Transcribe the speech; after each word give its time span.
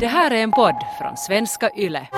Det 0.00 0.06
här 0.06 0.30
är 0.30 0.42
en 0.42 0.50
podd 0.52 0.74
från 0.98 1.16
svenska 1.16 1.70
YLE. 1.76 2.08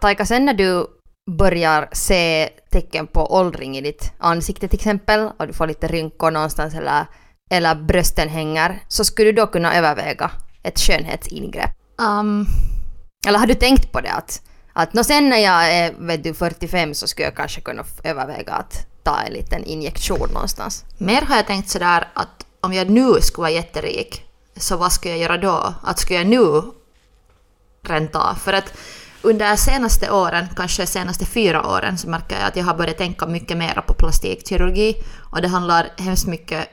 Taika, 0.00 0.26
sen 0.26 0.44
när 0.44 0.54
du 0.54 0.86
börjar 1.38 1.88
se 1.92 2.48
tecken 2.70 3.06
på 3.06 3.34
åldring 3.34 3.76
i 3.76 3.80
ditt 3.80 4.12
ansikte 4.18 4.68
till 4.68 4.78
exempel 4.78 5.30
och 5.38 5.46
du 5.46 5.52
får 5.52 5.66
lite 5.66 5.86
rynkor 5.86 6.30
någonstans 6.30 6.74
eller, 6.74 7.06
eller 7.50 7.74
brösten 7.74 8.28
hänger 8.28 8.82
så 8.88 9.04
skulle 9.04 9.32
du 9.32 9.36
då 9.36 9.46
kunna 9.46 9.74
överväga 9.74 10.30
ett 10.62 10.80
skönhetsingrepp? 10.80 11.70
Um, 11.98 12.46
Eller 13.26 13.38
har 13.38 13.46
du 13.46 13.54
tänkt 13.54 13.92
på 13.92 14.00
det 14.00 14.12
att, 14.12 14.42
att 14.72 14.94
nå 14.94 15.04
sen 15.04 15.28
när 15.28 15.38
jag 15.38 15.72
är 15.74 15.94
vet 15.98 16.24
du, 16.24 16.34
45 16.34 16.94
så 16.94 17.06
skulle 17.06 17.26
jag 17.26 17.36
kanske 17.36 17.60
kunna 17.60 17.84
överväga 18.04 18.52
att 18.52 18.86
ta 19.02 19.20
en 19.20 19.32
liten 19.32 19.64
injektion 19.64 20.28
någonstans? 20.32 20.84
mer 20.98 21.22
har 21.22 21.36
jag 21.36 21.46
tänkt 21.46 21.68
sådär 21.68 22.08
att 22.14 22.46
om 22.60 22.72
jag 22.72 22.90
nu 22.90 23.20
skulle 23.20 23.42
vara 23.42 23.50
jätterik, 23.50 24.24
så 24.56 24.76
vad 24.76 24.92
ska 24.92 25.08
jag 25.08 25.18
göra 25.18 25.36
då? 25.38 25.74
Att 25.82 25.98
ska 25.98 26.14
jag 26.14 26.26
nu 26.26 26.62
ränta? 27.82 28.34
För 28.34 28.52
att 28.52 28.72
under 29.22 29.50
de 29.50 29.56
senaste 29.56 30.10
åren, 30.10 30.48
kanske 30.56 30.82
de 30.82 30.86
senaste 30.86 31.26
fyra 31.26 31.66
åren, 31.66 31.98
så 31.98 32.08
märker 32.08 32.36
jag 32.38 32.48
att 32.48 32.56
jag 32.56 32.64
har 32.64 32.74
börjat 32.74 32.98
tänka 32.98 33.26
mycket 33.26 33.56
mer 33.56 33.82
på 33.86 33.94
plastikkirurgi. 33.94 34.94
Och 35.32 35.42
det 35.42 35.48
handlar 35.48 35.88
hemskt 35.98 36.26
mycket 36.26 36.68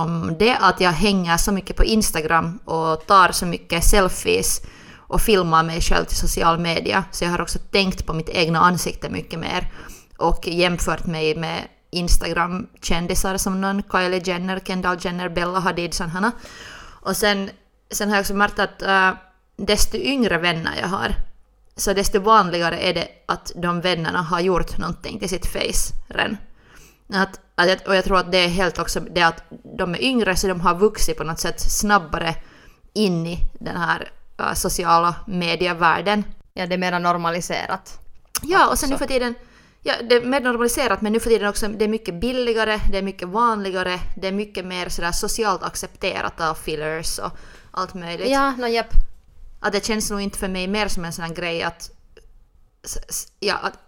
om 0.00 0.36
det 0.38 0.56
att 0.56 0.80
jag 0.80 0.92
hänger 0.92 1.36
så 1.36 1.52
mycket 1.52 1.76
på 1.76 1.84
Instagram 1.84 2.58
och 2.64 3.06
tar 3.06 3.32
så 3.32 3.46
mycket 3.46 3.84
selfies 3.84 4.60
och 4.96 5.20
filmar 5.20 5.62
mig 5.62 5.80
själv 5.80 6.04
till 6.04 6.16
social 6.16 6.58
media. 6.58 7.04
Så 7.10 7.24
jag 7.24 7.30
har 7.30 7.40
också 7.40 7.58
tänkt 7.58 8.06
på 8.06 8.12
mitt 8.12 8.28
egna 8.28 8.58
ansikte 8.58 9.10
mycket 9.10 9.38
mer 9.38 9.72
och 10.18 10.48
jämfört 10.48 11.06
mig 11.06 11.36
med 11.36 11.68
Instagram-kändisar 11.90 13.36
som 13.36 13.60
någon 13.60 13.82
Kylie 13.92 14.22
Jenner, 14.24 14.60
Kendall 14.60 14.98
Jenner, 15.00 15.28
Bella 15.28 15.58
Hadid, 15.58 15.94
sådana. 15.94 16.32
Och 16.82 17.16
sen, 17.16 17.50
sen 17.90 18.08
har 18.08 18.16
jag 18.16 18.22
också 18.22 18.34
märkt 18.34 18.58
att 18.58 18.82
uh, 18.82 19.18
desto 19.56 19.96
yngre 19.96 20.38
vänner 20.38 20.78
jag 20.80 20.88
har, 20.88 21.14
så 21.76 21.92
desto 21.92 22.20
vanligare 22.20 22.78
är 22.78 22.94
det 22.94 23.08
att 23.26 23.52
de 23.54 23.80
vännerna 23.80 24.22
har 24.22 24.40
gjort 24.40 24.78
någonting 24.78 25.18
till 25.18 25.28
sitt 25.28 25.46
face 25.46 25.94
redan. 26.08 26.36
Att, 27.12 27.40
att, 27.60 27.68
jag- 27.68 27.88
och 27.88 27.96
jag 27.96 28.04
tror 28.04 28.18
att 28.18 28.32
det 28.32 28.38
är 28.38 28.48
helt 28.48 28.78
också 28.78 29.00
det 29.00 29.22
att 29.22 29.42
de 29.78 29.94
är 29.94 30.02
yngre 30.02 30.36
så 30.36 30.46
de 30.46 30.60
har 30.60 30.74
vuxit 30.74 31.16
på 31.18 31.24
något 31.24 31.40
sätt 31.40 31.60
snabbare 31.60 32.34
in 32.92 33.26
i 33.26 33.38
den 33.60 33.76
här 33.76 34.12
äh, 34.38 34.52
sociala 34.54 35.14
medievärlden. 35.26 36.24
Ja, 36.54 36.66
det 36.66 36.74
är 36.74 36.78
mer 36.78 36.98
normaliserat. 36.98 37.98
Ja, 38.42 38.68
och 38.70 38.78
sen 38.78 38.88
Så. 38.88 38.92
nu 38.94 38.98
för 38.98 39.06
tiden, 39.06 39.34
ja, 39.82 39.94
det 40.08 40.14
är 40.14 40.24
mer 40.24 40.40
normaliserat 40.40 41.00
men 41.02 41.12
nu 41.12 41.20
för 41.20 41.30
tiden 41.30 41.48
också, 41.48 41.68
det 41.68 41.84
är 41.84 41.88
mycket 41.88 42.14
billigare, 42.14 42.80
det 42.92 42.98
är 42.98 43.02
mycket 43.02 43.28
vanligare, 43.28 44.00
det 44.16 44.28
är 44.28 44.32
mycket 44.32 44.64
mer 44.64 44.88
sådär 44.88 45.12
socialt 45.12 45.62
accepterat 45.62 46.40
av 46.40 46.54
fillers 46.54 47.18
och 47.18 47.30
allt 47.70 47.94
möjligt. 47.94 48.28
Ja, 48.30 48.50
no, 48.50 48.66
japp. 48.66 48.92
Att 49.60 49.72
det 49.72 49.84
känns 49.84 50.10
nog 50.10 50.20
inte 50.20 50.38
för 50.38 50.48
mig 50.48 50.66
mer 50.68 50.88
som 50.88 51.04
en 51.04 51.12
sån 51.12 51.24
här 51.24 51.34
grej 51.34 51.62
att... 51.62 51.90
Ja, 53.40 53.54
att 53.62 53.78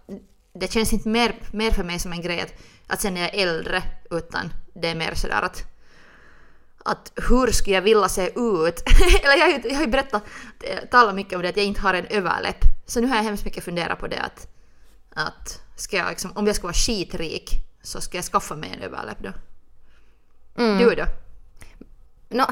det 0.53 0.71
känns 0.71 0.93
inte 0.93 1.09
mer, 1.09 1.35
mer 1.51 1.71
för 1.71 1.83
mig 1.83 1.99
som 1.99 2.11
en 2.11 2.21
grej 2.21 2.41
att, 2.41 2.53
att 2.87 3.01
sen 3.01 3.17
är 3.17 3.21
jag 3.21 3.35
äldre, 3.35 3.83
utan 4.11 4.53
det 4.73 4.87
är 4.87 4.95
mer 4.95 5.13
sådär 5.13 5.41
att... 5.41 5.63
Att 6.85 7.11
hur 7.29 7.51
skulle 7.51 7.75
jag 7.75 7.81
vilja 7.81 8.09
se 8.09 8.27
ut? 8.27 8.83
Eller 9.23 9.37
jag, 9.37 9.65
jag 9.65 9.75
har 9.75 9.81
ju 9.81 9.91
berättat, 9.91 10.23
talat 10.91 11.15
mycket 11.15 11.33
om 11.33 11.41
det, 11.41 11.49
att 11.49 11.57
jag 11.57 11.65
inte 11.65 11.81
har 11.81 11.93
en 11.93 12.05
överläpp. 12.05 12.65
Så 12.85 13.01
nu 13.01 13.07
har 13.07 13.15
jag 13.15 13.23
hemskt 13.23 13.45
mycket 13.45 13.63
funderat 13.63 13.99
på 13.99 14.07
det 14.07 14.19
att... 14.19 14.47
Att 15.15 15.61
ska 15.75 15.97
jag 15.97 16.09
liksom, 16.09 16.31
om 16.35 16.47
jag 16.47 16.55
ska 16.55 16.63
vara 16.63 16.73
skitrik 16.73 17.49
så 17.81 18.01
ska 18.01 18.17
jag 18.17 18.25
skaffa 18.25 18.55
mig 18.55 18.71
en 18.73 18.81
överläpp 18.81 19.17
då. 19.19 19.33
Mm. 20.57 20.77
Du 20.77 20.95
då? 20.95 21.05
Nå, 22.29 22.45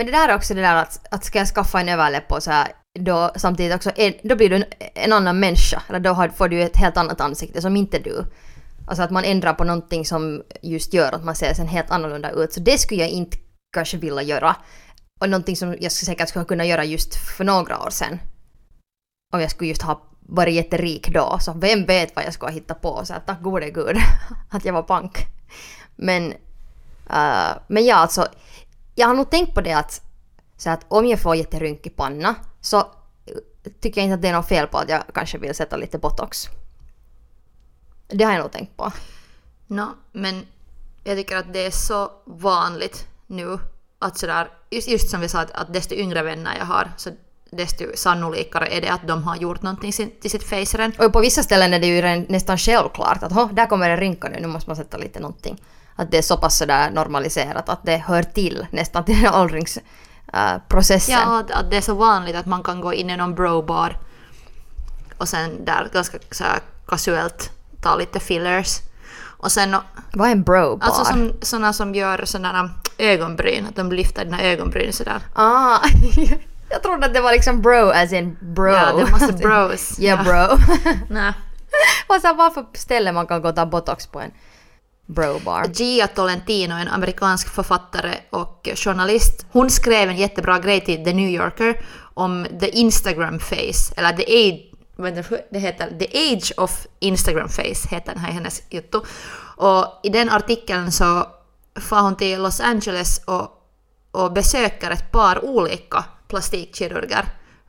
men 0.00 0.06
det 0.06 0.12
där 0.12 0.28
är 0.28 0.34
också 0.34 0.54
det 0.54 0.60
där 0.60 0.74
att, 0.74 1.06
att 1.10 1.24
ska 1.24 1.38
jag 1.38 1.48
skaffa 1.48 1.80
en 1.80 1.88
överläpp 1.88 2.32
och 2.32 2.42
så 2.42 2.50
här, 2.50 2.72
då 2.98 3.30
samtidigt 3.36 3.74
också, 3.74 3.90
en, 3.96 4.14
då 4.22 4.36
blir 4.36 4.50
du 4.50 4.56
en, 4.56 4.64
en 4.94 5.12
annan 5.12 5.40
människa. 5.40 5.82
Eller 5.88 6.00
då 6.00 6.10
har, 6.10 6.28
får 6.28 6.48
du 6.48 6.62
ett 6.62 6.76
helt 6.76 6.96
annat 6.96 7.20
ansikte 7.20 7.62
som 7.62 7.76
inte 7.76 7.98
du. 7.98 8.24
Alltså 8.86 9.02
att 9.02 9.10
man 9.10 9.24
ändrar 9.24 9.54
på 9.54 9.64
någonting 9.64 10.04
som 10.04 10.42
just 10.62 10.94
gör 10.94 11.12
att 11.12 11.24
man 11.24 11.34
ser 11.34 11.54
sen 11.54 11.68
helt 11.68 11.90
annorlunda 11.90 12.30
ut. 12.30 12.52
Så 12.52 12.60
det 12.60 12.78
skulle 12.78 13.00
jag 13.00 13.10
inte 13.10 13.36
kanske 13.72 13.96
vilja 13.96 14.22
göra. 14.22 14.56
Och 15.20 15.30
någonting 15.30 15.56
som 15.56 15.76
jag 15.80 15.92
säkert 15.92 16.28
skulle 16.28 16.44
kunna 16.44 16.64
göra 16.64 16.84
just 16.84 17.14
för 17.36 17.44
några 17.44 17.78
år 17.78 17.90
sedan. 17.90 18.20
Om 19.32 19.40
jag 19.40 19.50
skulle 19.50 19.68
just 19.68 19.82
ha 19.82 20.02
varit 20.20 20.54
jätterik 20.54 21.08
då. 21.08 21.38
Så 21.40 21.52
vem 21.52 21.84
vet 21.84 22.16
vad 22.16 22.24
jag 22.24 22.34
skulle 22.34 22.50
ha 22.50 22.54
hittat 22.54 22.82
på. 22.82 23.00
Så 23.04 23.14
att 23.14 23.26
tack 23.26 23.42
gode 23.42 23.70
gud 23.70 23.96
att 24.50 24.64
jag 24.64 24.72
var 24.72 24.82
pank. 24.82 25.18
Men, 25.96 26.32
uh, 27.10 27.52
men 27.68 27.84
ja, 27.84 27.94
alltså. 27.94 28.26
Jag 28.94 29.06
har 29.06 29.14
nog 29.14 29.30
tänkt 29.30 29.54
på 29.54 29.60
det 29.60 29.72
att, 29.72 30.02
så 30.56 30.70
att 30.70 30.84
om 30.88 31.06
jag 31.06 31.20
får 31.20 31.36
jätterynkig 31.36 31.96
panna 31.96 32.34
så 32.60 32.78
eh, 32.78 32.84
tycker 33.80 34.00
jag 34.00 34.04
inte 34.06 34.14
att 34.14 34.22
det 34.22 34.28
är 34.28 34.32
något 34.32 34.48
fel 34.48 34.66
på 34.66 34.78
att 34.78 34.88
jag 34.88 35.02
kanske 35.14 35.38
vill 35.38 35.54
sätta 35.54 35.76
lite 35.76 35.98
botox. 35.98 36.48
Det 38.08 38.24
har 38.24 38.32
jag 38.32 38.40
nog 38.42 38.52
tänkt 38.52 38.76
på. 38.76 38.92
Nå, 39.66 39.94
men 40.12 40.46
jag 41.04 41.16
tycker 41.16 41.36
att 41.36 41.52
det 41.52 41.66
är 41.66 41.70
så 41.70 42.10
vanligt 42.26 43.06
nu 43.26 43.58
att 43.98 44.18
sådär, 44.18 44.48
just, 44.70 44.88
just 44.88 45.10
som 45.10 45.20
vi 45.20 45.28
sa, 45.28 45.40
att, 45.40 45.50
att 45.50 45.72
desto 45.72 45.94
yngre 45.94 46.22
vänner 46.22 46.56
jag 46.58 46.64
har, 46.64 46.92
så 46.96 47.10
desto 47.50 47.84
sannolikare 47.94 48.66
är 48.68 48.80
det 48.80 48.88
att 48.92 49.08
de 49.08 49.22
har 49.22 49.36
gjort 49.36 49.62
någonting 49.62 49.92
till 49.92 50.30
sitt 50.30 50.44
face 50.44 50.78
redan. 50.78 50.92
Och 51.06 51.12
på 51.12 51.20
vissa 51.20 51.42
ställen 51.42 51.74
är 51.74 51.80
det 51.80 51.86
ju 51.86 52.26
nästan 52.28 52.58
självklart 52.58 53.22
att 53.22 53.32
"Hå, 53.32 53.44
där 53.52 53.66
kommer 53.66 53.90
en 53.90 53.96
rynka 53.96 54.28
nu, 54.28 54.40
nu 54.40 54.46
måste 54.46 54.70
man 54.70 54.76
sätta 54.76 54.96
lite 54.96 55.20
någonting. 55.20 55.62
Att 56.00 56.10
det 56.10 56.18
är 56.18 56.22
så 56.22 56.36
pass 56.36 56.56
sådär 56.58 56.90
normaliserat 56.90 57.68
att 57.68 57.80
det 57.84 57.96
hör 57.96 58.22
till 58.22 58.66
nästan 58.70 59.04
till 59.04 59.22
den 59.22 59.34
åldringsprocessen. 59.34 61.14
Ja, 61.14 61.38
att, 61.40 61.50
att 61.50 61.70
det 61.70 61.76
är 61.76 61.80
så 61.80 61.94
vanligt 61.94 62.36
att 62.36 62.46
man 62.46 62.62
kan 62.62 62.80
gå 62.80 62.94
in 62.94 63.10
i 63.10 63.16
någon 63.16 63.34
bro-bar 63.34 63.98
och 65.18 65.28
sen 65.28 65.64
där 65.64 65.88
ganska 65.92 66.18
så 66.30 66.44
här 66.44 66.58
casuellt 66.86 67.50
ta 67.82 67.96
lite 67.96 68.20
fillers. 68.20 68.78
Och 69.42 69.52
sen 69.52 69.76
Vad 70.12 70.28
är 70.28 70.32
en 70.32 70.42
bro 70.42 70.76
bar? 70.76 70.86
alltså 70.86 71.04
som, 71.04 71.32
såna 71.42 71.72
som 71.72 71.94
gör 71.94 72.24
sådana 72.24 72.70
ögonbryn, 72.98 73.66
att 73.66 73.76
de 73.76 73.92
lyfter 73.92 74.24
dina 74.24 74.42
ögonbryn 74.42 74.92
sådär. 74.92 75.20
Ah, 75.34 75.78
jag 76.70 76.82
trodde 76.82 77.06
att 77.06 77.14
det 77.14 77.20
var 77.20 77.32
liksom 77.32 77.62
bro 77.62 77.90
as 77.90 78.12
in 78.12 78.36
bro. 78.40 78.72
Ja, 78.72 78.92
det 78.92 79.10
massa 79.10 79.32
bros. 79.32 79.98
ja, 79.98 80.18
Ja. 80.24 80.24
bro. 80.24 80.58
Nej. 81.14 81.32
Vad 82.08 82.20
så 82.22 82.34
vad 82.34 82.54
för 82.54 82.66
ställe 82.74 83.12
man 83.12 83.26
kan 83.26 83.42
gå 83.42 83.48
och 83.48 83.56
ta 83.56 83.66
botox 83.66 84.06
på 84.06 84.20
en 84.20 84.30
Brobar. 85.14 85.66
Gia 85.74 86.06
Tolentino, 86.06 86.74
en 86.74 86.88
amerikansk 86.88 87.48
författare 87.48 88.14
och 88.30 88.68
journalist, 88.74 89.46
hon 89.50 89.70
skrev 89.70 90.08
en 90.08 90.16
jättebra 90.16 90.58
grej 90.58 90.80
till 90.80 91.04
The 91.04 91.12
New 91.12 91.28
Yorker 91.28 91.80
om 92.14 92.46
the 92.60 92.68
Instagram 92.68 93.38
face, 93.38 93.94
eller 93.96 94.12
the 94.12 94.48
age, 94.48 94.70
det 95.50 95.58
heter, 95.58 95.98
the 95.98 96.34
age 96.34 96.52
of 96.56 96.86
Instagram 96.98 97.48
face 97.48 97.88
heter 97.90 98.12
den 98.12 98.18
här 98.18 98.32
hennes 98.32 98.62
jotto. 98.70 99.04
Och 99.56 100.00
i 100.02 100.08
den 100.08 100.30
artikeln 100.30 100.92
så 100.92 101.26
far 101.80 102.00
hon 102.00 102.16
till 102.16 102.42
Los 102.42 102.60
Angeles 102.60 103.20
och, 103.24 103.48
och 104.10 104.32
besöker 104.32 104.90
ett 104.90 105.12
par 105.12 105.44
olika 105.44 106.04
plastikkirurger 106.28 107.24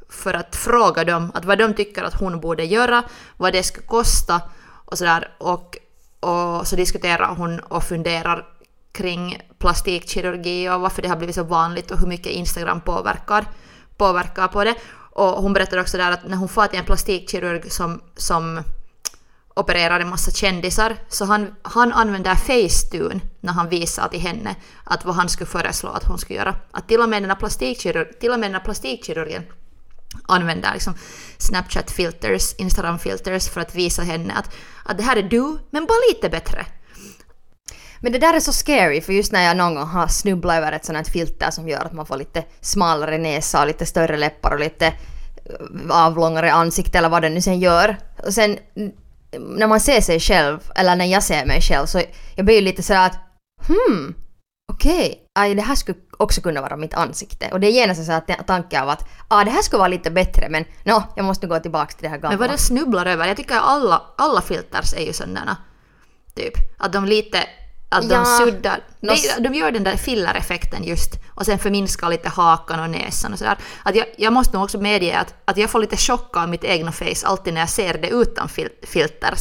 för 0.09 0.33
att 0.33 0.55
fråga 0.55 1.03
dem 1.03 1.31
att 1.33 1.45
vad 1.45 1.57
de 1.57 1.73
tycker 1.73 2.03
att 2.03 2.19
hon 2.19 2.39
borde 2.39 2.63
göra, 2.63 3.03
vad 3.37 3.53
det 3.53 3.63
skulle 3.63 3.87
kosta 3.87 4.41
och 4.85 4.97
sådär. 4.97 5.35
Och, 5.37 5.77
och 6.21 6.67
så 6.67 6.75
diskuterar 6.75 7.35
hon 7.35 7.59
och 7.59 7.83
funderar 7.83 8.45
kring 8.91 9.41
plastikkirurgi 9.59 10.69
och 10.69 10.81
varför 10.81 11.01
det 11.01 11.07
har 11.07 11.15
blivit 11.15 11.35
så 11.35 11.43
vanligt 11.43 11.91
och 11.91 11.99
hur 11.99 12.07
mycket 12.07 12.31
Instagram 12.31 12.81
påverkar, 12.81 13.45
påverkar 13.97 14.47
på 14.47 14.63
det. 14.63 14.75
Och 15.13 15.27
hon 15.27 15.53
berättar 15.53 15.77
också 15.77 15.97
där 15.97 16.11
att 16.11 16.27
när 16.27 16.37
hon 16.37 16.49
får 16.49 16.67
till 16.67 16.79
en 16.79 16.85
plastikkirurg 16.85 17.71
som, 17.71 18.01
som 18.15 18.63
opererar 19.55 19.99
en 19.99 20.09
massa 20.09 20.31
kändisar, 20.31 20.95
så 21.09 21.25
han, 21.25 21.55
han 21.61 21.93
använder 21.93 22.35
Facetune 22.35 23.19
när 23.39 23.53
han 23.53 23.69
visar 23.69 24.07
till 24.07 24.19
henne 24.19 24.55
att 24.83 25.05
vad 25.05 25.15
han 25.15 25.29
skulle 25.29 25.47
föreslå 25.47 25.89
att 25.89 26.03
hon 26.03 26.17
skulle 26.17 26.39
göra. 26.39 26.55
Att 26.71 26.87
till 26.87 27.01
och 27.01 27.09
med 27.09 27.23
den 27.23 27.29
här 27.29 27.37
plastikkirurgen, 27.37 28.13
till 28.19 28.31
och 28.31 28.39
med 28.39 28.49
den 28.49 28.55
här 28.55 28.63
plastikkirurgen 28.63 29.43
använder 30.27 30.73
liksom 30.73 30.93
Snapchat-filters, 31.37 32.55
Instagram-filters 32.57 33.49
för 33.49 33.61
att 33.61 33.75
visa 33.75 34.01
henne 34.01 34.33
att, 34.33 34.55
att 34.85 34.97
det 34.97 35.03
här 35.03 35.17
är 35.17 35.23
du, 35.23 35.57
men 35.69 35.85
bara 35.85 35.97
lite 36.13 36.29
bättre. 36.29 36.65
Men 37.99 38.11
det 38.11 38.19
där 38.19 38.33
är 38.33 38.39
så 38.39 38.53
scary 38.53 39.01
för 39.01 39.13
just 39.13 39.31
när 39.31 39.43
jag 39.43 39.57
någon 39.57 39.75
gång 39.75 39.87
har 39.87 40.07
snubblat 40.07 40.57
över 40.57 40.71
ett 40.71 40.85
sånt 40.85 40.97
här 40.97 41.03
filter 41.03 41.51
som 41.51 41.69
gör 41.69 41.85
att 41.85 41.93
man 41.93 42.05
får 42.05 42.17
lite 42.17 42.43
smalare 42.61 43.17
näsa 43.17 43.61
och 43.61 43.67
lite 43.67 43.85
större 43.85 44.17
läppar 44.17 44.51
och 44.51 44.59
lite 44.59 44.87
eh, 44.87 44.93
avlångare 45.89 46.51
ansikte 46.51 46.97
eller 46.97 47.09
vad 47.09 47.21
det 47.21 47.29
nu 47.29 47.41
sen 47.41 47.59
gör. 47.59 47.97
Och 48.25 48.33
sen 48.33 48.57
när 49.39 49.67
man 49.67 49.79
ser 49.79 50.01
sig 50.01 50.19
själv, 50.19 50.59
eller 50.75 50.95
när 50.95 51.05
jag 51.05 51.23
ser 51.23 51.45
mig 51.45 51.61
själv 51.61 51.85
så 51.85 52.01
jag 52.35 52.45
blir 52.45 52.55
ju 52.55 52.61
lite 52.61 52.83
sådär 52.83 53.05
att 53.05 53.17
hmm, 53.67 54.15
okej, 54.67 55.29
aj, 55.35 55.55
det 55.55 55.61
här 55.61 55.75
skulle 55.75 55.97
också 56.17 56.41
kunna 56.41 56.61
vara 56.61 56.77
mitt 56.77 56.93
ansikte. 56.93 57.49
Och 57.51 57.59
det 57.59 57.67
är 57.67 57.71
genast 57.71 57.99
en 57.99 58.05
sån 58.05 58.13
här 58.13 58.43
tanke 58.43 58.81
av 58.81 58.89
att 58.89 59.09
ah, 59.27 59.43
det 59.43 59.51
här 59.51 59.61
skulle 59.61 59.77
vara 59.77 59.87
lite 59.87 60.11
bättre 60.11 60.49
men 60.49 60.65
nå, 60.83 61.03
jag 61.15 61.25
måste 61.25 61.47
gå 61.47 61.59
tillbaka 61.59 61.91
till 61.91 62.03
det 62.03 62.09
här 62.09 62.17
gamla. 62.17 62.29
Men 62.29 62.39
vad 62.39 62.49
det 62.49 62.57
snubblar 62.57 63.05
över, 63.05 63.27
jag 63.27 63.37
tycker 63.37 63.55
alla, 63.55 64.01
alla 64.17 64.41
filters 64.41 64.93
är 64.93 65.05
ju 65.05 65.13
sådana. 65.13 65.57
Typ, 66.35 66.53
att 66.77 66.93
de 66.93 67.05
lite 67.05 67.37
att 67.91 68.09
de 68.09 68.15
Ja, 68.15 68.25
suddar. 68.25 68.83
De, 68.99 69.43
de 69.49 69.53
gör 69.53 69.71
den 69.71 69.83
där 69.83 69.97
fillereffekten 69.97 70.83
just 70.83 71.11
och 71.29 71.45
sen 71.45 71.59
förminskar 71.59 72.09
lite 72.09 72.29
hakan 72.29 72.79
och 72.79 72.89
näsan 72.89 73.33
och 73.33 73.39
sådär. 73.39 73.57
Att 73.83 73.95
jag, 73.95 74.05
jag 74.17 74.33
måste 74.33 74.53
nog 74.53 74.63
också 74.63 74.77
medge 74.77 75.17
att, 75.17 75.33
att 75.45 75.57
jag 75.57 75.69
får 75.69 75.79
lite 75.79 75.97
chock 75.97 76.37
av 76.37 76.49
mitt 76.49 76.63
egna 76.63 76.91
face 76.91 77.25
alltid 77.25 77.53
när 77.53 77.61
jag 77.61 77.69
ser 77.69 77.93
det 77.93 78.09
utan 78.09 78.49
fil, 78.49 78.69
filters. 78.83 79.39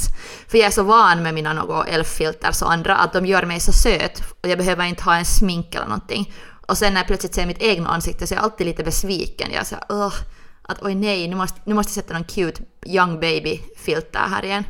För 0.49 0.58
jag 0.58 0.67
är 0.67 0.70
så 0.70 0.82
van 0.82 1.23
med 1.23 1.35
mina 1.35 1.52
något 1.52 1.87
elf-filters 1.88 2.62
och 2.62 2.73
andra 2.73 2.97
att 2.97 3.12
de 3.12 3.26
gör 3.26 3.43
mig 3.47 3.61
så 3.61 3.73
söt 3.73 4.23
och 4.43 4.49
jag 4.49 4.58
behöver 4.58 4.85
inte 4.85 5.05
ha 5.05 5.17
en 5.17 5.25
smink 5.25 5.75
eller 5.75 5.87
någonting. 5.87 6.32
Och 6.67 6.79
sen 6.79 6.94
när 6.94 7.00
jag 7.00 7.06
plötsligt 7.06 7.35
ser 7.35 7.46
mitt 7.46 7.62
egna 7.62 7.88
ansikte 7.88 8.26
så 8.26 8.35
är 8.35 8.37
jag 8.37 8.44
alltid 8.44 8.67
lite 8.67 8.82
besviken. 8.85 9.49
Jag 9.53 9.61
är 9.61 9.64
så 9.64 9.75
här, 9.75 9.85
"Ugh, 9.88 10.14
att 10.62 10.82
oj 10.82 10.94
nej, 10.94 11.29
nu 11.29 11.37
måste, 11.37 11.61
nu 11.64 11.75
måste 11.75 11.91
jag 11.91 12.05
sätta 12.05 12.14
någon 12.14 12.25
cute 12.25 12.62
young 12.87 13.20
baby-filter 13.20 14.20
här 14.31 14.44
igen. 14.44 14.64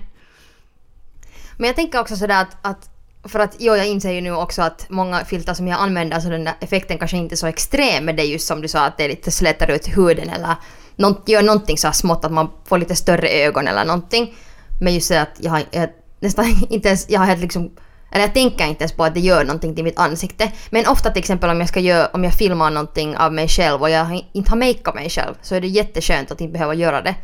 Men 1.56 1.66
jag 1.66 1.76
tänker 1.76 2.00
också 2.00 2.16
sådär 2.16 2.42
att, 2.42 2.56
att 2.66 2.89
för 3.24 3.38
att 3.38 3.56
jo, 3.58 3.76
jag 3.76 3.86
inser 3.86 4.12
ju 4.12 4.20
nu 4.20 4.32
också 4.32 4.62
att 4.62 4.86
många 4.88 5.24
filtar 5.24 5.54
som 5.54 5.68
jag 5.68 5.80
använder 5.80 6.20
så 6.20 6.28
den 6.28 6.44
där 6.44 6.54
effekten 6.60 6.98
kanske 6.98 7.16
inte 7.16 7.34
är 7.34 7.36
så 7.36 7.46
extrem 7.46 8.04
men 8.04 8.16
det 8.16 8.22
är 8.22 8.26
just 8.26 8.46
som 8.46 8.60
du 8.60 8.68
sa 8.68 8.84
att 8.86 8.98
det 8.98 9.04
är 9.04 9.08
lite 9.08 9.30
slätar 9.30 9.70
ut 9.70 9.96
huden 9.96 10.30
eller 10.30 10.54
nånt, 10.96 11.28
gör 11.28 11.42
någonting 11.42 11.78
så 11.78 11.86
här 11.86 11.92
smått 11.92 12.24
att 12.24 12.32
man 12.32 12.50
får 12.64 12.78
lite 12.78 12.96
större 12.96 13.28
ögon 13.28 13.68
eller 13.68 13.84
någonting. 13.84 14.34
Men 14.80 14.94
just 14.94 15.08
det 15.08 15.20
att 15.20 15.36
jag 15.38 15.50
har 15.50 15.62
jag, 15.70 15.88
nästan 16.20 16.44
inte 16.70 16.88
ens, 16.88 17.10
jag 17.10 17.20
har 17.20 17.26
helt 17.26 17.40
liksom 17.40 17.70
eller 18.12 18.24
jag 18.24 18.34
tänker 18.34 18.66
inte 18.66 18.82
ens 18.82 18.92
på 18.92 19.04
att 19.04 19.14
det 19.14 19.20
gör 19.20 19.44
någonting 19.44 19.74
till 19.74 19.84
mitt 19.84 19.98
ansikte. 19.98 20.52
Men 20.70 20.86
ofta 20.86 21.10
till 21.10 21.20
exempel 21.20 21.50
om 21.50 21.60
jag 21.60 21.68
ska 21.68 21.80
göra, 21.80 22.06
om 22.12 22.24
jag 22.24 22.34
filmar 22.34 22.70
någonting 22.70 23.16
av 23.16 23.32
mig 23.32 23.48
själv 23.48 23.82
och 23.82 23.90
jag 23.90 24.26
inte 24.32 24.50
har 24.50 24.56
makeat 24.56 24.94
mig 24.94 25.10
själv 25.10 25.34
så 25.42 25.54
är 25.54 25.60
det 25.60 25.66
jätteskönt 25.66 26.30
att 26.30 26.40
inte 26.40 26.52
behöva 26.52 26.74
göra 26.74 27.02
det. 27.02 27.14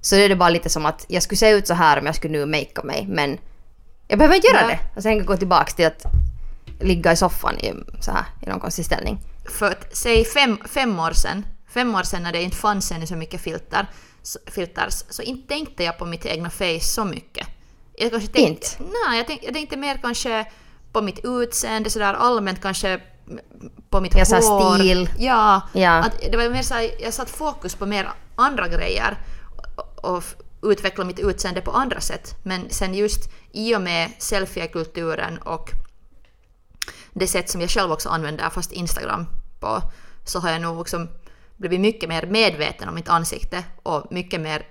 Så 0.00 0.14
det 0.14 0.24
är 0.24 0.28
det 0.28 0.36
bara 0.36 0.50
lite 0.50 0.68
som 0.68 0.86
att 0.86 1.04
jag 1.08 1.22
skulle 1.22 1.36
se 1.36 1.50
ut 1.50 1.66
så 1.66 1.74
här 1.74 1.98
om 1.98 2.06
jag 2.06 2.14
skulle 2.14 2.38
nu 2.38 2.46
makea 2.46 2.82
mig 2.84 3.06
men 3.08 3.38
jag 4.10 4.18
behöver 4.18 4.36
inte 4.36 4.48
göra 4.48 4.60
Ja. 4.60 4.68
det. 4.68 4.78
Och 4.96 5.02
sen 5.02 5.10
kan 5.12 5.18
jag 5.18 5.26
gå 5.26 5.36
tillbaka 5.36 5.70
till 5.72 5.86
att 5.86 6.02
ligga 6.80 7.12
i 7.12 7.16
soffan 7.16 7.58
i, 7.58 7.72
så 8.00 8.10
här, 8.10 8.24
i 8.42 8.46
någon 8.46 8.60
konstig 8.60 8.84
ställning. 8.84 9.18
för 9.58 9.66
att 9.70 9.96
säg 9.96 10.24
fem, 10.24 10.58
fem 10.68 11.00
år 11.00 11.12
sedan, 11.12 11.46
fem 11.68 11.94
år 11.94 12.02
sedan 12.02 12.22
när 12.22 12.32
det 12.32 12.42
inte 12.42 12.56
fanns 12.56 12.92
ännu 12.92 13.06
så 13.06 13.16
mycket 13.16 13.40
filter, 13.40 13.86
så, 14.22 14.38
filters, 14.46 14.94
så 15.10 15.22
inte 15.22 15.48
tänkte 15.48 15.84
jag 15.84 15.98
på 15.98 16.04
mitt 16.06 16.26
egna 16.26 16.50
face 16.50 16.80
så 16.80 17.04
mycket. 17.04 17.46
Jag 17.96 18.10
kanske 18.10 18.28
tänkte, 18.32 18.50
Inte? 18.82 18.92
Nej, 19.08 19.18
jag 19.18 19.26
tänkte, 19.26 19.46
jag 19.46 19.54
tänkte 19.54 19.76
mer 19.76 19.98
kanske 20.02 20.44
på 20.92 21.00
mitt 21.02 21.20
utseende 21.24 21.90
sådär 21.90 22.14
allmänt 22.14 22.62
kanske 22.62 23.00
på 23.90 24.00
mitt 24.00 24.16
Ja, 24.16 24.24
så 24.24 24.34
här 24.34 24.42
hår. 24.42 24.74
stil. 24.78 25.10
Ja, 25.18 25.60
Ja. 25.72 25.90
Att 26.04 26.20
det 26.30 26.36
var 26.36 26.50
mer 26.50 26.62
så 26.62 26.74
här, 26.74 26.90
jag 27.00 27.14
satt 27.14 27.30
fokus 27.30 27.74
på 27.74 27.86
mer 27.86 28.10
andra 28.36 28.68
grejer 28.68 29.18
och, 29.76 30.14
och 30.14 30.24
utveckla 30.62 31.04
mitt 31.04 31.18
utseende 31.18 31.60
på 31.60 31.70
andra 31.70 32.00
sätt. 32.00 32.34
Men 32.42 32.70
sen 32.70 32.94
just 32.94 33.30
i 33.52 33.76
och 33.76 33.82
med 33.82 34.10
selfiekulturen 34.18 35.38
och 35.38 35.70
det 37.12 37.26
sätt 37.26 37.50
som 37.50 37.60
jag 37.60 37.70
själv 37.70 37.92
också 37.92 38.08
använder 38.08 38.50
fast 38.50 38.72
Instagram 38.72 39.26
på 39.60 39.82
så 40.24 40.38
har 40.38 40.50
jag 40.50 40.62
nog 40.62 40.80
också 40.80 41.06
blivit 41.56 41.80
mycket 41.80 42.08
mer 42.08 42.26
medveten 42.26 42.88
om 42.88 42.94
mitt 42.94 43.08
ansikte 43.08 43.64
och 43.82 44.12
mycket 44.12 44.40
mer 44.40 44.66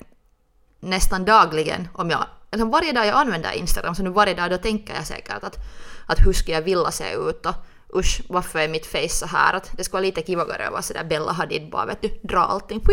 nästan 0.80 1.26
dagligen 1.26 1.88
om 1.94 2.10
jag 2.10 2.26
alltså 2.52 2.68
varje 2.68 2.92
dag 2.92 3.06
jag 3.06 3.16
använder 3.16 3.52
Instagram 3.52 3.96
så 3.96 4.04
nu 4.04 4.10
varje 4.10 4.34
dag 4.34 4.50
då 4.50 4.58
tänker 4.58 4.96
jag 4.96 5.08
säkert 5.08 5.44
att, 5.44 5.58
att 6.06 6.26
hur 6.26 6.34
ska 6.34 6.52
jag 6.52 6.62
vilja 6.62 6.92
se 6.92 7.14
ut 7.14 7.46
och 7.46 7.56
usch 7.96 8.22
varför 8.30 8.60
är 8.60 8.68
mitt 8.68 8.86
face 8.86 9.10
så 9.10 9.26
här? 9.26 9.54
Att 9.54 9.72
det 9.78 9.84
skulle 9.84 9.98
vara 9.98 10.06
lite 10.06 10.22
kivagare 10.22 10.66
att 10.66 10.72
vara 10.72 10.81
sådär 10.81 11.04
Bella 11.04 11.31
Hadid 11.31 11.70
bara 11.70 11.86
vet 11.86 12.02
du 12.02 12.20
dra 12.22 12.40
allting. 12.40 12.86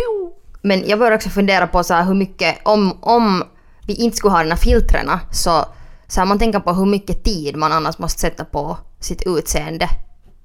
Men 0.63 0.89
jag 0.89 0.99
börjar 0.99 1.13
också 1.13 1.31
fundera 1.31 1.67
på 1.67 1.85
så 1.85 1.95
här 1.95 2.05
hur 2.05 2.15
mycket, 2.15 2.59
om, 2.65 2.99
om 3.03 3.45
vi 3.87 3.95
inte 3.95 4.17
skulle 4.17 4.33
ha 4.33 4.43
de 4.43 4.51
här 4.51 4.57
filtrerna 4.57 5.21
så, 5.31 5.65
så 6.09 6.21
här, 6.21 6.27
man 6.27 6.39
tänker 6.39 6.61
på 6.61 6.73
hur 6.73 6.87
mycket 6.87 7.25
tid 7.25 7.57
man 7.57 7.73
annars 7.73 7.99
måste 7.99 8.21
sätta 8.21 8.45
på 8.45 8.79
sitt 9.01 9.23
utseende. 9.27 9.89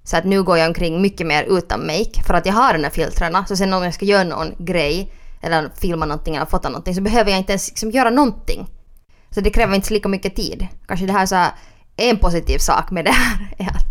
Så 0.03 0.17
att 0.17 0.25
nu 0.25 0.43
går 0.43 0.57
jag 0.57 0.67
omkring 0.67 1.01
mycket 1.01 1.27
mer 1.27 1.43
utan 1.43 1.85
make 1.85 2.23
för 2.27 2.33
att 2.33 2.45
jag 2.45 2.53
har 2.53 2.73
de 2.73 2.83
här 2.83 2.91
filtrerna. 2.91 3.45
Så 3.45 3.55
sen 3.55 3.73
om 3.73 3.83
jag 3.83 3.93
ska 3.93 4.05
göra 4.05 4.23
någon 4.23 4.55
grej 4.57 5.13
eller 5.41 5.69
filma 5.81 6.05
någonting 6.05 6.35
eller 6.35 6.45
fota 6.45 6.69
någonting 6.69 6.95
så 6.95 7.01
behöver 7.01 7.31
jag 7.31 7.39
inte 7.39 7.51
ens 7.51 7.69
liksom 7.69 7.91
göra 7.91 8.09
någonting. 8.09 8.67
Så 9.29 9.41
det 9.41 9.49
kräver 9.49 9.75
inte 9.75 9.93
lika 9.93 10.09
mycket 10.09 10.35
tid. 10.35 10.67
Kanske 10.87 11.05
det 11.05 11.13
här 11.13 11.25
så 11.25 11.35
här, 11.35 11.51
en 11.97 12.17
positiv 12.17 12.57
sak 12.57 12.91
med 12.91 13.05
det 13.05 13.11
här 13.11 13.55
är 13.57 13.69
att 13.69 13.90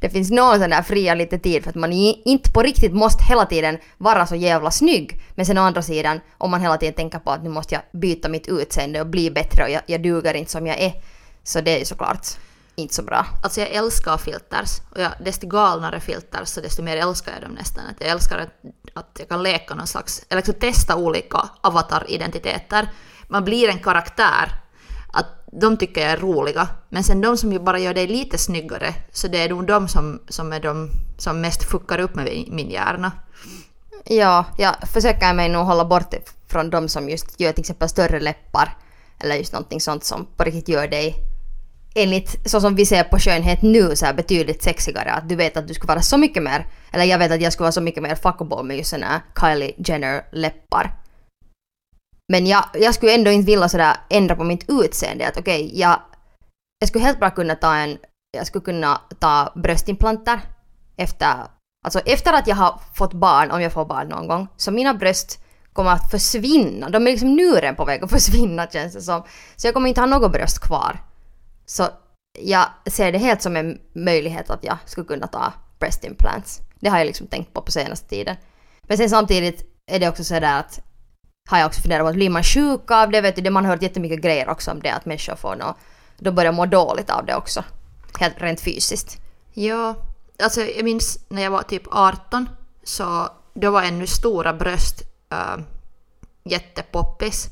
det 0.00 0.10
finns 0.10 0.30
någon 0.30 0.58
sån 0.58 0.70
där 0.70 0.82
fria 0.82 1.14
lite 1.14 1.38
tid 1.38 1.62
för 1.62 1.70
att 1.70 1.76
man 1.76 1.92
inte 1.92 2.50
på 2.50 2.62
riktigt 2.62 2.92
måste 2.92 3.24
hela 3.24 3.46
tiden 3.46 3.78
vara 3.98 4.26
så 4.26 4.36
jävla 4.36 4.70
snygg. 4.70 5.20
Men 5.34 5.46
sen 5.46 5.58
å 5.58 5.60
andra 5.60 5.82
sidan, 5.82 6.20
om 6.38 6.50
man 6.50 6.60
hela 6.60 6.76
tiden 6.76 6.94
tänker 6.94 7.18
på 7.18 7.30
att 7.30 7.42
nu 7.42 7.48
måste 7.48 7.74
jag 7.74 8.00
byta 8.00 8.28
mitt 8.28 8.48
utseende 8.48 9.00
och 9.00 9.06
bli 9.06 9.30
bättre 9.30 9.62
och 9.64 9.70
jag, 9.70 9.82
jag 9.86 10.02
duger 10.02 10.34
inte 10.34 10.50
som 10.50 10.66
jag 10.66 10.80
är. 10.80 10.92
Så 11.42 11.60
det 11.60 11.74
är 11.74 11.78
ju 11.78 11.84
såklart 11.84 12.26
inte 12.76 12.94
så 12.94 13.02
bra. 13.02 13.26
Alltså 13.42 13.60
jag 13.60 13.70
älskar 13.70 14.16
filters 14.16 14.80
och 14.90 15.00
jag, 15.00 15.12
desto 15.24 15.46
galnare 15.46 16.00
filters 16.00 16.48
så 16.48 16.60
desto 16.60 16.82
mer 16.82 16.96
älskar 16.96 17.32
jag 17.32 17.42
dem 17.42 17.52
nästan. 17.52 17.84
Att 17.90 18.00
jag 18.00 18.10
älskar 18.10 18.38
att, 18.38 18.54
att 18.94 19.16
jag 19.18 19.28
kan 19.28 19.42
leka 19.42 19.74
någon 19.74 19.86
slags, 19.86 20.24
eller 20.28 20.42
liksom 20.42 20.54
testa 20.54 20.96
olika 20.96 21.48
avataridentiteter. 21.60 22.88
Man 23.28 23.44
blir 23.44 23.68
en 23.68 23.78
karaktär. 23.78 24.59
Att 25.12 25.26
de 25.52 25.76
tycker 25.76 26.00
jag 26.00 26.10
är 26.10 26.16
roliga. 26.16 26.68
Men 26.88 27.04
sen 27.04 27.20
de 27.20 27.36
som 27.36 27.52
ju 27.52 27.58
bara 27.58 27.78
gör 27.78 27.94
dig 27.94 28.06
lite 28.06 28.38
snyggare, 28.38 28.94
så 29.12 29.28
det 29.28 29.38
är 29.44 29.48
nog 29.48 29.66
de 29.66 29.88
som, 29.88 30.20
som 30.28 30.52
är 30.52 30.60
de 30.60 30.90
som 31.18 31.40
mest 31.40 31.62
fuckar 31.64 31.98
upp 32.00 32.14
med 32.14 32.24
min- 32.48 32.70
hjärna. 32.70 33.12
Ja, 34.04 34.44
jag 34.58 34.74
försöker 34.92 35.34
mig 35.34 35.48
nog 35.48 35.66
hålla 35.66 35.84
bort 35.84 36.14
från 36.48 36.70
de 36.70 36.88
som 36.88 37.08
just 37.08 37.40
gör 37.40 37.52
till 37.52 37.60
exempel 37.60 37.88
större 37.88 38.20
läppar. 38.20 38.76
Eller 39.20 39.34
just 39.34 39.52
någonting 39.52 39.80
sånt 39.80 40.04
som 40.04 40.26
på 40.36 40.44
riktigt 40.44 40.68
gör 40.68 40.88
dig 40.88 41.14
enligt 41.94 42.50
så 42.50 42.60
som 42.60 42.74
vi 42.74 42.86
ser 42.86 43.04
på 43.04 43.18
skönhet 43.18 43.62
nu 43.62 43.96
så 43.96 44.06
här 44.06 44.14
betydligt 44.14 44.62
sexigare. 44.62 45.12
Att 45.12 45.28
du 45.28 45.36
vet 45.36 45.56
att 45.56 45.68
du 45.68 45.74
skulle 45.74 45.88
vara 45.88 46.02
så 46.02 46.18
mycket 46.18 46.42
mer, 46.42 46.66
eller 46.92 47.04
jag 47.04 47.18
vet 47.18 47.32
att 47.32 47.40
jag 47.40 47.52
skulle 47.52 47.64
vara 47.64 47.72
så 47.72 47.80
mycket 47.80 48.02
mer 48.02 48.14
fuckable 48.14 48.62
med 48.62 48.76
just 48.76 48.90
såna 48.90 49.22
Kylie 49.40 49.74
Jenner 49.78 50.22
läppar. 50.32 50.99
Men 52.30 52.46
jag, 52.46 52.64
jag 52.74 52.94
skulle 52.94 53.14
ändå 53.14 53.30
inte 53.30 53.46
vilja 53.46 53.68
sådär 53.68 53.96
ändra 54.10 54.36
på 54.36 54.44
mitt 54.44 54.64
utseende. 54.68 55.28
Att 55.28 55.38
okej, 55.38 55.78
jag, 55.78 56.00
jag 56.78 56.88
skulle 56.88 57.04
helt 57.04 57.18
bra 57.18 57.30
kunna 57.30 57.54
ta 57.54 57.76
en, 57.76 57.98
jag 58.36 58.46
skulle 58.46 58.64
kunna 58.64 59.00
ta 59.18 59.52
bröstimplanter 59.56 60.40
efter, 60.96 61.34
alltså 61.84 61.98
efter 61.98 62.32
att 62.32 62.46
jag 62.46 62.56
har 62.56 62.80
fått 62.94 63.12
barn, 63.12 63.50
om 63.50 63.62
jag 63.62 63.72
får 63.72 63.84
barn 63.84 64.08
någon 64.08 64.28
gång. 64.28 64.48
Så 64.56 64.70
mina 64.70 64.94
bröst 64.94 65.44
kommer 65.72 65.90
att 65.90 66.10
försvinna. 66.10 66.88
De 66.88 67.06
är 67.06 67.10
liksom 67.10 67.36
nu 67.36 67.52
redan 67.52 67.76
på 67.76 67.84
väg 67.84 68.04
att 68.04 68.10
försvinna 68.10 68.66
känns 68.66 68.94
det 68.94 69.02
som. 69.02 69.22
Så 69.56 69.66
jag 69.66 69.74
kommer 69.74 69.88
inte 69.88 70.00
ha 70.00 70.06
något 70.06 70.32
bröst 70.32 70.58
kvar. 70.60 71.02
Så 71.66 71.88
jag 72.38 72.66
ser 72.86 73.12
det 73.12 73.18
helt 73.18 73.42
som 73.42 73.56
en 73.56 73.78
möjlighet 73.94 74.50
att 74.50 74.64
jag 74.64 74.76
skulle 74.86 75.06
kunna 75.06 75.26
ta 75.26 75.52
breast 75.78 76.04
implants. 76.04 76.60
Det 76.80 76.88
har 76.88 76.98
jag 76.98 77.06
liksom 77.06 77.26
tänkt 77.26 77.54
på 77.54 77.62
på 77.62 77.72
senaste 77.72 78.08
tiden. 78.08 78.36
Men 78.82 78.96
sen 78.96 79.10
samtidigt 79.10 79.64
är 79.92 79.98
det 79.98 80.08
också 80.08 80.24
sådär 80.24 80.58
att 80.58 80.80
har 81.48 81.58
jag 81.58 81.66
också 81.66 81.80
funderat 81.80 82.04
på 82.04 82.08
att 82.08 82.14
blir 82.14 82.30
man 82.30 82.44
sjuk 82.44 82.90
av 82.90 83.10
det, 83.10 83.20
vet 83.20 83.36
du, 83.36 83.42
det 83.42 83.50
man 83.50 83.64
har 83.64 83.72
hört 83.72 83.82
jättemycket 83.82 84.20
grejer 84.20 84.48
också 84.48 84.70
om 84.70 84.80
det 84.80 84.90
att 84.90 85.06
människor 85.06 85.36
får 85.36 85.56
något, 85.56 85.76
då 86.18 86.32
börjar 86.32 86.52
må 86.52 86.66
dåligt 86.66 87.10
av 87.10 87.26
det 87.26 87.34
också. 87.34 87.64
Helt 88.18 88.42
rent 88.42 88.60
fysiskt. 88.60 89.18
Ja, 89.52 89.94
alltså 90.42 90.60
jag 90.60 90.84
minns 90.84 91.18
när 91.28 91.42
jag 91.42 91.50
var 91.50 91.62
typ 91.62 91.82
18 91.90 92.48
så 92.82 93.28
då 93.54 93.70
var 93.70 93.82
ännu 93.82 94.06
stora 94.06 94.54
bröst 94.54 95.02
äh, 95.30 95.62
jättepoppis. 96.44 97.48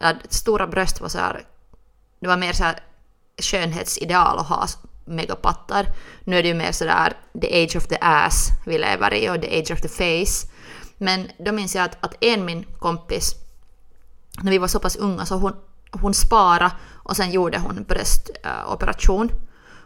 Ja, 0.00 0.12
stora 0.28 0.66
bröst 0.66 1.00
var 1.00 1.08
så 1.08 1.18
här, 1.18 1.42
det 2.20 2.28
var 2.28 2.36
mer 2.36 2.52
så 2.52 2.64
här 2.64 2.80
skönhetsideal 3.42 4.38
att 4.38 4.48
ha 4.48 4.66
megapattar. 5.04 5.86
Nu 6.24 6.38
är 6.38 6.42
det 6.42 6.48
ju 6.48 6.54
mer 6.54 6.72
sådär 6.72 7.12
the 7.40 7.64
age 7.64 7.76
of 7.76 7.86
the 7.86 7.98
ass 8.00 8.48
vi 8.66 8.78
lever 8.78 9.14
i 9.14 9.30
och 9.30 9.42
the 9.42 9.58
age 9.58 9.70
of 9.72 9.80
the 9.80 9.88
face. 9.88 10.46
Men 10.98 11.28
då 11.38 11.52
minns 11.52 11.74
jag 11.74 11.84
att, 11.84 11.96
att 12.00 12.14
en 12.20 12.44
min 12.44 12.64
kompis, 12.78 13.34
när 14.42 14.50
vi 14.50 14.58
var 14.58 14.68
så 14.68 14.80
pass 14.80 14.96
unga 14.96 15.26
så 15.26 15.36
hon, 15.36 15.52
hon 15.90 16.14
sparade 16.14 16.72
och 16.92 17.16
sen 17.16 17.30
gjorde 17.30 17.58
hon 17.58 17.84
bröstoperation. 17.88 19.30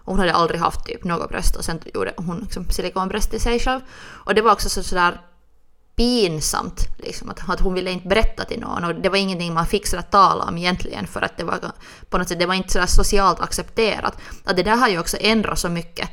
Och 0.08 0.12
hon 0.12 0.18
hade 0.18 0.34
aldrig 0.34 0.60
haft 0.60 0.86
typ 0.86 1.04
något 1.04 1.28
bröst 1.28 1.56
och 1.56 1.64
sen 1.64 1.80
gjorde 1.94 2.14
hon 2.16 2.38
liksom 2.40 2.70
silikonbröst 2.70 3.30
till 3.30 3.40
sig 3.40 3.58
själv. 3.60 3.80
Och 4.00 4.34
det 4.34 4.42
var 4.42 4.52
också 4.52 4.68
så 4.68 4.82
sådär 4.82 5.20
pinsamt, 5.96 6.88
liksom, 6.98 7.30
att, 7.30 7.50
att 7.50 7.60
hon 7.60 7.74
ville 7.74 7.90
inte 7.90 8.08
berätta 8.08 8.44
till 8.44 8.60
någon 8.60 8.84
och 8.84 8.94
det 8.94 9.08
var 9.08 9.16
ingenting 9.16 9.54
man 9.54 9.66
fick 9.66 9.86
sådär 9.86 10.02
tala 10.02 10.44
om 10.44 10.58
egentligen 10.58 11.06
för 11.06 11.22
att 11.22 11.36
det 11.36 11.44
var 11.44 11.58
på 12.10 12.18
något 12.18 12.28
sätt, 12.28 12.38
det 12.38 12.46
var 12.46 12.54
inte 12.54 12.72
sådär 12.72 12.86
socialt 12.86 13.40
accepterat. 13.40 14.18
Att 14.44 14.56
det 14.56 14.62
där 14.62 14.76
har 14.76 14.88
ju 14.88 14.98
också 14.98 15.16
ändrat 15.20 15.58
så 15.58 15.68
mycket 15.68 16.10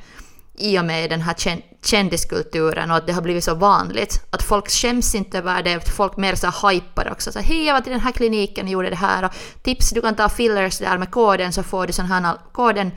i 0.57 0.79
och 0.79 0.85
med 0.85 1.09
den 1.09 1.21
här 1.21 1.33
kän- 1.33 1.62
kändiskulturen 1.83 2.91
och 2.91 2.97
att 2.97 3.07
det 3.07 3.13
har 3.13 3.21
blivit 3.21 3.43
så 3.43 3.55
vanligt. 3.55 4.21
Att 4.29 4.43
folk 4.43 4.69
skäms 4.69 5.15
inte 5.15 5.38
över 5.38 5.63
det, 5.63 5.74
att 5.74 5.89
folk 5.89 6.17
mer 6.17 6.35
så 6.35 6.67
hypar 6.67 7.12
också. 7.12 7.31
Så 7.31 7.39
hej 7.39 7.65
jag 7.65 7.74
var 7.74 7.81
till 7.81 7.91
den 7.91 8.01
här 8.01 8.12
kliniken 8.12 8.65
och 8.65 8.71
gjorde 8.71 8.89
det 8.89 8.95
här 8.95 9.24
och 9.25 9.31
tips 9.63 9.89
du 9.89 10.01
kan 10.01 10.15
ta 10.15 10.29
fillers 10.29 10.77
där 10.77 10.97
med 10.97 11.12
koden 11.12 11.53
så 11.53 11.63
får 11.63 11.88
du 11.88 11.93
sån 11.93 12.05
här 12.05 12.33
koden 12.53 12.91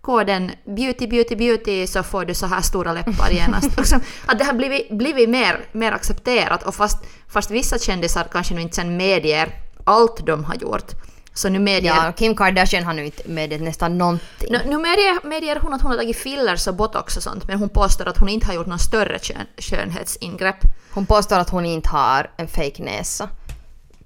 koden 0.00 0.50
beauty, 0.64 1.06
beauty, 1.06 1.36
beauty 1.36 1.86
så 1.86 2.02
får 2.02 2.24
du 2.24 2.34
så 2.34 2.46
här 2.46 2.60
stora 2.60 2.92
läppar 2.92 3.30
genast. 3.30 3.78
Också, 3.78 4.00
att 4.26 4.38
det 4.38 4.44
har 4.44 4.52
blivit, 4.52 4.98
blivit 4.98 5.28
mer, 5.28 5.60
mer 5.72 5.92
accepterat 5.92 6.62
och 6.62 6.74
fast, 6.74 6.98
fast 7.28 7.50
vissa 7.50 7.78
kändisar 7.78 8.26
kanske 8.32 8.54
nu 8.54 8.60
inte 8.60 8.74
sen 8.76 8.96
medger 8.96 9.48
allt 9.84 10.26
de 10.26 10.44
har 10.44 10.54
gjort. 10.54 10.92
Så 11.34 11.48
nu 11.48 11.58
medger, 11.58 11.94
Ja, 11.94 12.12
Kim 12.12 12.36
Kardashian 12.36 12.84
har 12.84 12.92
nu 12.92 13.04
inte 13.04 13.28
medgett 13.28 13.62
nästan 13.62 13.98
någonting. 13.98 14.48
nu, 14.50 14.60
nu 14.66 14.78
medger, 14.78 15.26
medger 15.28 15.56
hon 15.56 15.74
att 15.74 15.82
hon 15.82 15.90
har 15.90 15.98
tagit 15.98 16.16
fillers 16.16 16.66
och 16.66 16.74
botox 16.74 17.16
och 17.16 17.22
sånt 17.22 17.48
men 17.48 17.58
hon 17.58 17.68
påstår 17.68 18.08
att 18.08 18.18
hon 18.18 18.28
inte 18.28 18.46
har 18.46 18.54
gjort 18.54 18.66
någon 18.66 18.78
större 18.78 19.18
skön, 19.18 19.46
skönhetsingrepp 19.58 20.56
Hon 20.94 21.06
påstår 21.06 21.38
att 21.38 21.50
hon 21.50 21.66
inte 21.66 21.88
har 21.88 22.30
en 22.36 22.48
fake 22.48 22.82
näsa. 22.82 23.28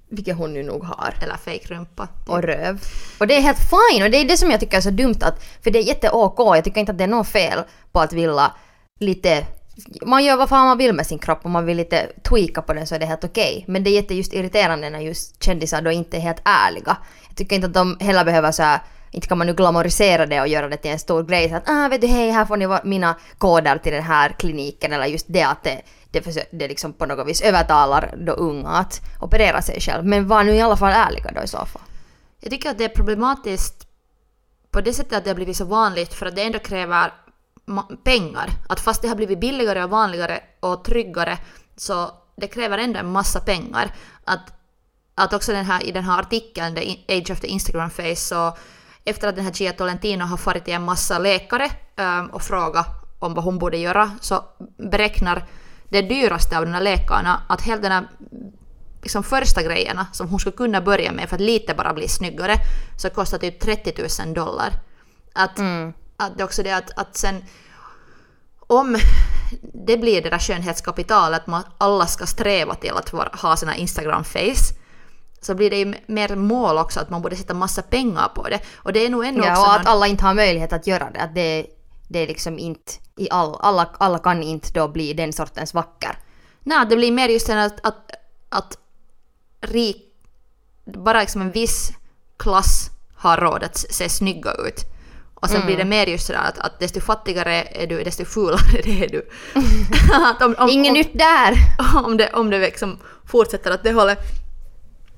Vilket 0.09 0.37
hon 0.37 0.55
ju 0.55 0.63
nog 0.63 0.83
har. 0.83 1.13
eller 1.21 1.37
fake 1.37 1.73
rumpa. 1.73 2.07
Och 2.27 2.43
röv. 2.43 2.81
Och 3.19 3.27
det 3.27 3.37
är 3.37 3.41
helt 3.41 3.57
fine 3.59 4.03
och 4.03 4.11
det 4.11 4.17
är 4.17 4.25
det 4.27 4.37
som 4.37 4.51
jag 4.51 4.59
tycker 4.59 4.77
är 4.77 4.81
så 4.81 4.89
dumt 4.89 5.15
att, 5.21 5.43
för 5.63 5.71
det 5.71 5.79
är 5.79 5.83
jätte-OK, 5.83 6.39
jag 6.55 6.63
tycker 6.63 6.79
inte 6.79 6.91
att 6.91 6.97
det 6.97 7.03
är 7.03 7.07
något 7.07 7.27
fel 7.27 7.59
på 7.91 7.99
att 7.99 8.13
vilja 8.13 8.51
lite 8.99 9.45
man 10.01 10.23
gör 10.23 10.37
vad 10.37 10.49
fan 10.49 10.67
man 10.67 10.77
vill 10.77 10.93
med 10.93 11.07
sin 11.07 11.19
kropp 11.19 11.39
och 11.43 11.51
man 11.51 11.65
vill 11.65 11.77
lite 11.77 12.11
tweaka 12.23 12.61
på 12.61 12.73
den 12.73 12.87
så 12.87 12.95
är 12.95 12.99
det 12.99 13.05
helt 13.05 13.23
okej. 13.23 13.65
Men 13.67 13.83
det 13.83 13.89
är 13.89 13.91
jätte 13.91 14.13
just 14.15 14.33
irriterande 14.33 14.89
när 14.89 14.99
just 14.99 15.43
kändisar 15.43 15.81
då 15.81 15.91
inte 15.91 16.17
är 16.17 16.21
helt 16.21 16.41
ärliga. 16.45 16.97
Jag 17.27 17.37
tycker 17.37 17.55
inte 17.55 17.67
att 17.67 17.73
de 17.73 17.97
heller 17.99 18.25
behöver 18.25 18.51
så 18.51 18.63
här, 18.63 18.79
inte 19.11 19.27
kan 19.27 19.37
man 19.37 19.47
nu 19.47 19.53
glamorisera 19.53 20.25
det 20.25 20.41
och 20.41 20.47
göra 20.47 20.69
det 20.69 20.77
till 20.77 20.91
en 20.91 20.99
stor 20.99 21.23
grej 21.23 21.49
så 21.49 21.55
att 21.55 21.69
ah 21.69 21.87
vet 21.87 22.01
du 22.01 22.07
hej 22.07 22.31
här 22.31 22.45
får 22.45 22.57
ni 22.57 22.67
mina 22.83 23.15
koder 23.37 23.77
till 23.77 23.93
den 23.93 24.03
här 24.03 24.29
kliniken 24.29 24.93
eller 24.93 25.05
just 25.05 25.25
det 25.29 25.43
att 25.43 25.63
det, 25.63 25.81
det, 26.11 26.19
försö- 26.19 26.47
det 26.51 26.67
liksom 26.67 26.93
på 26.93 27.05
något 27.05 27.27
vis 27.27 27.41
övertalar 27.41 28.13
då 28.17 28.31
unga 28.31 28.69
att 28.69 29.01
operera 29.19 29.61
sig 29.61 29.81
själv. 29.81 30.05
Men 30.05 30.27
var 30.27 30.43
nu 30.43 30.55
i 30.55 30.61
alla 30.61 30.77
fall 30.77 30.93
ärliga 30.93 31.31
då 31.35 31.43
i 31.43 31.47
så 31.47 31.65
fall. 31.65 31.81
Jag 32.39 32.51
tycker 32.51 32.69
att 32.69 32.77
det 32.77 32.83
är 32.83 32.89
problematiskt 32.89 33.87
på 34.71 34.81
det 34.81 34.93
sättet 34.93 35.13
att 35.13 35.23
det 35.23 35.29
har 35.29 35.35
blivit 35.35 35.57
så 35.57 35.65
vanligt 35.65 36.13
för 36.13 36.25
att 36.25 36.35
det 36.35 36.43
ändå 36.43 36.59
kräver 36.59 37.13
pengar. 38.03 38.49
Att 38.69 38.79
fast 38.79 39.01
det 39.01 39.07
har 39.07 39.15
blivit 39.15 39.39
billigare 39.39 39.83
och 39.83 39.89
vanligare 39.89 40.39
och 40.59 40.83
tryggare 40.83 41.37
så 41.77 42.11
det 42.35 42.47
kräver 42.47 42.77
ändå 42.77 42.99
en 42.99 43.11
massa 43.11 43.39
pengar. 43.39 43.95
Att, 44.23 44.53
att 45.15 45.33
också 45.33 45.51
den 45.51 45.65
här, 45.65 45.83
i 45.83 45.91
den 45.91 46.03
här 46.03 46.19
artikeln, 46.19 46.75
The 46.75 46.97
Age 47.07 47.31
of 47.31 47.39
the 47.39 47.47
Instagram 47.47 47.89
Face, 47.89 48.15
så 48.15 48.57
efter 49.05 49.27
att 49.27 49.35
den 49.35 49.45
här 49.45 49.61
Gia 49.61 49.73
Tolentino 49.73 50.25
har 50.25 50.37
farit 50.37 50.65
till 50.65 50.73
en 50.73 50.83
massa 50.83 51.19
läkare 51.19 51.71
um, 51.97 52.27
och 52.27 52.41
frågat 52.41 52.87
om 53.19 53.33
vad 53.33 53.43
hon 53.43 53.57
borde 53.59 53.77
göra 53.77 54.11
så 54.21 54.43
beräknar 54.77 55.45
det 55.89 56.01
dyraste 56.01 56.57
av 56.57 56.65
de 56.65 56.73
här 56.73 56.81
läkarna 56.81 57.41
att 57.49 57.61
hela 57.61 57.81
den 57.81 57.91
här 57.91 58.07
liksom 59.01 59.23
första 59.23 59.63
grejerna 59.63 60.07
som 60.11 60.29
hon 60.29 60.39
skulle 60.39 60.55
kunna 60.55 60.81
börja 60.81 61.11
med 61.11 61.29
för 61.29 61.35
att 61.35 61.41
lite 61.41 61.73
bara 61.73 61.93
bli 61.93 62.07
snyggare 62.07 62.55
så 62.97 63.09
kostar 63.09 63.37
typ 63.37 63.59
30 63.59 64.23
000 64.25 64.33
dollar. 64.33 64.73
Att, 65.33 65.59
mm 65.59 65.93
att 66.19 66.37
det 66.37 66.41
är 66.43 66.45
också 66.45 66.63
det 66.63 66.71
att, 66.71 66.91
att 66.99 67.17
sen 67.17 67.43
om 68.67 68.97
det 69.73 69.97
blir 69.97 70.21
det 70.21 70.29
där 70.29 70.39
skönhetskapitalet 70.39 71.41
att 71.41 71.47
man 71.47 71.63
alla 71.77 72.05
ska 72.07 72.25
sträva 72.25 72.75
till 72.75 72.91
att 72.91 73.09
ha 73.41 73.55
sina 73.57 73.75
Instagram-face 73.75 74.75
så 75.41 75.55
blir 75.55 75.69
det 75.69 75.77
ju 75.77 75.93
mer 76.07 76.35
mål 76.35 76.77
också 76.77 76.99
att 76.99 77.09
man 77.09 77.21
borde 77.21 77.35
sätta 77.35 77.53
massa 77.53 77.81
pengar 77.81 78.27
på 78.35 78.49
det. 78.49 78.59
Och 78.75 78.93
det 78.93 79.05
är 79.05 79.09
nog 79.09 79.25
ändå 79.25 79.45
Ja, 79.45 79.51
också 79.51 79.61
och 79.61 79.67
någon- 79.67 79.81
att 79.81 79.87
alla 79.87 80.07
inte 80.07 80.25
har 80.25 80.33
möjlighet 80.33 80.73
att 80.73 80.87
göra 80.87 81.09
det. 81.11 81.19
Att 81.19 81.35
det, 81.35 81.65
det 82.07 82.19
är 82.19 82.27
liksom 82.27 82.59
inte 82.59 82.91
i 83.15 83.29
all, 83.31 83.55
alla, 83.59 83.89
alla 83.97 84.19
kan 84.19 84.43
inte 84.43 84.71
då 84.73 84.87
bli 84.87 85.13
den 85.13 85.33
sortens 85.33 85.73
vacker. 85.73 86.17
Nej, 86.63 86.85
det 86.89 86.95
blir 86.95 87.11
mer 87.11 87.29
just 87.29 87.47
den 87.47 87.57
att, 87.57 87.85
att, 87.85 88.11
att 88.49 88.77
rik, 89.61 90.05
bara 90.85 91.19
liksom 91.19 91.41
en 91.41 91.51
viss 91.51 91.91
klass 92.37 92.89
har 93.15 93.37
råd 93.37 93.63
att 93.63 93.77
se 93.77 94.09
snygga 94.09 94.51
ut. 94.53 94.85
Och 95.39 95.49
sen 95.49 95.65
blir 95.65 95.77
det 95.77 95.85
mer 95.85 96.07
just 96.07 96.27
sådär 96.27 96.39
att, 96.39 96.59
att 96.59 96.79
desto 96.79 97.01
fattigare 97.01 97.63
är 97.63 97.87
du, 97.87 98.03
desto 98.03 98.25
fulare 98.25 98.79
är 98.85 99.07
du. 99.07 99.29
om, 100.45 100.55
om, 100.57 100.69
Inget 100.69 100.91
om, 100.91 100.93
nytt 100.93 101.17
där! 101.19 101.53
om 102.05 102.17
det, 102.17 102.33
om 102.33 102.49
det 102.49 102.59
liksom 102.59 102.99
fortsätter 103.25 103.73
åt 103.73 103.83
det 103.83 103.91
hållet. 103.91 104.19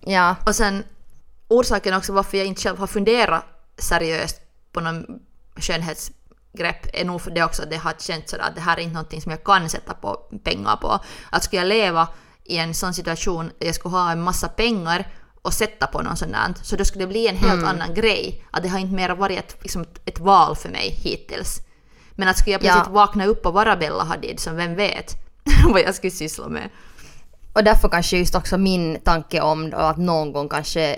Ja. 0.02 0.36
Och 0.46 0.56
sen 0.56 0.84
orsaken 1.48 1.94
också 1.94 2.14
varför 2.14 2.38
jag 2.38 2.48
inte 2.48 2.62
själv 2.62 2.78
har 2.78 2.88
funderat 2.88 3.46
seriöst 3.78 4.42
på 4.72 4.80
någon 4.80 5.06
skönhetsgrepp 5.56 6.88
är 6.94 7.06
nog 7.06 7.22
för 7.22 7.32
det 7.32 7.44
också 7.44 7.64
att 7.64 7.70
det 7.70 7.78
har 7.78 7.94
känts 8.00 8.32
sådär 8.32 8.44
att 8.44 8.56
det 8.56 8.62
här 8.62 8.78
är 8.78 8.82
inte 8.82 8.94
någonting 8.94 9.22
som 9.22 9.32
jag 9.32 9.44
kan 9.44 9.70
sätta 9.70 9.94
på 9.94 10.16
pengar 10.44 10.76
på. 10.76 11.00
Att 11.30 11.44
skulle 11.44 11.62
jag 11.62 11.68
leva 11.68 12.08
i 12.44 12.58
en 12.58 12.74
sån 12.74 12.94
situation 12.94 13.52
jag 13.60 13.76
skulle 13.76 13.96
ha 13.96 14.12
en 14.12 14.22
massa 14.22 14.48
pengar 14.48 15.08
och 15.42 15.54
sätta 15.54 15.88
på 15.88 16.02
någon 16.02 16.18
sån 16.18 16.32
där, 16.32 16.54
så 16.64 16.76
då 16.76 16.86
skulle 16.86 17.04
det 17.04 17.10
bli 17.10 17.28
en 17.28 17.36
helt 17.38 17.64
annan 17.64 17.94
grej. 17.94 18.44
Att 18.52 18.64
det 18.64 18.70
har 18.70 18.80
inte 18.80 18.96
mer 18.96 19.10
varit 19.10 19.40
ett, 19.40 19.58
liksom, 19.62 19.86
ett 20.06 20.20
val 20.20 20.56
för 20.56 20.70
mig 20.70 20.90
hittills. 21.04 21.60
Men 22.12 22.28
att 22.28 22.38
skulle 22.38 22.52
jag 22.54 22.64
Ja. 22.64 22.74
plötsligt 22.74 22.94
vakna 22.94 23.26
upp 23.26 23.46
och 23.46 23.54
vara 23.54 23.76
Bella 23.76 24.04
Hadid, 24.04 24.40
så 24.40 24.52
vem 24.54 24.76
vet 24.76 25.16
vad 25.68 25.82
jag 25.82 25.96
skulle 25.96 26.12
syssla 26.12 26.48
med. 26.48 26.70
Och 27.54 27.64
därför 27.64 27.90
kanske 27.90 28.18
just 28.18 28.36
också 28.36 28.58
min 28.58 29.00
tanke 29.04 29.42
om 29.42 29.74
att 29.76 29.98
någon 29.98 30.34
gång 30.34 30.50
kanske 30.50 30.92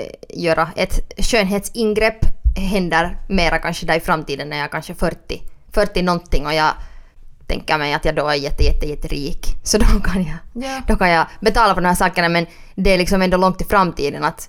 eh, 0.00 0.12
göra 0.28 0.68
ett 0.76 1.24
skönhetsingrepp 1.26 2.18
händer 2.56 3.18
mera 3.28 3.58
kanske 3.58 3.86
där 3.86 3.96
i 3.96 4.00
framtiden 4.00 4.48
när 4.48 4.56
jag 4.56 4.64
är 4.64 4.68
kanske 4.68 4.94
40, 4.94 5.42
40 5.72 6.02
någonting 6.02 6.46
och 6.46 6.54
jag 6.54 6.72
tänker 7.46 7.78
mig 7.78 7.92
att 7.94 8.04
jag 8.04 8.14
då 8.16 8.28
är 8.28 8.34
jätte, 8.34 8.62
jätte, 8.64 8.86
jätterik. 8.86 9.46
Så 9.62 9.78
då 9.78 9.84
kan 10.04 10.22
jag, 10.24 10.36
Ja. 10.64 10.80
då 10.88 10.96
kan 10.96 11.10
jag 11.10 11.26
betala 11.40 11.74
för 11.74 11.80
de 11.80 11.88
här 11.88 11.94
sakerna 11.94 12.28
men 12.28 12.46
det 12.74 12.90
är 12.94 12.98
liksom 12.98 13.22
ändå 13.22 13.36
långt 13.36 13.60
i 13.60 13.64
framtiden 13.64 14.24
att 14.24 14.48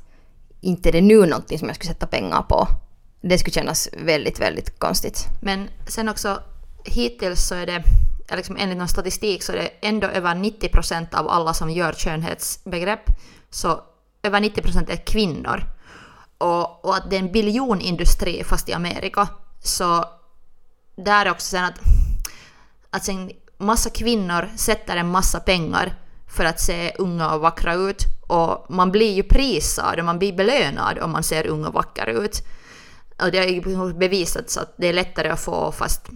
inte 0.62 0.92
det 0.92 0.98
är 0.98 1.02
nu 1.02 1.26
någonting 1.26 1.60
som 1.60 1.68
jag 1.68 1.76
skulle 1.76 1.94
sätta 1.94 2.08
pengar 2.08 2.42
på. 2.42 2.68
Det 3.22 3.38
skulle 3.38 3.54
kännas 3.54 3.90
väldigt, 3.94 4.40
väldigt 4.40 4.80
konstigt. 4.80 5.26
Men 5.42 5.70
sen 5.88 6.10
också 6.10 6.40
hittills 6.84 7.48
så 7.48 7.56
är 7.56 7.66
det, 7.66 7.84
liksom 8.36 8.58
enligt 8.60 8.78
någon 8.78 8.88
statistik 8.88 9.44
så 9.44 9.52
är 9.52 9.56
det 9.58 9.70
ändå 9.82 10.08
över 10.08 10.36
90% 10.36 11.16
av 11.16 11.30
alla 11.30 11.54
som 11.54 11.70
gör 11.70 11.94
skönhetsbegrepp, 11.94 13.06
så 13.50 13.82
över 14.24 14.40
90% 14.40 14.92
är 14.92 14.96
kvinnor. 15.06 15.64
Och, 16.38 16.86
och 16.86 16.96
att 16.96 17.10
det 17.10 17.16
är 17.16 17.20
en 17.20 17.32
biljonindustri 17.32 18.44
fast 18.44 18.70
i 18.70 18.74
Amerika, 18.74 19.28
så 19.64 20.06
där 20.96 21.26
är 21.26 21.32
också 21.32 21.48
sen 21.48 21.64
att, 21.66 21.80
att 22.92 23.06
sen 23.06 23.32
massa 23.58 23.90
kvinnor 23.90 24.50
sätter 24.56 24.98
en 24.98 25.12
massa 25.12 25.40
pengar 25.40 25.94
för 26.28 26.46
att 26.46 26.60
se 26.60 26.94
unga 26.98 27.34
och 27.34 27.42
vackra 27.42 27.74
ut 27.74 28.04
och 28.28 28.66
man 28.70 28.92
blir 28.92 29.14
ju 29.14 29.24
prisad 29.24 30.00
och 30.00 30.06
man 30.06 30.20
blir 30.20 30.34
belönad 30.34 31.00
om 31.00 31.12
man 31.12 31.24
ser 31.24 31.48
ung 31.48 31.66
och 31.66 31.74
vacker 31.74 32.08
ut. 32.08 32.44
Och 33.22 33.32
det 33.32 33.38
har 33.38 33.46
ju 33.46 33.94
bevisats 33.94 34.58
att 34.58 34.74
det 34.78 34.88
är 34.88 34.94
lättare 34.94 35.30
att 35.30 35.40
få 35.40 35.72
fast 35.72 36.10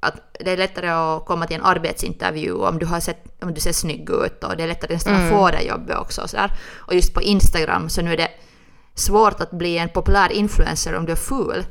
att 0.00 0.36
det 0.44 0.50
är 0.50 0.56
lättare 0.56 0.88
att 0.88 1.24
komma 1.24 1.46
till 1.46 1.56
en 1.56 1.62
arbetsintervju 1.62 2.52
om 2.52 2.78
du, 2.78 2.86
har 2.86 3.00
sett, 3.00 3.42
om 3.42 3.54
du 3.54 3.60
ser 3.60 3.72
snygg 3.72 4.10
ut 4.10 4.44
och 4.44 4.56
det 4.56 4.62
är 4.62 4.68
lättare 4.68 4.94
nästan 4.94 5.14
att 5.14 5.30
få 5.30 5.50
det 5.50 5.62
jobbet 5.62 5.96
också. 5.98 6.22
Och, 6.22 6.30
så 6.30 6.36
där. 6.36 6.52
och 6.76 6.94
just 6.94 7.14
på 7.14 7.22
Instagram 7.22 7.88
så 7.88 8.02
nu 8.02 8.12
är 8.12 8.16
det 8.16 8.30
svårt 8.94 9.40
att 9.40 9.50
bli 9.50 9.78
en 9.78 9.88
populär 9.88 10.32
influencer 10.32 10.94
om 10.94 11.06
du 11.06 11.12
är 11.12 11.16
ful. 11.16 11.64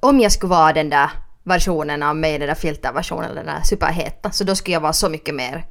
Om 0.00 0.20
jag 0.20 0.32
skulle 0.32 0.50
vara 0.50 0.72
den 0.72 0.90
där 0.90 1.10
versionen 1.44 2.02
av 2.02 2.16
mig, 2.16 2.38
den 2.38 2.48
där 2.48 2.54
filterversionen, 2.54 3.34
den 3.34 3.46
där 3.46 3.60
superheta, 3.62 4.30
så 4.30 4.44
då 4.44 4.56
skulle 4.56 4.74
jag 4.74 4.80
vara 4.80 4.92
så 4.92 5.08
mycket 5.08 5.34
mer 5.34 5.66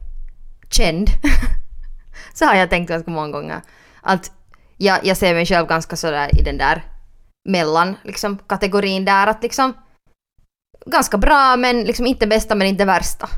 känd. 0.70 1.10
så 2.34 2.46
har 2.46 2.56
jag 2.56 2.70
tänkt 2.70 2.90
ganska 2.90 3.12
många 3.12 3.32
gånger. 3.32 3.62
Att 4.02 4.32
jag, 4.78 5.06
jag 5.06 5.18
ser 5.18 5.34
mig 5.34 5.46
själv 5.46 5.68
ganska 5.68 5.96
sådär 5.96 6.40
i 6.40 6.44
den 6.44 6.58
där 6.58 6.84
mellan 7.50 7.96
liksom, 8.04 8.38
kategorin 8.38 9.06
där 9.06 9.28
att 9.28 9.44
liksom 9.44 9.74
ganska 10.86 11.18
bra 11.18 11.58
men 11.58 11.84
liksom 11.84 12.06
inte 12.06 12.28
bästa 12.28 12.56
men 12.56 12.68
inte 12.68 12.86
värsta. 12.86 13.30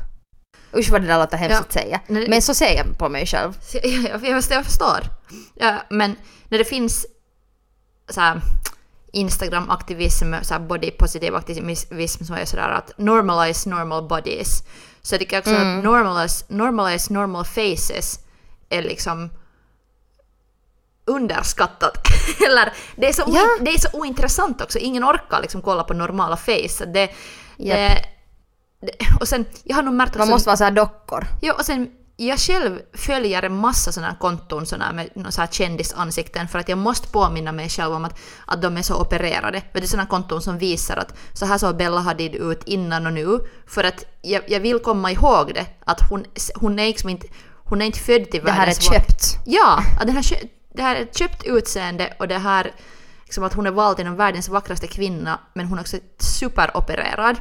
Usch 0.76 0.90
vad 0.90 1.00
det 1.02 1.06
där 1.06 1.18
låter 1.18 1.36
hemskt 1.36 1.54
Ja. 1.54 1.60
att 1.60 1.72
säga. 1.72 2.00
Nej, 2.06 2.28
Men 2.28 2.42
så 2.42 2.54
ser 2.54 2.76
jag 2.76 2.98
på 2.98 3.08
mig 3.08 3.26
själv. 3.26 3.58
Jag, 3.72 3.84
jag, 4.24 4.42
jag 4.50 4.64
förstår. 4.64 5.00
Ja, 5.54 5.82
men 5.90 6.16
när 6.48 6.58
det 6.58 6.64
finns 6.64 7.06
så 8.08 8.20
här, 8.20 8.40
Instagram-aktivism, 9.12 10.34
så 10.42 10.68
positive 10.98 11.36
aktivism 11.36 12.24
som 12.24 12.36
är 12.36 12.44
sådär 12.44 12.68
att 12.68 12.92
normalize 12.98 13.68
normal 13.68 14.08
bodies. 14.08 14.62
Så 15.02 15.14
jag 15.14 15.20
tycker 15.20 15.38
också 15.38 15.54
att 15.54 15.84
normalize, 15.84 16.44
normalize 16.48 17.12
normal 17.12 17.44
faces 17.44 18.18
är 18.68 18.82
liksom 18.82 19.30
underskattat. 21.04 21.98
Eller 22.46 22.72
det 22.96 23.08
är, 23.08 23.12
så 23.12 23.22
Ja. 23.26 23.42
det 23.60 23.70
är 23.70 23.78
så 23.78 23.88
ointressant 23.92 24.60
också, 24.62 24.78
ingen 24.78 25.04
orkar 25.04 25.40
liksom 25.42 25.62
kolla 25.62 25.84
på 25.84 25.94
normala 25.94 26.36
face. 26.36 26.84
Det, 26.86 27.10
Japp. 27.56 27.76
det, 27.78 28.04
det, 28.80 28.92
och 29.20 29.28
sen, 29.28 29.44
jag 29.64 29.76
har 29.76 29.82
nog 29.82 29.94
märkt 29.94 30.14
Man 30.14 30.22
också- 30.22 30.30
måste 30.34 30.48
vara 30.48 30.56
så 30.56 30.64
här 30.64 30.70
dockor. 30.70 31.26
Jo, 31.42 31.54
och 31.58 31.64
sen 31.64 31.90
jag 32.26 32.38
själv 32.38 32.80
följer 32.94 33.42
en 33.42 33.56
massa 33.56 33.92
sådana 33.92 34.12
här 34.12 34.18
konton 34.18 34.66
såna 34.66 34.92
med 34.92 35.10
så 35.30 35.40
här 35.40 35.48
kändisansikten 35.48 36.48
för 36.48 36.58
att 36.58 36.68
jag 36.68 36.78
måste 36.78 37.08
påminna 37.08 37.52
mig 37.52 37.68
själv 37.68 37.92
om 37.94 38.04
att, 38.04 38.18
att 38.46 38.62
de 38.62 38.76
är 38.76 38.82
så 38.82 39.00
opererade. 39.00 39.62
Vet 39.72 39.82
du, 39.82 39.88
sådana 39.88 40.08
konton 40.08 40.42
som 40.42 40.58
visar 40.58 40.96
att 40.96 41.14
så 41.32 41.46
här 41.46 41.58
såg 41.58 41.76
Bella 41.76 42.00
Hadid 42.00 42.34
ut 42.34 42.62
innan 42.66 43.06
och 43.06 43.12
nu. 43.12 43.38
För 43.66 43.84
att 43.84 44.04
jag, 44.22 44.42
jag 44.48 44.60
vill 44.60 44.78
komma 44.78 45.10
ihåg 45.12 45.54
det, 45.54 45.66
att 45.84 46.08
hon, 46.10 46.24
hon, 46.54 46.78
är, 46.78 46.86
liksom 46.86 47.08
inte, 47.08 47.26
hon 47.64 47.82
är 47.82 47.86
inte 47.86 47.98
född 47.98 48.30
till 48.30 48.44
Det 48.44 48.50
här 48.50 48.66
är 48.66 48.74
köpt. 48.74 49.38
Ja, 49.46 49.84
att 50.00 50.06
det 50.06 50.12
här, 50.12 50.24
det 50.74 50.82
här 50.82 50.96
är 50.96 51.00
ett 51.00 51.18
köpt 51.18 51.44
utseende 51.44 52.14
och 52.18 52.28
det 52.28 52.38
här 52.38 52.72
liksom 53.24 53.44
att 53.44 53.54
hon 53.54 53.66
är 53.66 53.70
vald 53.70 53.96
till 53.96 54.04
den 54.04 54.16
världens 54.16 54.48
vackraste 54.48 54.86
kvinna, 54.86 55.40
men 55.54 55.66
hon 55.66 55.78
är 55.78 55.82
också 55.82 55.96
superopererad. 56.18 57.36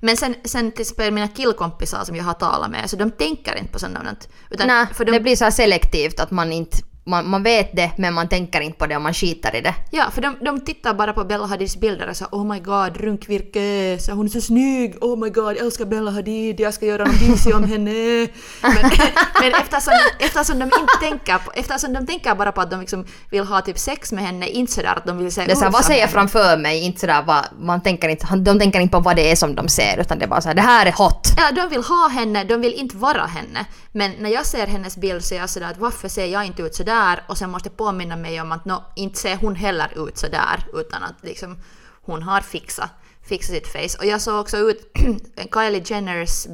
Men 0.00 0.16
sen, 0.16 0.34
sen 0.44 0.72
till 0.72 0.80
exempel 0.80 1.10
mina 1.10 1.28
killkompisar 1.28 2.04
som 2.04 2.16
jag 2.16 2.24
har 2.24 2.34
talat 2.34 2.70
med, 2.70 2.90
så 2.90 2.96
de 2.96 3.10
tänker 3.10 3.58
inte 3.58 3.72
på 3.72 3.78
sådant. 3.78 4.28
Utan 4.50 4.66
Nej, 4.66 4.86
de, 4.98 5.04
det 5.04 5.20
blir 5.20 5.36
så 5.36 5.50
selektivt 5.50 6.20
att 6.20 6.30
man 6.30 6.52
inte 6.52 6.76
man, 7.06 7.30
man 7.30 7.42
vet 7.42 7.76
det 7.76 7.90
men 7.96 8.14
man 8.14 8.28
tänker 8.28 8.60
inte 8.60 8.78
på 8.78 8.86
det 8.86 8.96
och 8.96 9.02
man 9.02 9.14
skiter 9.14 9.56
i 9.56 9.60
det. 9.60 9.74
Ja, 9.90 10.04
för 10.10 10.22
de, 10.22 10.36
de 10.40 10.60
tittar 10.60 10.94
bara 10.94 11.12
på 11.12 11.24
Bella 11.24 11.46
Hadids 11.46 11.76
bilder 11.76 12.08
och 12.08 12.16
säger 12.16 12.30
oh 12.32 12.46
my 12.46 12.60
god, 12.60 12.96
runkvirke, 12.96 13.98
så 14.00 14.12
hon 14.12 14.26
är 14.26 14.30
så 14.30 14.40
snygg, 14.40 14.94
oh 15.00 15.18
my 15.18 15.30
god, 15.30 15.56
jag 15.56 15.56
älskar 15.56 15.84
Bella 15.84 16.10
Hadid, 16.10 16.60
jag 16.60 16.74
ska 16.74 16.86
göra 16.86 17.04
en 17.04 17.18
bici 17.18 17.52
om 17.52 17.64
henne. 17.64 18.28
Men, 18.62 18.90
men 19.40 19.54
eftersom, 19.60 19.92
eftersom 20.18 20.58
de 20.58 20.64
inte 20.64 20.96
tänker 21.00 21.38
på, 21.38 21.52
eftersom 21.54 21.92
de 21.92 22.06
tänker 22.06 22.34
bara 22.34 22.52
på 22.52 22.60
att 22.60 22.70
de 22.70 22.80
liksom 22.80 23.06
vill 23.30 23.44
ha 23.44 23.60
typ 23.60 23.78
sex 23.78 24.12
med 24.12 24.24
henne, 24.24 24.48
inte 24.48 24.72
sådär 24.72 24.94
att 24.96 25.06
de 25.06 25.18
vill 25.18 25.32
se 25.32 25.44
Det 25.44 25.52
är 25.52 25.54
så 25.54 25.60
här, 25.60 25.68
ut 25.68 25.72
vad 25.72 25.84
som 25.84 25.94
ser 25.94 26.00
jag 26.00 26.10
framför 26.10 26.56
mig? 26.56 26.80
Inte 26.80 27.00
sådär 27.00 27.22
vad, 27.26 27.44
man 27.58 27.82
tänker 27.82 28.08
inte, 28.08 28.36
de 28.36 28.58
tänker 28.58 28.80
inte 28.80 28.92
på 28.92 29.00
vad 29.00 29.16
det 29.16 29.30
är 29.30 29.36
som 29.36 29.54
de 29.54 29.68
ser 29.68 30.00
utan 30.00 30.18
det 30.18 30.24
är 30.24 30.28
bara 30.28 30.40
så 30.40 30.48
här, 30.48 30.54
det 30.54 30.62
här 30.62 30.86
är 30.86 30.92
hot. 30.92 31.28
Ja, 31.36 31.52
de 31.52 31.68
vill 31.68 31.82
ha 31.82 32.08
henne, 32.08 32.44
de 32.44 32.60
vill 32.60 32.74
inte 32.74 32.96
vara 32.96 33.26
henne. 33.26 33.66
Men 33.92 34.12
när 34.18 34.30
jag 34.30 34.46
ser 34.46 34.66
hennes 34.66 34.96
bild 34.96 35.24
så 35.24 35.34
är 35.34 35.38
jag 35.38 35.50
sådär 35.50 35.70
att 35.70 35.78
varför 35.78 36.08
ser 36.08 36.26
jag 36.26 36.46
inte 36.46 36.62
ut 36.62 36.74
sådär? 36.74 36.95
Och 37.28 37.38
sen 37.38 37.50
måste 37.50 37.68
jag 37.68 37.76
påminna 37.76 38.16
mig 38.16 38.40
om 38.40 38.52
att 38.52 38.64
no, 38.64 38.84
inte 38.96 39.18
ser 39.18 39.36
hon 39.36 39.54
heller 39.54 40.08
ut 40.08 40.18
så 40.18 40.28
där 40.28 40.66
utan 40.74 41.02
att 41.02 41.16
liksom 41.22 41.56
hon 42.02 42.22
har 42.22 42.40
fixat, 42.40 42.90
fixat 43.28 43.54
sitt 43.54 43.68
face. 43.68 43.98
Och 43.98 44.06
jag 44.06 44.20
såg 44.20 44.40
också 44.40 44.56
ut 44.56 44.92
Kylie 45.54 45.82
Jenners 45.86 46.46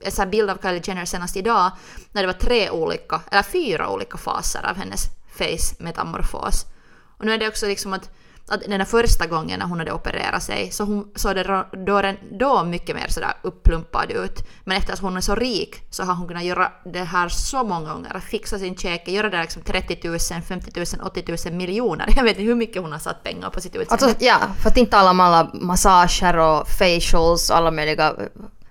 en 0.00 0.12
sån 0.12 0.30
bild 0.30 0.50
av 0.50 0.58
Kylie 0.62 0.82
Jenner 0.84 1.04
senast 1.04 1.36
idag 1.36 1.70
när 2.12 2.22
det 2.22 2.26
var 2.26 2.34
tre 2.34 2.70
olika, 2.70 3.20
eller 3.30 3.42
fyra 3.42 3.88
olika 3.88 4.18
faser 4.18 4.66
av 4.70 4.76
hennes 4.76 5.06
face 5.28 5.74
metamorfos. 5.78 6.66
Och 7.18 7.24
nu 7.24 7.32
är 7.32 7.38
det 7.38 7.48
också 7.48 7.66
liksom 7.66 7.92
att, 7.92 8.10
att 8.50 8.60
den 8.60 8.86
första 8.86 9.26
gången 9.26 9.58
när 9.58 9.66
hon 9.66 9.78
hade 9.78 9.92
opererat 9.92 10.42
sig 10.42 10.70
så 10.70 10.84
hon 10.84 11.10
såg 11.14 11.34
det 11.34 11.64
då, 11.86 12.02
då, 12.38 12.64
mycket 12.64 12.96
mer 12.96 13.06
sådär 13.08 13.32
upplumpad 13.42 14.10
ut. 14.10 14.48
Men 14.64 14.76
eftersom 14.76 15.04
hon 15.04 15.16
är 15.16 15.20
så 15.20 15.34
rik 15.34 15.76
så 15.90 16.02
har 16.04 16.14
hon 16.14 16.28
kunnat 16.28 16.44
göra 16.44 16.72
det 16.84 17.04
här 17.04 17.28
så 17.28 17.64
många 17.64 17.92
gånger, 17.92 18.20
fixa 18.20 18.58
sin 18.58 18.76
käke, 18.76 19.10
göra 19.10 19.30
det 19.30 19.40
liksom 19.40 19.62
30 19.62 20.08
000, 20.08 20.18
50 20.18 20.70
000, 20.76 21.06
80 21.06 21.48
000 21.48 21.54
miljoner. 21.54 22.08
Jag 22.16 22.22
vet 22.22 22.30
inte 22.30 22.42
hur 22.42 22.54
mycket 22.54 22.82
hon 22.82 22.92
har 22.92 22.98
satt 22.98 23.22
pengar 23.22 23.50
på 23.50 23.60
sitt 23.60 23.76
utseende. 23.76 24.04
Alltså 24.04 24.24
ja, 24.24 24.38
för 24.62 24.68
att 24.70 24.76
inte 24.76 24.90
tala 24.90 25.10
om 25.10 25.20
alla 25.20 25.50
massager 25.54 26.36
och 26.36 26.68
facials 26.68 27.50
och 27.50 27.56
alla 27.56 27.70
möjliga 27.70 28.08
eh, 28.08 28.14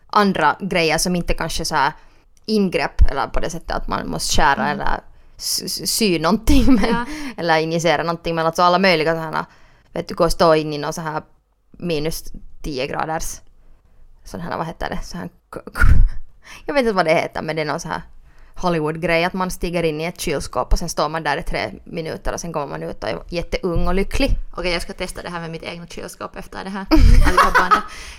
andra 0.07 0.55
grejer 0.59 0.97
som 0.97 1.15
inte 1.15 1.33
kanske 1.33 1.65
så 1.65 1.75
här 1.75 1.91
ingrepp 2.45 3.01
eller 3.11 3.27
på 3.27 3.39
det 3.39 3.49
sättet 3.49 3.71
att 3.71 3.87
man 3.87 4.09
måste 4.09 4.35
skära 4.35 4.69
eller 4.69 4.99
sy, 5.37 5.67
sy 5.67 6.19
någonting 6.19 6.65
men, 6.73 6.89
Ja. 6.89 7.05
eller 7.37 7.57
injicera 7.57 8.03
någonting 8.03 8.35
men 8.35 8.45
alltså 8.45 8.61
alla 8.61 8.79
möjliga 8.79 9.15
sådana 9.15 9.45
vet 9.99 10.07
du, 10.07 10.15
gå 10.15 10.23
och 10.23 10.31
stå 10.31 10.55
in 10.55 10.73
i 10.73 10.77
någon 10.77 10.93
så 10.93 11.01
här 11.01 11.23
minus 11.71 12.23
10 12.61 12.87
graders 12.87 13.41
sån 14.23 14.39
här, 14.41 14.57
vad 14.57 14.67
heter 14.67 14.89
det, 14.89 14.99
så 15.03 15.17
här, 15.17 15.29
jag 16.65 16.73
vet 16.73 16.81
inte 16.81 16.93
vad 16.93 17.05
det 17.05 17.13
heter 17.13 17.41
men 17.41 17.55
det 17.55 17.61
är 17.61 17.65
någon 17.65 17.79
så 17.79 17.87
här 17.87 18.01
Hollywood-grej 18.55 19.23
att 19.25 19.33
man 19.33 19.51
stiger 19.51 19.83
in 19.83 20.01
i 20.01 20.03
ett 20.05 20.19
kylskåp 20.19 20.73
och 20.73 20.79
sen 20.79 20.89
står 20.89 21.09
man 21.09 21.23
där 21.23 21.37
i 21.37 21.43
tre 21.43 21.71
minuter 21.83 22.33
och 22.33 22.39
sen 22.39 22.53
kommer 22.53 22.67
man 22.67 22.83
ut 22.83 23.03
och 23.03 23.09
är 23.09 23.19
jätteung 23.29 23.87
och 23.87 23.93
lycklig. 23.93 24.31
Okej, 24.57 24.71
jag 24.71 24.81
ska 24.81 24.93
testa 24.93 25.21
det 25.21 25.29
här 25.29 25.39
med 25.39 25.51
mitt 25.51 25.63
egna 25.63 25.87
kylskåp 25.87 26.35
efter 26.35 26.63
det 26.63 26.69
här. 26.69 26.85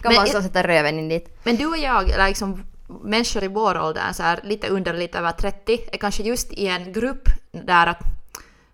Kan 0.02 0.14
man 0.14 0.24
Men- 0.24 0.32
så 0.32 0.42
sätta 0.42 0.62
röven 0.62 0.98
in 0.98 1.08
dit. 1.08 1.38
Men 1.44 1.56
du 1.56 1.66
och 1.66 1.78
jag, 1.78 2.08
liksom 2.28 2.64
människor 3.02 3.44
i 3.44 3.48
vår 3.48 3.80
ålder, 3.80 4.12
så 4.12 4.22
här, 4.22 4.40
lite 4.44 4.68
under, 4.68 4.94
lite 4.94 5.18
över 5.18 5.32
30, 5.32 5.80
är 5.92 5.98
kanske 5.98 6.22
just 6.22 6.52
i 6.52 6.66
en 6.66 6.92
grupp 6.92 7.28
där, 7.52 7.86
att, 7.86 8.00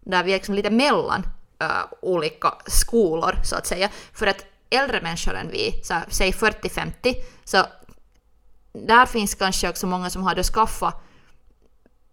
där 0.00 0.24
vi 0.24 0.32
är 0.32 0.36
liksom 0.36 0.54
lite 0.54 0.70
mellan 0.70 1.26
uh, 1.62 1.84
olika 2.02 2.54
skolor, 2.66 3.38
så 3.44 3.56
att 3.56 3.66
säga. 3.66 3.90
För 4.12 4.26
att 4.26 4.44
äldre 4.70 5.00
människor 5.00 5.34
än 5.34 5.50
vi, 5.50 5.80
så 5.84 5.94
säg 6.08 6.30
40-50, 6.30 7.14
så 7.44 7.64
där 8.72 9.06
finns 9.06 9.34
kanske 9.34 9.68
också 9.68 9.86
många 9.86 10.10
som 10.10 10.22
har 10.22 10.42
skaffat 10.42 11.02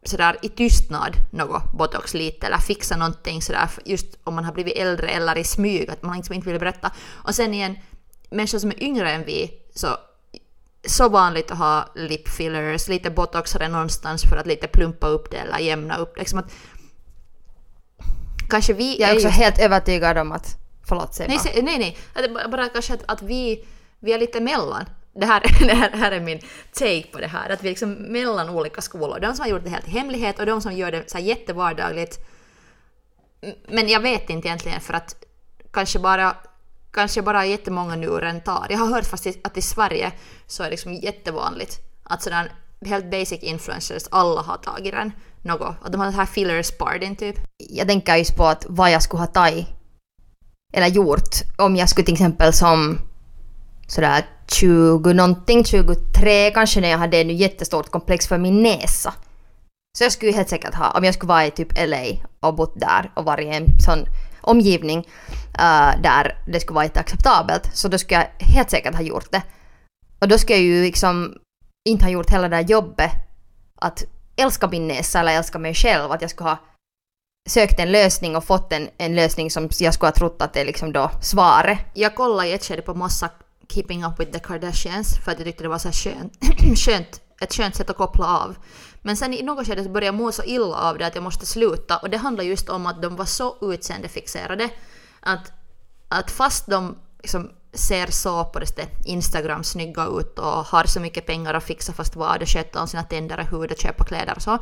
sådär 0.06 0.38
i 0.42 0.50
tystnad 0.50 1.16
något 1.32 1.72
botox 1.72 2.14
lite 2.14 2.48
eller 2.48 2.58
fixa 2.58 2.98
någonting 2.98 3.42
sådär 3.42 3.70
just 3.86 4.08
om 4.24 4.36
man 4.36 4.46
har 4.46 4.54
blivit 4.54 4.78
äldre 4.78 5.08
eller 5.08 5.38
i 5.38 5.44
smyg 5.44 5.90
att 5.90 6.04
man 6.04 6.18
liksom 6.18 6.36
inte 6.36 6.50
vill 6.50 6.60
berätta. 6.60 6.92
Och 7.12 7.36
sen 7.36 7.54
igen, 7.54 7.76
människor 8.30 8.60
som 8.60 8.70
är 8.70 8.84
yngre 8.84 9.12
än 9.12 9.26
vi 9.26 9.62
så 9.76 9.98
så 10.86 11.10
vanligt 11.10 11.52
att 11.52 11.58
ha 11.58 11.90
lip 11.96 12.30
fillers, 12.30 12.88
lite 12.88 13.10
botoxare 13.10 13.68
någonstans 13.68 14.24
för 14.24 14.38
att 14.38 14.48
lite 14.48 14.68
plumpa 14.68 15.08
upp 15.08 15.32
det 15.32 15.38
eller 15.38 15.58
jämna 15.58 15.98
upp 15.98 16.16
det. 16.16 16.20
Liksom 16.20 16.40
att, 16.40 16.52
kanske 18.54 18.74
vi 18.74 19.02
Jag 19.02 19.10
är 19.10 19.16
också 19.16 19.28
helt 19.28 19.60
övertygad 19.60 20.18
om 20.18 20.32
att... 20.32 20.58
Förlåt, 20.88 21.14
säg 21.14 21.28
Nej, 21.28 21.38
bara. 21.38 21.54
se, 21.54 21.62
nej, 21.62 21.80
nej. 21.80 21.98
Att 22.14 22.52
bara- 22.52 22.70
kanske 22.70 22.94
att, 22.94 23.04
att 23.08 23.22
vi, 23.22 23.66
vi 24.00 24.14
är 24.14 24.20
lite 24.20 24.40
mellan. 24.40 24.86
Det 25.14 25.26
här, 25.26 25.42
det 25.68 25.74
här, 25.74 25.92
här 25.92 26.12
är 26.12 26.20
min 26.20 26.40
take 26.74 27.08
på 27.12 27.20
det 27.20 27.28
här. 27.28 27.50
Att 27.50 27.64
vi 27.64 27.68
är 27.68 27.72
liksom 27.72 27.94
mellan 27.94 28.50
olika 28.50 28.82
skolor. 28.82 29.20
De 29.20 29.34
som 29.34 29.44
har 29.44 29.50
gjort 29.50 29.64
det 29.64 29.70
helt 29.70 29.88
i 29.88 29.92
hemlighet 29.92 30.40
och 30.40 30.46
de 30.46 30.62
som 30.62 30.74
gör 30.74 30.92
det 30.92 31.10
så 31.10 31.18
här 31.18 31.26
jättevardagligt. 31.26 32.20
Men 33.68 33.90
jag 33.90 34.00
vet 34.00 34.30
inte 34.30 34.48
egentligen 34.48 34.82
för 34.82 34.94
att 34.94 35.16
kanske 35.72 36.00
bara 36.00 36.36
kanske 36.92 37.22
bara 37.22 37.46
jättemånga 37.46 37.96
nu 37.96 38.08
rentar. 38.08 38.68
Jag 38.70 38.78
har 38.78 38.88
hört 38.88 39.06
fast 39.06 39.28
att 39.44 39.58
i 39.58 39.62
Sverige 39.62 40.12
så 40.48 40.64
är 40.64 40.68
det 40.68 40.72
liksom 40.72 40.94
jättevanligt 40.94 41.80
att 42.04 42.22
sådär 42.22 42.52
helt 42.86 43.12
basic 43.12 43.44
influencers, 43.44 44.04
alla 44.12 44.42
har 44.42 44.58
tagit 44.58 44.94
den. 44.94 45.12
Något. 45.44 45.76
Och 45.82 45.92
de 45.92 45.98
har 45.98 46.06
den 46.06 46.16
här 46.16 46.26
fillers 46.26 46.72
partyn 46.72 47.16
typ. 47.16 47.36
Jag 47.58 47.88
tänker 47.88 48.16
just 48.16 48.36
på 48.36 48.46
att 48.46 48.66
vad 48.70 48.92
jag 48.92 49.02
skulle 49.02 49.22
ha 49.22 49.28
tagit 49.28 49.68
eller 50.74 50.88
gjort 50.88 51.36
om 51.58 51.76
jag 51.76 51.90
skulle 51.90 52.06
till 52.06 52.14
exempel 52.14 52.54
som 52.54 53.00
sådär 53.88 54.26
20 54.48 55.14
någonting, 55.14 55.66
23 55.66 56.52
kanske 56.52 56.82
när 56.82 56.90
jag 56.90 56.98
hade 56.98 57.18
ett 57.18 57.40
jättestort 57.40 57.92
komplex 57.92 58.28
för 58.28 58.38
min 58.38 58.64
näsa. 58.64 59.14
Så 59.98 60.04
jag 60.04 60.12
skulle 60.12 60.32
helt 60.32 60.50
säkert 60.50 60.76
ha, 60.76 60.92
om 60.92 61.04
jag 61.04 61.14
skulle 61.14 61.28
vara 61.28 61.46
i 61.46 61.52
typ 61.52 61.88
LA 61.88 62.04
och 62.40 62.56
bott 62.56 62.80
där 62.80 63.12
och 63.14 63.26
varit 63.26 63.46
i 63.46 63.50
en 63.50 63.80
sån 63.80 64.06
omgivning 64.42 65.00
uh, 65.00 66.02
där 66.02 66.38
det 66.48 66.60
skulle 66.60 66.76
vara 66.76 66.86
inte 66.86 67.00
acceptabelt, 67.00 67.70
så 67.74 67.88
då 67.88 67.98
skulle 67.98 68.20
jag 68.20 68.46
helt 68.46 68.70
säkert 68.70 68.96
ha 68.96 69.02
gjort 69.02 69.32
det. 69.32 69.42
Och 70.20 70.28
då 70.28 70.38
skulle 70.38 70.60
jag 70.60 70.66
ju 70.66 70.84
liksom 70.84 71.34
inte 71.90 72.06
ha 72.06 72.12
gjort 72.12 72.30
hela 72.30 72.50
det 72.50 72.56
där 72.56 72.64
jobbet 72.64 73.12
att 73.76 74.04
älska 74.36 74.68
min 74.68 74.88
näsa 74.88 75.20
eller 75.20 75.38
älska 75.38 75.60
mig 75.60 75.74
själv, 75.74 76.12
att 76.12 76.22
jag 76.22 76.30
skulle 76.30 76.50
ha 76.50 76.58
sökt 77.50 77.80
en 77.80 77.92
lösning 77.92 78.36
och 78.36 78.44
fått 78.44 78.74
en, 78.74 78.90
en 78.98 79.16
lösning 79.16 79.52
som 79.52 79.70
jag 79.80 79.94
skulle 79.94 80.08
ha 80.08 80.16
trott 80.16 80.42
att 80.42 80.54
det 80.54 80.62
är 80.62 80.66
liksom 80.66 80.94
då 80.94 81.12
svaret. 81.22 81.80
Jag 81.94 82.16
kollade 82.16 82.48
i 82.48 82.54
ett 82.54 82.66
skede 82.66 82.82
på 82.82 82.94
massa 82.94 83.30
Keeping 83.70 84.06
Up 84.06 84.20
With 84.20 84.32
The 84.32 84.40
Kardashians 84.40 85.18
för 85.24 85.32
att 85.32 85.38
jag 85.38 85.48
tyckte 85.48 85.64
det 85.64 85.70
var 85.70 85.78
så 85.78 85.88
här 85.88 85.94
skönt, 85.94 86.34
skönt, 86.86 87.22
ett 87.42 87.54
skönt 87.54 87.76
sätt 87.76 87.90
att 87.90 87.98
koppla 87.98 88.28
av. 88.28 88.56
Men 89.02 89.18
sen 89.18 89.34
i 89.34 89.44
något 89.44 89.68
skede 89.68 89.84
så 89.84 89.90
började 89.90 90.06
jag 90.06 90.16
må 90.16 90.32
så 90.32 90.44
illa 90.44 90.76
av 90.76 90.98
det 90.98 91.08
att 91.08 91.16
jag 91.16 91.24
måste 91.24 91.46
sluta 91.46 91.98
och 91.98 92.10
det 92.10 92.18
handlar 92.18 92.44
just 92.44 92.70
om 92.70 92.86
att 92.86 93.02
de 93.02 93.16
var 93.16 93.26
så 93.26 93.74
utseendefixerade 93.74 94.70
att, 95.20 95.52
att 96.08 96.32
fast 96.32 96.68
de 96.68 96.98
liksom 97.22 97.52
ser 97.74 98.08
så 98.12 98.46
på 98.46 98.60
det 98.60 98.88
Instagram 99.06 99.64
snygga 99.64 100.06
ut 100.06 100.40
och 100.40 100.46
har 100.46 100.84
så 100.84 101.00
mycket 101.00 101.26
pengar 101.26 101.54
att 101.54 101.64
fixa 101.64 101.94
fast 101.94 102.16
vad 102.16 102.42
och 102.42 102.48
sköta 102.48 102.82
om 102.82 102.88
sina 102.88 103.04
tänder 103.04 103.40
och 103.40 103.60
hud 103.60 103.72
och 103.72 103.78
köpa 103.78 104.04
kläder 104.04 104.34
och 104.36 104.42
så 104.42 104.60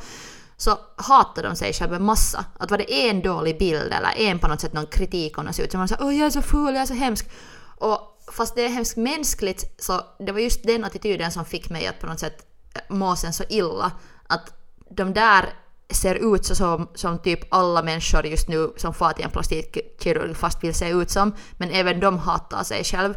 så 0.58 0.80
hatar 0.95 1.43
de 1.43 1.56
sig 1.56 1.74
själva 1.74 1.95
en 1.95 2.04
massa. 2.04 2.45
Att 2.60 2.71
var 2.71 2.78
det 2.78 3.10
en 3.10 3.21
dålig 3.21 3.60
bild 3.60 3.93
eller 3.93 4.13
en 4.17 4.39
på 4.39 4.47
något 4.47 4.62
sätt 4.62 4.74
någon 4.74 4.86
kritik 4.86 5.38
om 5.38 5.45
de 5.45 5.54
ser 5.54 5.63
ut 5.63 5.71
så 5.71 5.78
man 5.78 5.88
säger 5.88 6.04
åh 6.04 6.15
jag 6.15 6.26
är 6.26 6.30
så 6.30 6.41
ful, 6.41 6.74
jag 6.74 6.82
är 6.82 6.86
så 6.86 6.93
hemsk. 6.93 7.30
Och 7.78 8.00
fast 8.32 8.56
det 8.56 8.65
är 8.65 8.69
hemskt 8.69 8.97
mänskligt 8.97 9.84
så 9.84 10.02
det 10.19 10.32
var 10.32 10.39
just 10.39 10.63
den 10.63 10.84
attityden 10.84 11.32
som 11.32 11.45
fick 11.45 11.69
mig 11.69 11.88
att 11.88 12.00
på 12.00 12.08
något 12.08 12.19
sätt 12.19 12.45
må 12.89 13.15
sen 13.15 13.34
så 13.34 13.43
illa. 13.50 13.91
Att 14.28 14.54
de 14.89 15.13
där 15.13 15.54
ser 15.96 16.36
ut 16.36 16.46
så 16.46 16.56
som, 16.56 16.88
som 16.96 17.20
typ 17.20 17.40
alla 17.50 17.84
människor 17.84 18.26
just 18.26 18.48
nu 18.48 18.74
som 18.78 18.94
far 18.94 19.14
till 19.14 19.26
en 19.26 19.32
plastikkirurg 19.32 20.36
fast 20.36 20.64
vill 20.64 20.74
se 20.74 20.90
ut 20.90 21.10
som. 21.10 21.34
Men 21.58 21.70
även 21.70 22.00
de 22.00 22.18
hatar 22.18 22.64
sig 22.64 22.84
själv. 22.84 23.14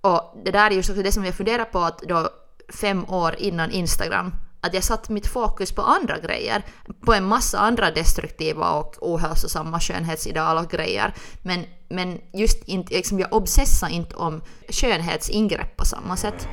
Och 0.00 0.40
det 0.44 0.50
där 0.50 0.70
är 0.70 0.74
just 0.74 0.90
också 0.90 1.02
det 1.02 1.12
som 1.12 1.24
jag 1.24 1.34
funderar 1.34 1.64
på 1.64 1.78
att 1.78 1.98
då 1.98 2.28
fem 2.68 3.04
år 3.08 3.34
innan 3.38 3.70
Instagram 3.70 4.32
att 4.60 4.74
jag 4.74 4.84
satt 4.84 5.08
mitt 5.08 5.26
fokus 5.26 5.72
på 5.72 5.82
andra 5.82 6.18
grejer, 6.18 6.62
på 7.00 7.14
en 7.14 7.24
massa 7.24 7.58
andra 7.58 7.90
destruktiva 7.90 8.70
och 8.70 8.96
ohälsosamma 9.00 9.80
skönhetsideal 9.80 10.58
och 10.58 10.70
grejer. 10.70 11.14
Men, 11.42 11.64
men 11.88 12.20
just 12.32 12.64
inte, 12.64 12.94
liksom 12.94 13.18
jag 13.18 13.32
obsessar 13.32 13.88
inte 13.88 14.16
om 14.16 14.42
skönhetsingrepp 14.68 15.76
på 15.76 15.84
samma 15.84 16.16
sätt. 16.16 16.48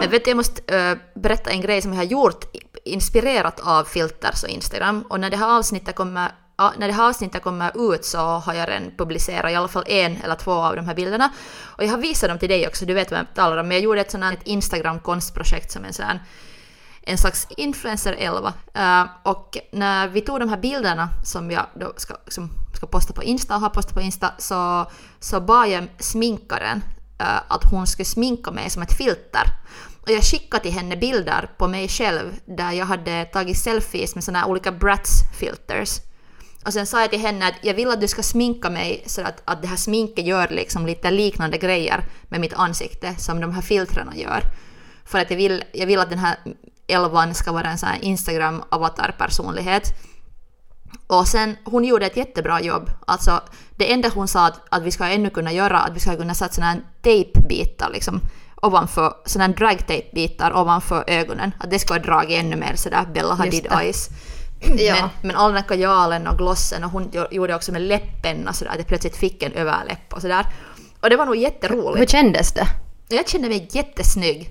Men 0.00 0.10
vet 0.10 0.24
du, 0.24 0.30
jag 0.30 0.36
måste 0.36 0.76
äh, 0.76 1.20
berätta 1.20 1.50
en 1.50 1.60
grej 1.60 1.82
som 1.82 1.92
jag 1.92 1.98
har 1.98 2.04
gjort 2.04 2.44
inspirerat 2.84 3.60
av 3.60 3.84
filters 3.84 4.42
och 4.42 4.48
Instagram. 4.48 5.04
Och 5.08 5.20
när 5.20 5.30
det 5.30 5.36
här 5.36 5.58
avsnittet 5.58 5.94
kommer, 5.94 6.32
ja, 6.56 6.72
när 6.78 6.86
det 6.86 6.94
här 6.94 7.08
avsnittet 7.08 7.42
kommer 7.42 7.94
ut 7.94 8.04
så 8.04 8.18
har 8.18 8.54
jag 8.54 8.68
redan 8.68 8.90
publicerat 8.98 9.52
i 9.52 9.54
alla 9.54 9.68
fall 9.68 9.84
en 9.86 10.16
eller 10.16 10.34
två 10.34 10.52
av 10.52 10.76
de 10.76 10.86
här 10.86 10.94
bilderna. 10.94 11.30
Och 11.62 11.84
jag 11.84 11.90
har 11.90 11.98
visat 11.98 12.30
dem 12.30 12.38
till 12.38 12.48
dig 12.48 12.66
också, 12.66 12.86
du 12.86 12.94
vet 12.94 13.10
vad 13.10 13.20
jag 13.20 13.34
talar 13.34 13.56
om. 13.56 13.68
Men 13.68 13.76
jag 13.76 13.84
gjorde 13.84 14.00
ett 14.00 14.10
sånt 14.10 14.24
här 14.24 14.38
Instagram-konstprojekt 14.44 15.72
som 15.72 15.84
en 15.84 15.92
sån 15.92 16.06
en 17.02 17.18
slags 17.18 17.46
influencer 17.56 18.16
11. 18.18 18.52
Uh, 18.76 18.82
eh, 18.82 19.06
och 19.22 19.58
när 19.72 20.08
vi 20.08 20.20
tog 20.20 20.40
de 20.40 20.48
här 20.48 20.56
bilderna 20.56 21.08
som 21.24 21.50
jag 21.50 21.66
då 21.74 21.92
ska, 21.96 22.14
som 22.28 22.50
ska 22.76 22.86
posta 22.86 23.12
på 23.12 23.22
Insta 23.22 23.54
och 23.54 23.60
har 23.60 23.70
postat 23.70 23.94
på 23.94 24.00
Insta 24.00 24.32
så, 24.38 24.90
så 25.20 25.40
bad 25.40 25.68
jag 25.68 25.88
sminkaren 25.98 26.82
Eh, 27.20 27.40
att 27.48 27.64
hon 27.70 27.86
skulle 27.86 28.04
sminka 28.04 28.50
mig 28.50 28.70
som 28.70 28.82
ett 28.82 28.92
filter. 28.92 29.42
Och 30.02 30.10
jag 30.10 30.24
skickade 30.24 30.62
till 30.62 30.72
henne 30.72 30.96
bilder 30.96 31.50
på 31.58 31.68
mig 31.68 31.88
själv 31.88 32.40
där 32.44 32.72
jag 32.72 32.86
hade 32.86 33.24
tagit 33.24 33.58
selfies 33.58 34.14
med 34.14 34.24
såna 34.24 34.38
här 34.38 34.48
olika 34.48 34.72
Bratz-filters. 34.72 36.00
Och 36.64 36.72
sen 36.72 36.86
sa 36.86 37.00
jag 37.00 37.10
till 37.10 37.20
henne 37.20 37.46
att 37.46 37.54
jag 37.62 37.74
vill 37.74 37.90
att 37.90 38.00
du 38.00 38.08
ska 38.08 38.22
sminka 38.22 38.70
mig 38.70 39.04
så 39.06 39.22
att, 39.22 39.42
att 39.44 39.62
det 39.62 39.68
här 39.68 39.76
sminket 39.76 40.26
gör 40.26 40.48
liksom 40.48 40.86
lite 40.86 41.10
liknande 41.10 41.58
grejer 41.58 42.04
med 42.28 42.40
mitt 42.40 42.52
ansikte 42.52 43.14
som 43.18 43.40
de 43.40 43.52
här 43.52 43.62
filtrarna 43.62 44.16
gör. 44.16 44.42
För 45.04 45.18
att 45.18 45.30
jag 45.30 45.36
vill, 45.36 45.64
jag 45.72 45.86
vill 45.86 45.98
att 45.98 46.10
den 46.10 46.18
här 46.18 46.36
Elvan 46.86 47.34
ska 47.34 47.52
vara 47.52 47.70
en 47.70 47.78
sån 47.78 47.88
här 47.88 47.98
Instagram-avatar-personlighet. 48.04 49.82
Och 51.06 51.28
sen, 51.28 51.56
hon 51.64 51.84
gjorde 51.84 52.06
ett 52.06 52.16
jättebra 52.16 52.60
jobb. 52.60 52.90
Alltså, 53.06 53.40
det 53.76 53.92
enda 53.92 54.08
hon 54.08 54.28
sa 54.28 54.46
att, 54.46 54.60
att 54.68 54.82
vi 54.82 54.90
ska 54.90 55.04
ännu 55.04 55.30
kunna 55.30 55.52
göra, 55.52 55.78
att 55.78 55.96
vi 55.96 56.00
ska 56.00 56.16
kunna 56.16 56.34
sätta 56.34 56.54
såna 56.54 56.66
här 56.66 56.80
tejpbitar 57.02 57.90
liksom 57.92 58.20
ovanför, 58.62 59.14
såna 59.24 59.46
här 59.46 59.54
dragtejpbitar 59.54 60.56
ovanför 60.56 61.04
ögonen. 61.06 61.54
Att 61.58 61.70
det 61.70 61.78
ska 61.78 61.94
vara 61.94 62.02
dragit 62.02 62.38
ännu 62.38 62.56
mer 62.56 62.74
sådär 62.76 63.06
Bella 63.14 63.34
Hadid 63.34 63.66
eyes. 63.80 64.08
Ja. 64.78 64.94
Men, 64.94 65.08
men 65.22 65.36
all 65.36 65.52
den 65.52 65.62
här 65.62 65.68
kajalen 65.68 66.26
och 66.26 66.38
glossen 66.38 66.84
och 66.84 66.90
hon 66.90 67.10
gjorde 67.30 67.54
också 67.54 67.72
med 67.72 67.82
läppenna 67.82 68.52
sådär 68.52 68.72
att 68.72 68.78
jag 68.78 68.86
plötsligt 68.86 69.16
fick 69.16 69.42
en 69.42 69.52
överläpp 69.52 70.12
och 70.12 70.20
sådär. 70.20 70.46
Och 71.00 71.10
det 71.10 71.16
var 71.16 71.26
nog 71.26 71.36
jätteroligt. 71.36 72.00
Hur 72.00 72.06
kändes 72.06 72.52
det? 72.52 72.66
Jag 73.08 73.28
kände 73.28 73.48
mig 73.48 73.68
jättesnygg. 73.70 74.50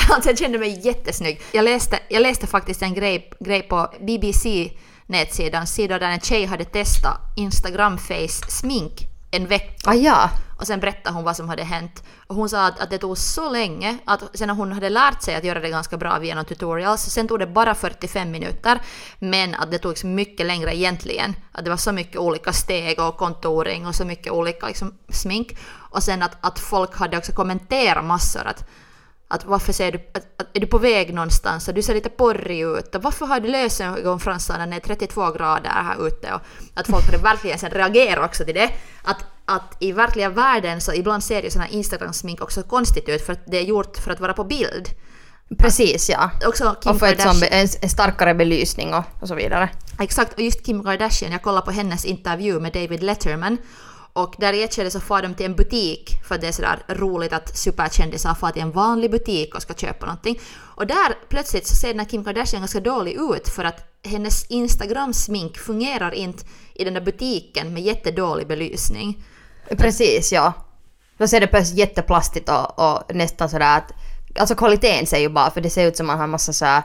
Alltså 0.10 0.30
jag 0.30 0.38
kände 0.38 0.58
mig 0.58 0.80
jättesnygg. 0.86 1.40
Jag 1.52 1.64
läste, 1.64 1.98
jag 2.08 2.22
läste 2.22 2.46
faktiskt 2.46 2.82
en 2.82 2.94
grej, 2.94 3.30
grej 3.40 3.62
på 3.62 3.88
BBC 4.00 4.70
nätsidan, 5.10 5.66
sida 5.66 5.98
där 5.98 6.10
en 6.10 6.20
tjej 6.20 6.46
hade 6.46 6.64
testat 6.64 7.20
Instagram 7.36 7.98
face 7.98 8.50
smink 8.50 9.10
en 9.30 9.46
vecka. 9.46 9.90
Ah, 9.90 9.94
ja. 9.94 10.30
Och 10.58 10.66
sen 10.66 10.80
berättade 10.80 11.14
hon 11.14 11.24
vad 11.24 11.36
som 11.36 11.48
hade 11.48 11.62
hänt. 11.62 12.04
Och 12.26 12.36
hon 12.36 12.48
sa 12.48 12.66
att, 12.66 12.80
att 12.80 12.90
det 12.90 12.98
tog 12.98 13.18
så 13.18 13.50
länge, 13.50 13.98
att 14.04 14.22
sen 14.34 14.48
när 14.48 14.54
hon 14.54 14.72
hade 14.72 14.88
lärt 14.88 15.22
sig 15.22 15.34
att 15.34 15.44
göra 15.44 15.60
det 15.60 15.68
ganska 15.68 15.96
bra 15.96 16.18
via 16.18 16.44
tutorials, 16.44 17.02
sen 17.02 17.28
tog 17.28 17.38
det 17.38 17.46
bara 17.46 17.74
45 17.74 18.30
minuter, 18.30 18.80
men 19.18 19.54
att 19.54 19.70
det 19.70 19.78
tog 19.78 20.04
mycket 20.04 20.46
längre 20.46 20.76
egentligen. 20.76 21.36
Att 21.52 21.64
det 21.64 21.70
var 21.70 21.76
så 21.76 21.92
mycket 21.92 22.16
olika 22.16 22.52
steg 22.52 23.00
och 23.00 23.16
kontoring 23.16 23.86
och 23.86 23.94
så 23.94 24.04
mycket 24.04 24.32
olika 24.32 24.66
liksom, 24.66 24.94
smink. 25.08 25.56
Och 25.90 26.02
sen 26.02 26.22
att, 26.22 26.36
att 26.40 26.58
folk 26.58 26.96
hade 26.96 27.18
också 27.18 27.32
kommenterat 27.32 28.04
massor 28.04 28.46
att 28.46 28.64
att 29.30 29.44
varför 29.44 29.72
ser 29.72 29.92
du, 29.92 29.98
att, 29.98 30.40
att, 30.40 30.56
är 30.56 30.60
du 30.60 30.66
på 30.66 30.78
väg 30.78 31.14
någonstans 31.14 31.68
och 31.68 31.74
du 31.74 31.82
ser 31.82 31.94
lite 31.94 32.08
porrig 32.08 32.60
ut 32.60 32.94
och 32.94 33.02
varför 33.02 33.26
har 33.26 33.40
du 33.40 33.48
lösögonfransar 33.48 34.58
när 34.58 34.66
det 34.66 34.76
är 34.76 34.80
32 34.80 35.30
grader 35.30 35.70
här 35.70 36.06
ute 36.06 36.32
och 36.34 36.40
att 36.74 36.86
folk 36.86 37.04
hade 37.04 37.18
verkligen 37.18 37.58
sen 37.58 37.70
reagerat 37.70 38.24
också 38.24 38.44
till 38.44 38.54
det. 38.54 38.70
Att, 39.02 39.24
att 39.44 39.76
i 39.78 39.92
verkliga 39.92 40.28
världen 40.28 40.80
så 40.80 40.92
ibland 40.92 41.24
ser 41.24 41.42
ju 41.42 41.50
sådana 41.50 41.68
Instagram-smink 41.68 42.40
också 42.40 42.62
konstigt 42.62 43.08
ut 43.08 43.26
för 43.26 43.32
att 43.32 43.46
det 43.46 43.58
är 43.58 43.64
gjort 43.64 43.96
för 43.96 44.10
att 44.10 44.20
vara 44.20 44.32
på 44.32 44.44
bild. 44.44 44.88
Precis 45.58 46.10
ja. 46.10 46.30
Också 46.46 46.76
Kim 46.82 46.92
och 46.92 46.98
för 46.98 47.06
ett 47.06 47.18
Kardashian. 47.18 47.34
sån, 47.34 47.48
en, 47.50 47.68
en 47.82 47.88
starkare 47.88 48.34
belysning 48.34 48.94
och, 48.94 49.04
och 49.20 49.28
så 49.28 49.34
vidare. 49.34 49.68
Exakt, 49.98 50.32
och 50.32 50.40
just 50.40 50.66
Kim 50.66 50.84
Kardashian, 50.84 51.32
jag 51.32 51.42
kollade 51.42 51.66
på 51.66 51.72
hennes 51.72 52.04
intervju 52.04 52.60
med 52.60 52.72
David 52.72 53.02
Letterman 53.02 53.58
och 54.12 54.34
där 54.38 54.52
i 54.52 54.62
ett 54.62 54.74
skede 54.74 54.90
så 54.90 55.00
far 55.00 55.22
de 55.22 55.34
till 55.34 55.46
en 55.46 55.54
butik 55.54 56.18
för 56.24 56.34
att 56.34 56.40
det 56.40 56.48
är 56.48 56.52
sådär 56.52 56.82
roligt 56.88 57.32
att 57.32 57.58
superkändisar 57.58 58.34
far 58.34 58.50
till 58.50 58.62
en 58.62 58.70
vanlig 58.70 59.10
butik 59.10 59.54
och 59.54 59.62
ska 59.62 59.74
köpa 59.74 60.06
någonting. 60.06 60.40
Och 60.56 60.86
där 60.86 61.14
plötsligt 61.28 61.66
så 61.66 61.76
ser 61.76 61.88
den 61.88 61.98
här 61.98 62.06
Kim 62.06 62.24
Kardashian 62.24 62.62
ganska 62.62 62.80
dålig 62.80 63.12
ut 63.12 63.48
för 63.48 63.64
att 63.64 63.98
hennes 64.04 64.50
Instagram-smink 64.50 65.58
fungerar 65.58 66.14
inte 66.14 66.44
i 66.74 66.84
den 66.84 66.94
där 66.94 67.00
butiken 67.00 67.74
med 67.74 67.82
jättedålig 67.82 68.48
belysning. 68.48 69.24
Precis 69.68 70.32
ja. 70.32 70.52
Då 71.18 71.28
ser 71.28 71.40
det 71.40 71.46
plötsligt 71.46 71.78
jätteplastigt 71.78 72.48
och, 72.48 72.78
och 72.78 73.14
nästan 73.14 73.50
sådär 73.50 73.76
att... 73.76 73.92
Alltså 74.38 74.54
kvaliteten 74.54 75.06
ser 75.06 75.18
ju 75.18 75.28
bara 75.28 75.50
för 75.50 75.60
det 75.60 75.70
ser 75.70 75.86
ut 75.86 75.96
som 75.96 76.06
man 76.06 76.18
har 76.18 76.26
massa 76.26 76.52
såhär... 76.52 76.82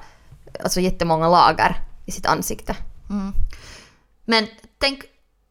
Alltså 0.63 0.79
jättemånga 0.79 1.29
lager 1.29 1.75
i 2.05 2.11
sitt 2.11 2.25
ansikte. 2.25 2.75
Men 4.25 4.47
tänk, 4.79 5.03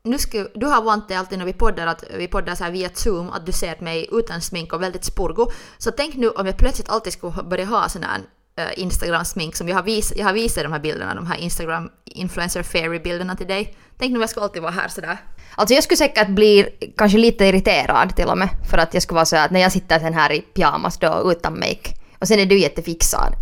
nu 0.05 0.19
ska, 0.19 0.47
du 0.55 0.67
har 0.67 0.83
vant 0.83 1.09
dig 1.09 1.17
alltid 1.17 1.39
när 1.39 1.45
vi 1.45 1.53
poddar, 1.53 1.87
att 1.87 2.05
vi 2.17 2.29
poddar 2.29 2.55
så 2.55 2.65
här 2.65 2.71
via 2.71 2.91
Zoom, 2.95 3.31
att 3.31 3.47
du 3.47 3.53
ser 3.53 3.77
mig 3.81 4.09
utan 4.13 4.41
smink 4.41 4.73
och 4.73 4.83
väldigt 4.83 5.05
spurgo. 5.05 5.51
Så 5.79 5.91
tänk 5.91 6.15
nu 6.15 6.29
om 6.29 6.47
jag 6.47 6.57
plötsligt 6.57 6.89
alltid 6.89 7.13
skulle 7.13 7.43
börja 7.43 7.65
ha 7.65 7.89
sån 7.89 8.03
här 8.03 8.21
eh, 8.57 8.79
Instagram-smink 8.79 9.57
som 9.57 9.69
jag 9.69 9.77
har, 9.77 9.83
vis, 9.83 10.13
jag 10.17 10.25
har 10.25 10.33
visat 10.33 10.63
de 10.63 10.73
här 10.73 10.81
bilderna, 10.81 11.15
de 11.15 11.27
här 11.27 11.37
Instagram 11.37 11.91
influencer 12.05 12.63
fairy-bilderna 12.63 13.37
till 13.37 13.47
dig. 13.47 13.77
Tänk 13.99 14.11
nu 14.11 14.17
om 14.17 14.21
jag 14.21 14.31
skulle 14.31 14.45
alltid 14.45 14.63
vara 14.63 14.73
här 14.73 14.89
sådär. 14.89 15.19
Alltså 15.55 15.75
jag 15.75 15.85
skulle 15.85 15.99
säkert 15.99 16.29
bli 16.29 16.67
kanske 16.97 17.19
lite 17.19 17.45
irriterad 17.45 18.17
till 18.17 18.27
och 18.27 18.39
med. 18.39 18.49
För 18.71 18.79
att 18.79 18.95
jag 18.95 19.03
skulle 19.03 19.17
vara 19.17 19.27
så 19.27 19.37
att 19.37 19.51
när 19.51 19.61
jag 19.61 19.73
sitter 19.73 19.99
sen 19.99 20.15
här 20.15 20.33
i 20.33 20.41
pyjamas 20.41 20.99
då 20.99 21.33
utan 21.33 21.59
make. 21.59 21.95
Och 22.19 22.29
sen 22.29 22.39
är 22.39 22.47
du 22.47 22.59
jättefixad. 22.59 23.35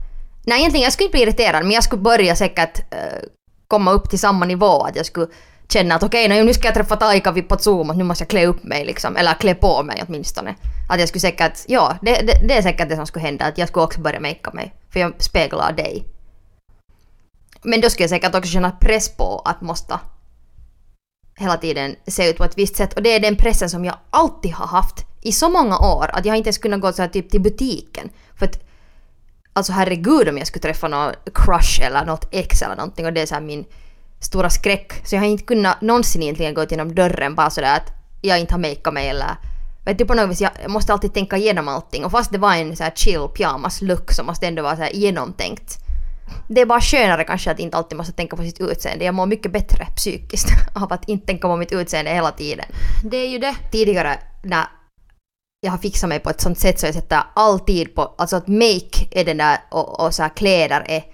Nej 0.46 0.58
egentligen 0.58 0.84
jag 0.84 0.92
skulle 0.92 1.06
inte 1.06 1.16
bli 1.16 1.22
irriterad 1.22 1.62
men 1.62 1.72
jag 1.72 1.84
skulle 1.84 2.02
börja 2.02 2.36
säkert 2.36 2.78
eh, 2.78 3.28
komma 3.68 3.92
upp 3.92 4.10
till 4.10 4.18
samma 4.18 4.46
nivå. 4.46 4.82
Att 4.82 4.96
jag 4.96 5.06
skulle 5.06 5.26
känna 5.72 5.94
att 5.94 6.02
okej 6.02 6.26
okay, 6.26 6.44
nu 6.44 6.54
ska 6.54 6.68
jag 6.68 6.74
träffa 6.74 6.96
Taika 6.96 7.32
vid 7.32 7.48
på 7.48 7.58
Zoom 7.58 7.90
och 7.90 7.96
nu 7.96 8.04
måste 8.04 8.22
jag 8.22 8.28
klä 8.28 8.46
upp 8.46 8.64
mig 8.64 8.84
liksom. 8.84 9.16
Eller 9.16 9.34
klä 9.34 9.54
på 9.54 9.82
mig 9.82 10.04
åtminstone. 10.08 10.54
Att 10.88 11.00
jag 11.00 11.08
skulle 11.08 11.20
säkert, 11.20 11.58
ja 11.66 11.98
det, 12.02 12.12
det, 12.12 12.48
det 12.48 12.54
är 12.54 12.62
säkert 12.62 12.88
det 12.88 12.96
som 12.96 13.06
skulle 13.06 13.24
hända. 13.24 13.44
Att 13.44 13.58
jag 13.58 13.68
skulle 13.68 13.84
också 13.84 14.00
börja 14.00 14.20
makea 14.20 14.52
mig. 14.52 14.74
För 14.92 15.00
jag 15.00 15.22
speglar 15.22 15.72
dig. 15.72 16.04
Men 17.62 17.80
då 17.80 17.90
skulle 17.90 18.04
jag 18.04 18.10
säkert 18.10 18.34
också 18.34 18.50
känna 18.50 18.70
press 18.70 19.16
på 19.16 19.42
att 19.44 19.60
måste 19.60 19.98
hela 21.38 21.56
tiden 21.56 21.96
se 22.06 22.30
ut 22.30 22.36
på 22.36 22.44
ett 22.44 22.58
visst 22.58 22.76
sätt. 22.76 22.94
Och 22.94 23.02
det 23.02 23.12
är 23.12 23.20
den 23.20 23.36
pressen 23.36 23.70
som 23.70 23.84
jag 23.84 23.94
alltid 24.10 24.52
har 24.52 24.66
haft 24.66 25.06
i 25.22 25.32
så 25.32 25.50
många 25.50 25.78
år 25.78 26.10
att 26.12 26.24
jag 26.24 26.36
inte 26.36 26.48
ens 26.48 26.58
kunnat 26.58 26.80
gå 26.80 26.92
så 26.92 27.02
här 27.02 27.08
typ 27.08 27.30
till 27.30 27.40
butiken. 27.40 28.10
För 28.38 28.46
att 28.46 28.60
alltså 29.52 29.72
herregud 29.72 30.28
om 30.28 30.38
jag 30.38 30.46
skulle 30.46 30.62
träffa 30.62 30.88
någon 30.88 31.12
crush 31.34 31.82
eller 31.82 32.04
något 32.04 32.28
ex 32.30 32.62
eller 32.62 32.76
någonting 32.76 33.06
och 33.06 33.12
det 33.12 33.20
är 33.20 33.26
så 33.26 33.34
här 33.34 33.42
min 33.42 33.64
stora 34.24 34.50
skräck. 34.50 34.92
Så 35.04 35.14
jag 35.14 35.20
har 35.20 35.28
inte 35.28 35.44
kunnat 35.44 35.80
någonsin 35.80 36.22
egentligen 36.22 36.54
gå 36.54 36.64
genom 36.64 36.94
dörren 36.94 37.34
bara 37.34 37.50
sådär 37.50 37.76
att 37.76 37.92
jag 38.20 38.40
inte 38.40 38.54
har 38.54 38.58
makeat 38.58 38.94
mig 38.94 39.08
eller 39.08 39.36
Vet 39.84 39.98
du 39.98 40.04
på 40.04 40.14
något 40.14 40.30
vis, 40.30 40.40
jag 40.40 40.70
måste 40.70 40.92
alltid 40.92 41.14
tänka 41.14 41.36
igenom 41.36 41.68
allting 41.68 42.04
och 42.04 42.10
fast 42.10 42.32
det 42.32 42.38
var 42.38 42.54
en 42.54 42.76
så 42.76 42.84
chill 42.94 43.28
pyjamas 43.36 43.82
look 43.82 44.12
så 44.12 44.24
måste 44.24 44.46
det 44.46 44.48
ändå 44.48 44.62
vara 44.62 44.76
så 44.76 44.86
genomtänkt. 44.92 45.78
Det 46.48 46.60
är 46.60 46.66
bara 46.66 46.80
skönare 46.80 47.24
kanske 47.24 47.50
att 47.50 47.58
inte 47.58 47.76
alltid 47.76 47.98
måste 47.98 48.12
tänka 48.12 48.36
på 48.36 48.42
sitt 48.42 48.60
utseende. 48.60 49.04
Jag 49.04 49.14
mår 49.14 49.26
mycket 49.26 49.52
bättre 49.52 49.86
psykiskt 49.96 50.48
av 50.74 50.92
att 50.92 51.08
inte 51.08 51.26
tänka 51.26 51.48
på 51.48 51.56
mitt 51.56 51.72
utseende 51.72 52.10
hela 52.10 52.30
tiden. 52.30 52.64
Det 53.04 53.16
är 53.16 53.28
ju 53.28 53.38
det. 53.38 53.54
Tidigare 53.72 54.18
när 54.42 54.64
jag 55.60 55.70
har 55.70 55.78
fixat 55.78 56.08
mig 56.08 56.20
på 56.20 56.30
ett 56.30 56.40
sånt 56.40 56.58
sätt 56.58 56.80
så 56.80 56.86
jag 56.86 56.94
sätter 56.94 57.22
all 57.34 57.60
tid 57.60 57.94
på, 57.94 58.14
alltså 58.18 58.36
att 58.36 58.48
make 58.48 59.08
är 59.10 59.24
den 59.24 59.36
där 59.36 59.58
och, 59.70 60.00
och 60.00 60.14
så 60.14 60.22
här 60.22 60.36
kläder 60.36 60.84
är 60.86 61.04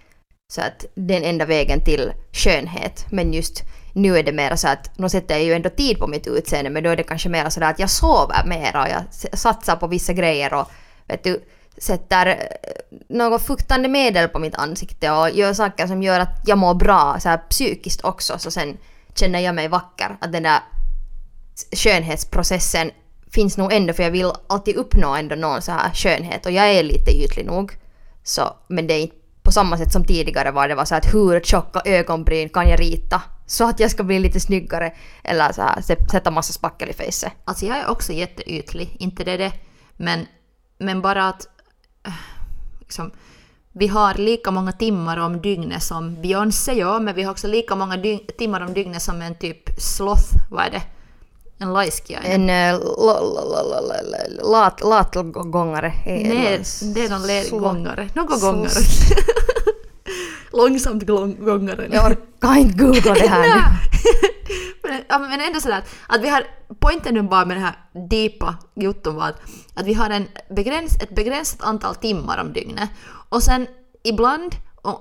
så 0.52 0.60
att 0.60 0.84
den 0.94 1.24
enda 1.24 1.44
vägen 1.44 1.80
till 1.80 2.12
skönhet. 2.32 3.06
Men 3.10 3.32
just 3.32 3.62
nu 3.92 4.18
är 4.18 4.22
det 4.22 4.32
mer 4.32 4.56
så 4.56 4.68
att, 4.68 4.98
nu 4.98 5.08
sätter 5.08 5.34
jag 5.34 5.44
ju 5.44 5.52
ändå 5.52 5.68
tid 5.68 5.98
på 5.98 6.06
mitt 6.06 6.26
utseende 6.26 6.70
men 6.70 6.82
då 6.82 6.90
är 6.90 6.96
det 6.96 7.02
kanske 7.02 7.28
mer 7.28 7.48
sådär 7.48 7.70
att 7.70 7.78
jag 7.78 7.90
sover 7.90 8.46
mer 8.46 8.76
och 8.76 8.88
jag 8.88 9.04
satsar 9.38 9.76
på 9.76 9.86
vissa 9.86 10.12
grejer 10.12 10.54
och 10.54 10.70
vet 11.08 11.24
du, 11.24 11.44
sätter 11.78 12.26
eh, 12.26 12.36
något 13.08 13.42
fuktande 13.42 13.88
medel 13.88 14.28
på 14.28 14.38
mitt 14.38 14.54
ansikte 14.54 15.10
och 15.10 15.30
gör 15.30 15.52
saker 15.52 15.86
som 15.86 16.02
gör 16.02 16.20
att 16.20 16.42
jag 16.46 16.58
mår 16.58 16.74
bra 16.74 17.16
så 17.20 17.28
här 17.28 17.38
psykiskt 17.38 18.04
också 18.04 18.38
så 18.38 18.50
sen 18.50 18.76
känner 19.14 19.40
jag 19.40 19.54
mig 19.54 19.68
vacker. 19.68 20.16
Att 20.20 20.32
den 20.32 20.42
där 20.42 20.60
skönhetsprocessen 21.72 22.90
finns 23.30 23.56
nog 23.56 23.72
ändå 23.72 23.92
för 23.92 24.02
jag 24.02 24.10
vill 24.10 24.32
alltid 24.46 24.76
uppnå 24.76 25.14
ändå 25.14 25.34
någon 25.34 25.62
så 25.62 25.72
här 25.72 25.90
skönhet 25.94 26.46
och 26.46 26.52
jag 26.52 26.70
är 26.70 26.82
lite 26.82 27.10
ytlig 27.10 27.46
nog. 27.46 27.72
Så, 28.22 28.56
men 28.68 28.86
det 28.86 28.94
är 28.94 29.00
inte 29.00 29.27
på 29.48 29.52
samma 29.52 29.78
sätt 29.78 29.92
som 29.92 30.04
tidigare 30.04 30.50
var 30.50 30.68
det 30.68 30.74
var 30.74 30.84
så 30.84 30.94
att 30.94 31.14
hur 31.14 31.40
tjocka 31.40 31.80
ögonbryn 31.84 32.48
kan 32.48 32.68
jag 32.68 32.80
rita 32.80 33.22
så 33.46 33.68
att 33.68 33.80
jag 33.80 33.90
ska 33.90 34.02
bli 34.02 34.18
lite 34.18 34.40
snyggare 34.40 34.92
eller 35.24 35.52
så 35.52 35.62
här, 35.62 35.80
sä- 35.80 36.10
sätta 36.10 36.30
massa 36.30 36.52
spackel 36.52 36.88
i 36.90 36.92
facet. 36.92 37.32
Alltså 37.44 37.66
jag 37.66 37.76
är 37.78 37.88
också 37.90 38.12
jätteytlig, 38.12 38.96
inte 38.98 39.24
det 39.24 39.36
det. 39.36 39.52
Men, 39.96 40.26
men 40.78 41.00
bara 41.02 41.28
att... 41.28 41.48
äh, 42.06 42.12
Liksom, 42.80 43.10
vi 43.72 43.86
har 43.88 44.14
lika 44.14 44.50
många 44.50 44.72
timmar 44.72 45.16
om 45.16 45.40
dygnet 45.42 45.82
som 45.82 46.22
Beyoncé 46.22 46.72
gör, 46.74 47.00
men 47.00 47.14
vi 47.14 47.22
har 47.22 47.30
också 47.32 47.46
lika 47.46 47.74
många 47.76 48.18
timmar 48.38 48.60
om 48.60 48.74
dygnet 48.74 49.02
som 49.02 49.22
en 49.22 49.34
typ 49.34 49.80
sloth, 49.80 50.32
vad 50.50 50.64
är 50.66 50.70
det? 50.70 50.82
En 51.60 51.72
lajskiainen. 51.72 52.50
En 52.50 52.74
uh, 52.74 54.50
lat, 54.52 54.80
latgångare. 54.80 55.86
Eh, 56.06 56.28
Nej, 56.28 56.62
det 56.94 57.04
är 57.04 57.08
någon 57.10 57.26
le- 57.26 57.42
sl- 57.42 57.58
gångare. 57.60 58.08
Någon 58.14 58.40
gångare. 58.40 58.70
Långsamt 60.58 61.02
glång- 61.02 61.44
gångare. 61.44 61.88
Jag 61.92 62.06
orkar 62.06 62.56
inte 62.56 62.84
googla 62.84 63.14
det 63.14 63.28
här 63.28 63.78
men, 64.82 65.02
ja, 65.08 65.18
men 65.18 65.40
ändå 65.40 65.60
sådär 65.60 65.78
att, 65.78 65.88
att 66.08 66.22
vi 66.22 66.28
har, 66.28 66.42
poängen 66.80 67.14
nu 67.14 67.22
bara 67.22 67.44
med 67.44 67.56
det 67.56 67.60
här 67.60 67.76
deepa 68.10 68.56
jutton 68.76 69.14
var 69.14 69.28
att, 69.28 69.40
att 69.74 69.86
vi 69.86 69.94
har 69.94 70.10
en 70.10 70.28
begräns, 70.50 71.02
ett 71.02 71.14
begränsat 71.14 71.62
antal 71.62 71.94
timmar 71.94 72.40
om 72.40 72.52
dygnet. 72.52 72.90
Och 73.28 73.42
sen 73.42 73.66
ibland, 74.04 74.54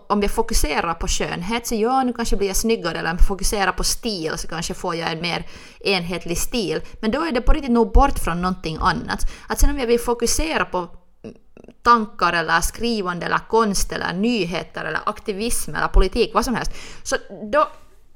om 0.10 0.22
jag 0.22 0.32
fokuserar 0.32 0.94
på 0.94 1.08
skönhet 1.08 1.68
så 1.68 1.76
ja, 1.76 2.04
nu 2.04 2.14
kanske 2.14 2.38
blir 2.38 2.48
jag 2.48 2.56
snyggare, 2.56 2.98
eller 2.98 3.12
om 3.12 3.18
jag 3.20 3.28
fokuserar 3.28 3.72
på 3.72 3.84
stil 3.84 4.32
så 4.36 4.48
kanske 4.48 4.74
får 4.74 4.96
jag 4.96 5.12
en 5.12 5.22
mer 5.22 5.46
enhetlig 5.80 6.38
stil. 6.38 6.82
Men 7.02 7.12
då 7.12 7.22
är 7.22 7.32
det 7.32 7.42
på 7.42 7.54
riktigt 7.54 7.72
nog 7.72 7.94
bort 7.94 8.20
från 8.20 8.42
någonting 8.42 8.78
annat. 8.82 9.20
Att 9.50 9.60
sen 9.60 9.70
om 9.70 9.80
jag 9.80 9.88
vill 9.88 10.00
fokusera 10.00 10.66
på 10.66 10.88
tankar 11.84 12.34
eller 12.34 12.62
skrivande 12.62 13.26
eller 13.26 13.40
konst 13.50 13.92
eller 13.92 14.14
nyheter 14.14 14.86
eller 14.86 15.00
aktivism 15.06 15.76
eller 15.76 15.88
politik, 15.88 16.32
vad 16.34 16.46
som 16.46 16.56
helst, 16.56 16.72
så 17.04 17.16
då, 17.52 17.68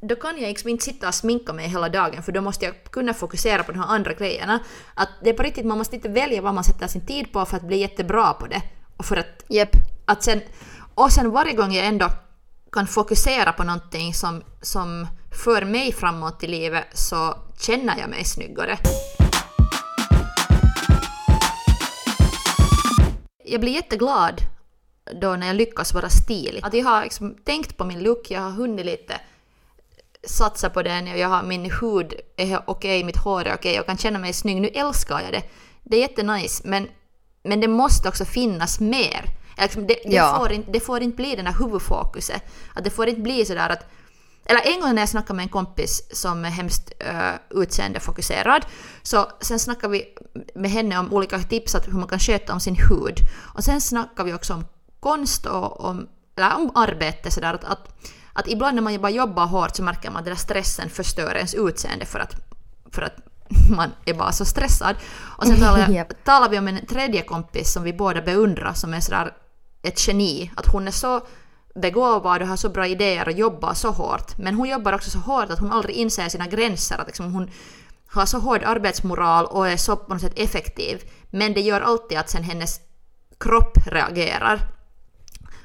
då 0.01 0.15
kan 0.15 0.37
jag 0.37 0.47
liksom 0.47 0.69
inte 0.69 0.83
sitta 0.83 1.07
och 1.07 1.15
sminka 1.15 1.53
mig 1.53 1.67
hela 1.67 1.89
dagen 1.89 2.23
för 2.23 2.31
då 2.31 2.41
måste 2.41 2.65
jag 2.65 2.83
kunna 2.83 3.13
fokusera 3.13 3.63
på 3.63 3.71
de 3.71 3.79
här 3.79 3.87
andra 3.87 4.13
grejerna. 4.13 4.59
Att 4.93 5.09
det 5.23 5.29
är 5.29 5.33
på 5.33 5.43
riktigt, 5.43 5.65
man 5.65 5.77
måste 5.77 5.95
inte 5.95 6.09
välja 6.09 6.41
vad 6.41 6.53
man 6.53 6.63
sätter 6.63 6.87
sin 6.87 7.05
tid 7.05 7.33
på 7.33 7.45
för 7.45 7.57
att 7.57 7.63
bli 7.63 7.77
jättebra 7.77 8.33
på 8.33 8.47
det. 8.47 8.61
Och 8.97 9.05
för 9.05 9.17
att 9.17 9.43
Jep. 9.47 9.69
att 10.05 10.23
sen, 10.23 10.41
och 10.95 11.11
sen 11.11 11.31
varje 11.31 11.53
gång 11.53 11.73
jag 11.73 11.85
ändå 11.85 12.09
kan 12.71 12.87
fokusera 12.87 13.53
på 13.53 13.63
någonting 13.63 14.13
som, 14.13 14.43
som 14.61 15.07
för 15.31 15.65
mig 15.65 15.93
framåt 15.93 16.43
i 16.43 16.47
livet 16.47 16.85
så 16.93 17.37
känner 17.59 17.99
jag 17.99 18.09
mig 18.09 18.25
snyggare. 18.25 18.77
Jag 23.51 23.61
blir 23.61 23.73
jätteglad 23.73 24.41
då 25.21 25.35
när 25.35 25.47
jag 25.47 25.55
lyckas 25.55 25.93
vara 25.93 26.09
stilig. 26.09 26.59
Att 26.63 26.73
jag 26.73 26.85
har 26.85 27.03
liksom 27.03 27.35
tänkt 27.43 27.77
på 27.77 27.85
min 27.85 28.03
look, 28.03 28.31
jag 28.31 28.41
har 28.41 28.51
hunnit 28.51 28.85
lite 28.85 29.13
satsa 30.23 30.69
på 30.69 30.83
den, 30.83 31.07
jag 31.07 31.27
har 31.27 31.43
min 31.43 31.71
hud 31.81 32.13
är 32.37 32.63
okej, 32.65 33.03
mitt 33.03 33.17
hår 33.17 33.47
är 33.47 33.55
okej, 33.55 33.75
jag 33.75 33.85
kan 33.85 33.97
känna 33.97 34.19
mig 34.19 34.33
snygg. 34.33 34.61
Nu 34.61 34.67
älskar 34.67 35.19
jag 35.21 35.31
det. 35.31 35.43
Det 35.83 35.97
är 35.97 36.01
jättenice, 36.01 36.61
men, 36.65 36.87
men 37.43 37.59
det 37.61 37.67
måste 37.67 38.09
också 38.09 38.25
finnas 38.25 38.79
mer. 38.79 39.25
Liksom 39.57 39.87
det, 39.87 39.93
det, 39.93 40.15
Ja. 40.15 40.35
får 40.39 40.51
inte, 40.51 40.71
det 40.71 40.79
får 40.79 41.01
inte 41.01 41.15
bli 41.15 41.35
den 41.35 41.47
här 41.47 41.53
huvudfokuset. 41.59 42.43
Att 42.75 42.83
det 42.83 42.89
får 42.89 43.07
inte 43.09 43.21
bli 43.21 43.45
sådär 43.45 43.69
att... 43.69 43.85
Eller 44.45 44.61
en 44.73 44.81
gång 44.81 44.95
när 44.95 45.01
jag 45.01 45.09
snackade 45.09 45.37
med 45.37 45.43
en 45.43 45.49
kompis 45.49 46.07
som 46.11 46.45
är 46.45 46.49
hemskt 46.49 46.91
uh, 47.07 47.61
utseendefokuserad, 47.61 48.65
så 49.03 49.27
sen 49.41 49.59
snackade 49.59 49.91
vi 49.91 50.05
med 50.55 50.71
henne 50.71 50.99
om 50.99 51.13
olika 51.13 51.39
tips 51.39 51.75
att 51.75 51.87
hur 51.87 51.93
man 51.93 52.07
kan 52.07 52.19
sköta 52.19 52.53
om 52.53 52.59
sin 52.59 52.75
hud. 52.75 53.19
Och 53.55 53.63
sen 53.63 53.81
snackade 53.81 54.29
vi 54.29 54.35
också 54.35 54.53
om 54.53 54.65
konst 54.99 55.45
och 55.45 55.85
om, 55.85 56.07
eller 56.35 56.55
om 56.55 56.71
arbete 56.75 57.31
sådär 57.31 57.53
att, 57.53 57.63
att, 57.63 58.03
att 58.33 58.47
ibland 58.47 58.75
när 58.75 58.81
man 58.81 59.01
bara 59.01 59.11
jobbar 59.11 59.45
hårt 59.45 59.75
så 59.75 59.83
märker 59.83 60.11
man 60.11 60.19
att 60.19 60.25
den 60.25 60.33
där 60.33 60.41
stressen 60.41 60.89
förstör 60.89 61.35
ens 61.35 61.53
utseende 61.53 62.05
för 62.05 62.19
att, 62.19 62.35
för 62.91 63.01
att 63.01 63.15
man 63.69 63.91
är 64.05 64.13
bara 64.13 64.31
så 64.31 64.45
stressad. 64.45 64.95
Och 65.37 65.47
sen 65.47 65.59
jag, 65.61 65.89
Japp. 65.89 66.23
talar 66.23 66.49
vi 66.49 66.59
om 66.59 66.67
en 66.67 66.85
tredje 66.85 67.21
kompis 67.21 67.73
som 67.73 67.83
vi 67.83 67.93
båda 67.93 68.21
beundrar 68.21 68.73
som 68.73 68.93
är 68.93 68.99
sådär 68.99 69.33
ett 69.81 70.07
geni. 70.07 70.51
Att 70.55 70.67
hon 70.67 70.87
är 70.87 70.91
så 70.91 71.21
begåvad 71.75 72.41
och 72.41 72.47
har 72.47 72.55
så 72.55 72.69
bra 72.69 72.87
idéer 72.87 73.27
och 73.27 73.31
jobbar 73.31 73.73
så 73.73 73.91
hårt. 73.91 74.37
Men 74.37 74.55
hon 74.55 74.69
jobbar 74.69 74.93
också 74.93 75.09
så 75.09 75.19
hårt 75.19 75.49
att 75.49 75.59
hon 75.59 75.71
aldrig 75.71 75.95
inser 75.95 76.29
sina 76.29 76.47
gränser. 76.47 76.97
Att 76.97 77.07
liksom 77.07 77.33
hon 77.33 77.51
har 78.07 78.25
så 78.25 78.39
hård 78.39 78.63
arbetsmoral 78.63 79.45
och 79.45 79.67
är 79.67 79.77
så 79.77 79.95
på 79.95 80.13
något 80.13 80.21
sätt 80.21 80.39
effektiv. 80.39 81.01
Men 81.29 81.53
det 81.53 81.61
gör 81.61 81.81
alltid 81.81 82.17
att 82.17 82.29
sen 82.29 82.43
hennes 82.43 82.79
kropp 83.37 83.77
reagerar. 83.85 84.61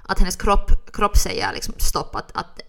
Att 0.09 0.19
hennes 0.19 0.37
kropp, 0.37 0.93
kropp 0.93 1.17
säger 1.17 1.53
liksom 1.53 1.75
stopp, 1.79 2.17
att, 2.17 2.37
att, 2.37 2.61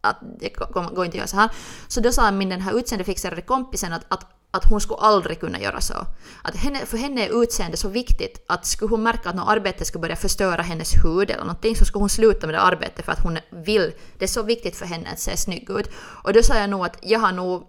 att 0.00 0.16
det 0.40 0.48
går 0.48 0.94
går 0.94 1.04
inte 1.04 1.14
att 1.14 1.14
göra 1.14 1.26
så 1.26 1.36
här. 1.36 1.50
Så 1.88 2.00
då 2.00 2.12
sa 2.12 2.30
min 2.30 2.48
den 2.48 2.60
här 2.60 2.78
utseendefixerade 2.78 3.42
kompisen 3.42 3.92
att, 3.92 4.04
att, 4.08 4.26
att 4.50 4.64
hon 4.64 4.80
skulle 4.80 4.98
aldrig 4.98 5.40
kunna 5.40 5.60
göra 5.60 5.80
så. 5.80 6.06
Att 6.42 6.56
henne, 6.56 6.86
för 6.86 6.96
henne 6.96 7.26
är 7.26 7.42
utseende 7.42 7.76
så 7.76 7.88
viktigt 7.88 8.44
att 8.48 8.66
skulle 8.66 8.90
hon 8.90 9.02
märka 9.02 9.28
att 9.28 9.36
något 9.36 9.48
arbete 9.48 9.84
skulle 9.84 10.02
börja 10.02 10.16
förstöra 10.16 10.62
hennes 10.62 11.04
hud 11.04 11.30
eller 11.30 11.44
någonting 11.44 11.76
så 11.76 11.84
skulle 11.84 12.02
hon 12.02 12.08
sluta 12.08 12.46
med 12.46 12.54
det 12.54 12.60
arbetet 12.60 13.04
för 13.04 13.12
att 13.12 13.22
hon 13.22 13.38
vill. 13.50 13.92
Det 14.18 14.24
är 14.24 14.28
så 14.28 14.42
viktigt 14.42 14.76
för 14.76 14.86
henne 14.86 15.10
att 15.12 15.20
se 15.20 15.36
snygg 15.36 15.70
ut. 15.70 15.90
Och 16.24 16.32
då 16.32 16.42
sa 16.42 16.54
jag 16.54 16.70
nog 16.70 16.84
att 16.84 16.98
jag 17.02 17.18
har 17.18 17.32
nog 17.32 17.62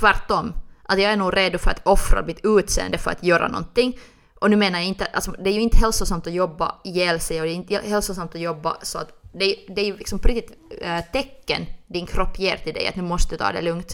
tvärtom. 0.00 0.52
Att 0.82 1.00
jag 1.00 1.12
är 1.12 1.16
nog 1.16 1.36
redo 1.36 1.58
för 1.58 1.70
att 1.70 1.86
offra 1.86 2.22
mitt 2.22 2.40
utseende 2.42 2.98
för 2.98 3.10
att 3.10 3.24
göra 3.24 3.48
någonting. 3.48 3.98
Och 4.40 4.50
nu 4.50 4.56
menar 4.56 4.78
jag 4.78 4.88
inte, 4.88 5.06
alltså 5.06 5.30
det 5.30 5.50
är 5.50 5.54
ju 5.54 5.60
inte 5.60 5.78
hälsosamt 5.78 6.26
att 6.26 6.32
jobba 6.32 6.74
ihjäl 6.84 7.20
sig 7.20 7.40
och 7.40 7.46
det 7.46 7.52
är 7.52 7.54
inte 7.54 7.78
hälsosamt 7.78 8.34
att 8.34 8.40
jobba 8.40 8.76
så 8.82 8.98
att 8.98 9.12
det, 9.32 9.56
det 9.68 9.80
är 9.80 9.84
ju 9.84 9.96
liksom 9.96 10.18
på 10.18 10.28
riktigt 10.28 10.58
äh, 10.80 11.00
tecken 11.12 11.66
din 11.86 12.06
kropp 12.06 12.38
ger 12.38 12.56
till 12.56 12.74
dig 12.74 12.88
att 12.88 12.96
nu 12.96 13.02
måste 13.02 13.34
du 13.34 13.38
ta 13.38 13.52
det 13.52 13.62
lugnt. 13.62 13.92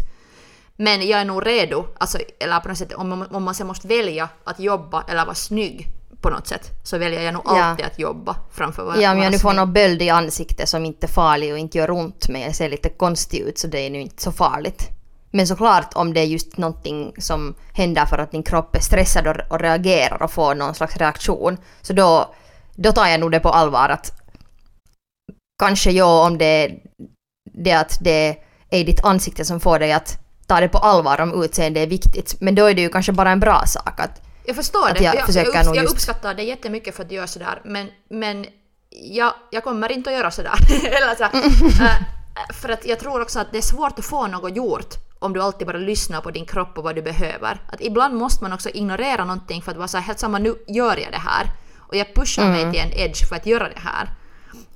Men 0.76 1.08
jag 1.08 1.20
är 1.20 1.24
nog 1.24 1.46
redo, 1.46 1.86
alltså, 1.98 2.18
eller 2.40 2.60
på 2.60 2.68
något 2.68 2.78
sätt 2.78 2.92
om 2.92 3.08
man, 3.08 3.26
om 3.34 3.42
man 3.44 3.54
sen 3.54 3.66
måste 3.66 3.88
välja 3.88 4.28
att 4.44 4.60
jobba 4.60 5.04
eller 5.08 5.24
vara 5.24 5.34
snygg 5.34 5.88
på 6.20 6.30
något 6.30 6.46
sätt 6.46 6.70
så 6.84 6.98
väljer 6.98 7.22
jag 7.22 7.34
nog 7.34 7.42
Ja. 7.46 7.64
alltid 7.64 7.86
att 7.86 7.98
jobba 7.98 8.36
framför 8.52 8.84
vara 8.84 8.96
Ja, 9.00 9.12
om 9.12 9.18
jag 9.18 9.32
nu 9.32 9.38
får 9.38 9.52
någon 9.52 9.72
böld 9.72 10.02
i 10.02 10.10
ansiktet 10.10 10.68
som 10.68 10.84
inte 10.84 11.06
är 11.06 11.08
farlig 11.08 11.52
och 11.52 11.58
inte 11.58 11.78
gör 11.78 11.90
ont 11.90 12.28
men 12.28 12.40
jag 12.40 12.54
ser 12.54 12.68
lite 12.68 12.88
konstig 12.88 13.38
ut 13.38 13.58
så 13.58 13.66
det 13.66 13.78
är 13.80 13.90
nu 13.90 14.00
inte 14.00 14.22
så 14.22 14.32
farligt. 14.32 14.88
Men 15.30 15.46
såklart 15.46 15.94
om 15.94 16.14
det 16.14 16.20
är 16.20 16.24
just 16.24 16.56
någonting 16.56 17.14
som 17.18 17.54
händer 17.72 18.06
för 18.06 18.18
att 18.18 18.30
din 18.30 18.42
kropp 18.42 18.76
är 18.76 18.80
stressad 18.80 19.26
och, 19.26 19.36
och 19.50 19.60
reagerar 19.60 20.22
och 20.22 20.30
får 20.32 20.54
någon 20.54 20.74
slags 20.74 20.96
reaktion 20.96 21.56
så 21.82 21.92
då, 21.92 22.34
då 22.74 22.92
tar 22.92 23.06
jag 23.06 23.20
nog 23.20 23.30
det 23.32 23.40
på 23.40 23.48
allvar 23.48 23.88
att 23.88 24.12
kanske 25.58 25.90
ja 25.90 26.26
om 26.26 26.38
det 26.38 26.44
är 26.46 26.78
det 27.44 27.72
att 27.72 27.98
det 28.00 28.36
är 28.70 28.84
ditt 28.84 29.04
ansikte 29.04 29.44
som 29.44 29.60
får 29.60 29.78
dig 29.78 29.92
att 29.92 30.23
ta 30.46 30.60
det 30.60 30.68
på 30.68 30.78
allvar 30.78 31.20
om 31.20 31.44
utseende 31.44 31.80
är 31.80 31.86
viktigt. 31.86 32.36
Men 32.40 32.54
då 32.54 32.66
är 32.66 32.74
det 32.74 32.82
ju 32.82 32.88
kanske 32.88 33.12
bara 33.12 33.30
en 33.30 33.40
bra 33.40 33.66
sak 33.66 34.00
att 34.00 34.22
Jag 34.46 34.56
förstår 34.56 34.88
Att 34.88 34.98
det. 34.98 35.04
jag 35.04 35.16
Jag, 35.16 35.26
försöker 35.26 35.54
jag, 35.54 35.66
nog 35.66 35.76
jag 35.76 35.84
uppskattar 35.84 36.34
det 36.34 36.42
jättemycket 36.42 36.96
för 36.96 37.02
att 37.02 37.08
du 37.08 37.14
gör 37.14 37.26
sådär. 37.26 37.60
Men, 37.64 37.88
men 38.10 38.46
jag, 38.90 39.32
jag 39.50 39.64
kommer 39.64 39.92
inte 39.92 40.10
att 40.10 40.16
göra 40.16 40.30
sådär. 40.30 40.54
Eller 40.86 41.14
så, 41.14 41.24
äh, 41.24 42.52
för 42.60 42.68
att 42.68 42.86
jag 42.86 42.98
tror 42.98 43.22
också 43.22 43.40
att 43.40 43.52
det 43.52 43.58
är 43.58 43.62
svårt 43.62 43.98
att 43.98 44.04
få 44.04 44.26
något 44.26 44.56
gjort 44.56 44.94
om 45.18 45.32
du 45.32 45.42
alltid 45.42 45.66
bara 45.66 45.78
lyssnar 45.78 46.20
på 46.20 46.30
din 46.30 46.46
kropp 46.46 46.78
och 46.78 46.84
vad 46.84 46.94
du 46.94 47.02
behöver. 47.02 47.60
Att 47.72 47.80
ibland 47.80 48.14
måste 48.14 48.42
man 48.44 48.52
också 48.52 48.68
ignorera 48.68 49.24
någonting 49.24 49.62
för 49.62 49.70
att 49.70 49.76
vara 49.76 49.88
så 49.88 49.96
här, 49.96 50.04
helt 50.04 50.18
samma 50.18 50.38
nu 50.38 50.54
gör 50.68 50.96
jag 50.96 51.12
det 51.12 51.18
här. 51.18 51.50
Och 51.78 51.96
jag 51.96 52.14
pushar 52.14 52.50
mig 52.50 52.72
till 52.72 52.80
en 52.80 52.92
edge 52.92 53.28
för 53.28 53.36
att 53.36 53.46
göra 53.46 53.68
det 53.68 53.80
här. 53.80 54.08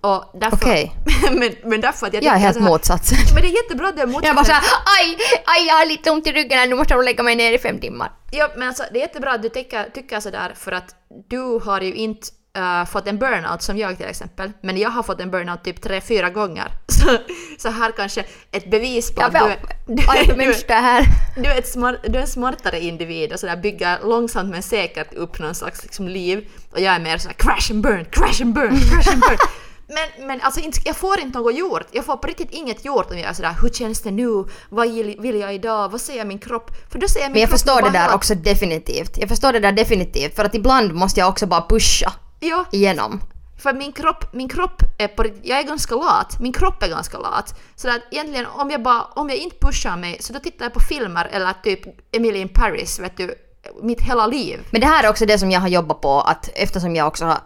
Och 0.00 0.30
därför, 0.34 0.56
Okej. 0.56 0.94
men, 1.32 1.54
men 1.64 1.80
därför 1.80 2.06
att 2.06 2.14
jag 2.14 2.22
jag 2.22 2.34
är 2.34 2.38
helt 2.38 2.60
motsatsen. 2.60 3.18
Men 3.34 3.42
det 3.42 3.48
är 3.48 3.62
jättebra 3.62 3.88
att 3.88 3.96
du 3.96 4.02
är 4.02 4.06
Jag 4.06 4.12
bara 4.12 4.32
motsatsen. 4.34 4.44
såhär 4.44 4.62
aj, 5.00 5.18
aj 5.44 5.66
jag 5.66 5.74
har 5.74 5.86
lite 5.86 6.10
ont 6.10 6.26
i 6.26 6.32
ryggen 6.32 6.58
här, 6.58 6.66
nu 6.66 6.74
måste 6.74 6.94
jag 6.94 7.04
lägga 7.04 7.22
mig 7.22 7.36
ner 7.36 7.52
i 7.52 7.58
fem 7.58 7.78
timmar. 7.78 8.12
Ja, 8.30 8.50
men 8.56 8.68
alltså, 8.68 8.82
det 8.92 8.98
är 8.98 9.00
jättebra 9.00 9.32
att 9.32 9.42
du 9.42 9.48
tycker, 9.48 9.90
tycker 9.94 10.20
sådär 10.20 10.52
för 10.56 10.72
att 10.72 10.94
du 11.28 11.60
har 11.64 11.80
ju 11.80 11.94
inte 11.94 12.28
äh, 12.56 12.84
fått 12.84 13.06
en 13.06 13.18
burnout 13.18 13.62
som 13.62 13.78
jag 13.78 13.96
till 13.96 14.06
exempel. 14.06 14.52
Men 14.62 14.76
jag 14.76 14.90
har 14.90 15.02
fått 15.02 15.20
en 15.20 15.30
burnout 15.30 15.64
typ 15.64 15.82
tre, 15.82 16.00
fyra 16.00 16.30
gånger. 16.30 16.72
Så, 16.88 17.18
så 17.58 17.68
här 17.68 17.92
kanske 17.96 18.24
ett 18.52 18.70
bevis 18.70 19.14
på 19.14 19.22
att 19.22 19.32
du 19.32 19.38
är, 19.38 19.58
vill 19.86 19.96
du, 19.96 20.02
aj 20.08 20.26
du, 20.26 20.34
människa 20.34 20.64
det 20.66 20.74
här. 20.74 21.04
du, 21.36 21.50
är 21.50 21.58
ett 21.58 21.68
smart, 21.68 21.96
du 22.06 22.18
är 22.18 22.22
en 22.22 22.28
smartare 22.28 22.80
individ 22.80 23.32
och 23.32 23.40
sådär 23.40 23.56
bygger 23.56 23.98
långsamt 24.04 24.50
men 24.50 24.62
säkert 24.62 25.14
upp 25.14 25.38
någon 25.38 25.54
slags 25.54 25.82
liksom, 25.82 26.08
liv. 26.08 26.48
Och 26.70 26.80
jag 26.80 26.94
är 26.94 27.00
mer 27.00 27.18
såhär 27.18 27.34
crash 27.34 27.72
and 27.72 27.82
burn, 27.82 28.04
crash 28.04 28.42
and 28.42 28.54
burn, 28.54 28.80
crash 28.90 29.12
and 29.12 29.20
burn. 29.20 29.38
Men, 29.88 30.26
men 30.26 30.40
alltså 30.40 30.60
jag 30.84 30.96
får 30.96 31.20
inte 31.20 31.38
något 31.38 31.54
gjort. 31.54 31.86
Jag 31.92 32.04
får 32.04 32.16
på 32.16 32.26
riktigt 32.26 32.50
inget 32.50 32.84
gjort 32.84 33.10
om 33.10 33.18
jag 33.18 33.28
är 33.28 33.32
sådär 33.32 33.56
hur 33.62 33.68
känns 33.68 34.00
det 34.00 34.10
nu? 34.10 34.44
Vad 34.68 34.92
vill, 34.92 35.40
jag 35.40 35.54
idag? 35.54 35.88
Vad 35.88 36.00
säger 36.00 36.24
min 36.24 36.38
kropp? 36.38 36.70
För 36.90 36.98
då 36.98 37.08
säger 37.08 37.26
min 37.26 37.32
Men 37.32 37.40
jag 37.40 37.50
kropp 37.50 37.60
förstår 37.60 37.82
det 37.82 37.90
där 37.90 38.14
också 38.14 38.34
definitivt. 38.34 39.18
Jag 39.18 39.28
förstår 39.28 39.52
det 39.52 39.60
där 39.60 39.72
definitivt 39.72 40.36
för 40.36 40.44
att 40.44 40.54
ibland 40.54 40.92
måste 40.92 41.20
jag 41.20 41.28
också 41.28 41.46
bara 41.46 41.62
pusha 41.68 42.12
Ja, 42.40 42.64
igenom. 42.72 43.20
För 43.62 43.72
min 43.72 43.92
kropp, 43.92 44.32
min 44.32 44.48
kropp 44.48 44.82
är 44.98 45.08
på 45.08 45.24
jag 45.42 45.58
är 45.58 45.62
ganska 45.62 45.94
lat, 45.94 46.40
min 46.40 46.52
kropp 46.52 46.82
är 46.82 46.88
ganska 46.88 47.18
lat. 47.18 47.60
Så 47.76 47.88
att 47.88 48.00
egentligen 48.10 48.46
om 48.46 48.70
jag 48.70 48.82
bara, 48.82 49.02
om 49.02 49.28
jag 49.28 49.38
inte 49.38 49.56
pushar 49.60 49.96
mig 49.96 50.16
så 50.20 50.32
då 50.32 50.38
tittar 50.38 50.64
jag 50.64 50.72
på 50.72 50.80
filmer 50.80 51.28
eller 51.32 51.52
typ 51.52 51.80
Emily 52.16 52.38
in 52.38 52.48
Paris, 52.48 52.98
vet 52.98 53.16
du, 53.16 53.34
mitt 53.82 54.00
hela 54.00 54.26
liv. 54.26 54.60
Men 54.70 54.80
det 54.80 54.86
här 54.86 55.04
är 55.04 55.10
också 55.10 55.26
det 55.26 55.38
som 55.38 55.50
jag 55.50 55.60
har 55.60 55.68
jobbat 55.68 56.00
på 56.00 56.20
att 56.20 56.50
eftersom 56.54 56.96
jag 56.96 57.06
också 57.06 57.24
har 57.24 57.38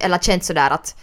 eller 0.00 0.18
känt 0.18 0.44
sådär 0.44 0.70
att 0.70 0.96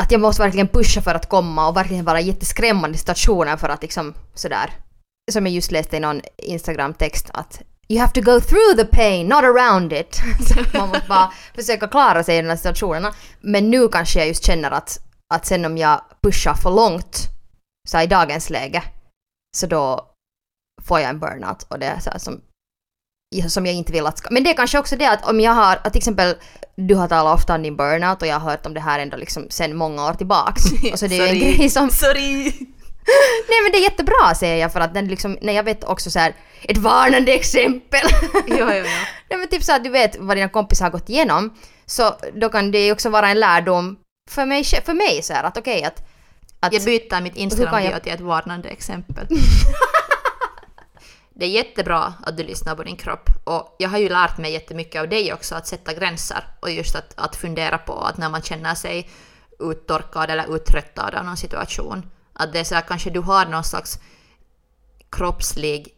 att 0.00 0.10
jag 0.10 0.20
måste 0.20 0.42
verkligen 0.42 0.68
pusha 0.68 1.02
för 1.02 1.14
att 1.14 1.28
komma 1.28 1.68
och 1.68 1.76
verkligen 1.76 2.04
vara 2.04 2.20
i 2.20 2.26
jätteskrämmande 2.26 2.98
situationer 2.98 3.56
för 3.56 3.68
att 3.68 3.82
liksom 3.82 4.14
sådär 4.34 4.70
som 5.32 5.46
jag 5.46 5.54
just 5.54 5.70
läste 5.70 5.96
i 5.96 6.00
någon 6.00 6.20
Instagram-text 6.36 7.30
att 7.32 7.62
You 7.88 8.00
have 8.00 8.12
to 8.12 8.20
go 8.20 8.40
through 8.40 8.76
the 8.76 8.84
pain, 8.84 9.26
not 9.26 9.44
around 9.44 9.92
it. 9.92 10.14
Så 10.48 10.78
man 10.78 10.88
måste 10.88 11.08
bara 11.08 11.32
försöka 11.54 11.88
klara 11.88 12.24
sig 12.24 12.38
i 12.38 12.42
de 12.42 12.48
här 12.48 12.56
situationerna. 12.56 13.14
Men 13.40 13.70
nu 13.70 13.88
kanske 13.88 14.18
jag 14.18 14.28
just 14.28 14.44
känner 14.44 14.70
att, 14.70 14.98
att 15.34 15.46
sen 15.46 15.64
om 15.64 15.78
jag 15.78 16.00
pushar 16.22 16.54
för 16.54 16.70
långt 16.70 17.28
så 17.88 18.00
i 18.00 18.06
dagens 18.06 18.50
läge 18.50 18.82
så 19.56 19.66
då 19.66 20.10
får 20.82 21.00
jag 21.00 21.10
en 21.10 21.18
burnout 21.18 21.62
och 21.62 21.78
det 21.78 21.86
är 21.86 22.00
så 22.00 22.10
här 22.10 22.18
som 22.18 22.40
som 23.48 23.66
jag 23.66 23.74
inte 23.74 23.92
vill 23.92 24.06
att 24.06 24.18
ska... 24.18 24.28
Men 24.30 24.44
det 24.44 24.50
är 24.50 24.54
kanske 24.54 24.78
också 24.78 24.96
det 24.96 25.10
att 25.10 25.28
om 25.28 25.40
jag 25.40 25.52
har, 25.52 25.80
att 25.84 25.92
till 25.92 25.98
exempel 25.98 26.34
du 26.76 26.94
har 26.94 27.08
talat 27.08 27.34
ofta 27.34 27.54
om 27.54 27.62
din 27.62 27.76
burnout 27.76 28.22
och 28.22 28.28
jag 28.28 28.38
har 28.38 28.50
hört 28.50 28.66
om 28.66 28.74
det 28.74 28.80
här 28.80 28.98
ändå 28.98 29.16
liksom 29.16 29.46
sen 29.50 29.76
många 29.76 30.08
år 30.08 30.14
tillbaks. 30.14 30.62
Och 30.92 30.98
så 30.98 31.06
det 31.06 31.18
är 31.18 31.28
en 31.28 31.38
grej 31.38 31.70
som... 31.70 31.90
Sorry! 31.90 32.42
Nej 33.48 33.62
men 33.62 33.72
det 33.72 33.78
är 33.78 33.82
jättebra 33.82 34.34
säger 34.34 34.56
jag 34.56 34.72
för 34.72 34.80
att 34.80 34.94
den 34.94 35.08
liksom, 35.08 35.38
nej 35.40 35.54
jag 35.54 35.62
vet 35.62 35.84
också 35.84 36.10
så 36.10 36.18
här 36.18 36.34
ett 36.62 36.78
varnande 36.78 37.32
exempel. 37.32 38.00
ja, 38.46 38.56
ja, 38.58 38.74
ja. 38.74 38.84
nej 39.30 39.38
men 39.38 39.48
typ 39.48 39.64
så 39.64 39.72
att 39.72 39.84
du 39.84 39.90
vet 39.90 40.16
vad 40.18 40.36
dina 40.36 40.48
kompisar 40.48 40.84
har 40.84 40.92
gått 40.92 41.08
igenom. 41.08 41.54
Så 41.86 42.14
då 42.34 42.48
kan 42.48 42.70
det 42.70 42.86
ju 42.86 42.92
också 42.92 43.08
vara 43.08 43.28
en 43.28 43.40
lärdom 43.40 43.96
för 44.30 44.46
mig, 44.46 44.64
för 44.64 44.94
mig 44.94 45.22
så 45.22 45.32
är 45.32 45.42
att 45.42 45.58
okej 45.58 45.84
att, 45.84 46.08
att 46.60 46.72
Jag 46.72 46.84
byter 46.84 47.20
mitt 47.20 47.36
Instagram-bio 47.36 47.98
till 47.98 48.12
ett 48.12 48.20
varnande 48.20 48.68
exempel. 48.68 49.26
det 51.40 51.46
är 51.46 51.50
jättebra 51.50 52.14
att 52.22 52.36
du 52.36 52.42
lyssnar 52.42 52.76
på 52.76 52.82
din 52.82 52.96
kropp 52.96 53.30
och 53.44 53.76
jag 53.78 53.88
har 53.88 53.98
ju 53.98 54.08
lärt 54.08 54.38
mig 54.38 54.52
jättemycket 54.52 55.00
av 55.00 55.08
dig 55.08 55.32
också 55.32 55.54
att 55.54 55.66
sätta 55.66 55.94
gränser 55.94 56.44
och 56.60 56.70
just 56.70 56.96
att, 56.96 57.12
att 57.16 57.36
fundera 57.36 57.78
på 57.78 57.92
att 57.92 58.18
när 58.18 58.28
man 58.28 58.42
känner 58.42 58.74
sig 58.74 59.10
uttorkad 59.58 60.30
eller 60.30 60.56
uttröttad 60.56 61.14
av 61.14 61.24
någon 61.24 61.36
situation 61.36 62.10
att 62.32 62.52
det 62.52 62.60
är 62.60 62.64
så 62.64 62.74
här, 62.74 62.82
kanske 62.82 63.10
du 63.10 63.20
har 63.20 63.46
någon 63.46 63.64
slags 63.64 63.98
kroppslig 65.10 65.94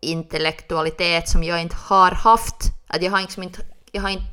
intellektualitet 0.00 1.28
som 1.28 1.44
jag 1.44 1.62
inte 1.62 1.76
har 1.76 2.10
haft. 2.10 2.56
Att 2.86 3.02
jag 3.02 3.10
har 3.10 3.20
liksom 3.20 3.42
inte, 3.42 3.62
jag 3.92 4.02
har 4.02 4.10
inte 4.10 4.24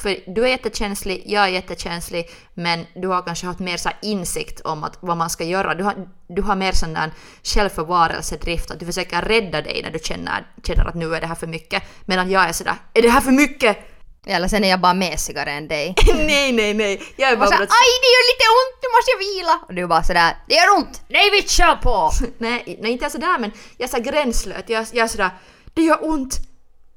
för 0.00 0.16
du 0.34 0.44
är 0.44 0.48
jättekänslig, 0.48 1.22
jag 1.26 1.44
är 1.44 1.48
jättekänslig, 1.48 2.30
men 2.54 2.86
du 2.94 3.08
har 3.08 3.22
kanske 3.22 3.46
haft 3.46 3.58
mer 3.60 3.76
så 3.76 3.90
insikt 4.02 4.60
om 4.60 4.84
att, 4.84 4.98
vad 5.00 5.16
man 5.16 5.30
ska 5.30 5.44
göra. 5.44 5.74
Du 5.74 5.84
har, 5.84 6.08
du 6.28 6.42
har 6.42 6.56
mer 6.56 6.72
sån 6.72 6.94
där 6.94 7.10
självförvarelsedrift, 7.42 8.70
att 8.70 8.80
du 8.80 8.86
försöker 8.86 9.22
rädda 9.22 9.62
dig 9.62 9.82
när 9.82 9.90
du 9.90 9.98
känner, 9.98 10.46
känner 10.64 10.84
att 10.88 10.94
nu 10.94 11.14
är 11.14 11.20
det 11.20 11.26
här 11.26 11.34
för 11.34 11.46
mycket. 11.46 11.82
Medan 12.04 12.30
jag 12.30 12.48
är 12.48 12.52
sådär, 12.52 12.74
är 12.94 13.02
det 13.02 13.10
här 13.10 13.20
för 13.20 13.30
mycket? 13.30 13.78
Eller 14.26 14.48
sen 14.48 14.64
är 14.64 14.70
jag 14.70 14.80
bara 14.80 14.94
mesigare 14.94 15.50
än 15.50 15.68
dig. 15.68 15.94
nej, 16.14 16.52
nej, 16.52 16.74
nej. 16.74 17.02
Jag 17.16 17.30
är 17.30 17.36
bara 17.36 17.46
så, 17.50 17.56
bra- 17.56 17.60
aj 17.62 17.90
det 18.02 18.10
gör 18.14 18.32
lite 18.32 18.44
ont, 18.60 18.82
nu 18.82 18.88
måste 18.96 19.10
jag 19.10 19.18
vila! 19.18 19.60
Och 19.68 19.74
du 19.74 19.86
bara 19.86 20.02
sådär, 20.02 20.36
det 20.48 20.54
gör 20.54 20.76
ont! 20.76 21.02
Nej 21.08 21.30
vi 21.30 21.48
kör 21.48 21.76
på! 21.76 22.10
Nej, 22.38 22.78
nej, 22.82 22.92
inte 22.92 23.10
sådär 23.10 23.38
men 23.38 23.52
jag 23.76 23.86
är 23.86 23.90
så 23.90 23.96
här 23.96 24.04
gränslös. 24.04 24.62
Jag, 24.66 24.86
jag 24.92 25.04
är 25.04 25.08
sådär, 25.08 25.30
det 25.74 25.82
gör 25.82 26.08
ont, 26.08 26.38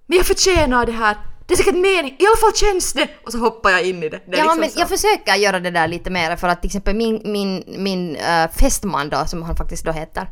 men 0.05 0.17
jag 0.17 0.25
förtjänar 0.27 0.85
det 0.85 0.91
här. 0.91 1.17
Det 1.47 1.53
är 1.53 1.58
säkert 1.58 1.75
mening, 1.75 2.15
i 2.19 2.25
alla 2.25 2.38
fall 2.38 2.56
känns 2.56 2.93
det! 2.93 3.10
Och 3.25 3.32
så 3.32 3.38
hoppar 3.38 3.69
jag 3.69 3.84
in 3.84 4.03
i 4.03 4.10
det. 4.10 4.17
det 4.17 4.38
Ja 4.38 4.43
liksom 4.43 4.60
men 4.60 4.69
så. 4.69 4.79
jag 4.79 4.89
försöker 4.89 5.36
göra 5.36 5.60
det 5.60 5.71
där 5.71 5.88
lite 5.88 6.10
mer 6.10 6.36
för 6.36 6.47
att 6.47 6.62
till 6.62 6.67
exempel 6.67 6.95
min, 6.95 7.21
min, 7.25 7.63
min 7.67 8.15
äh, 8.15 8.51
fästman 8.51 9.10
då, 9.10 9.25
som 9.27 9.43
han 9.43 9.56
faktiskt 9.56 9.86
då 9.86 9.91
heter 9.91 10.29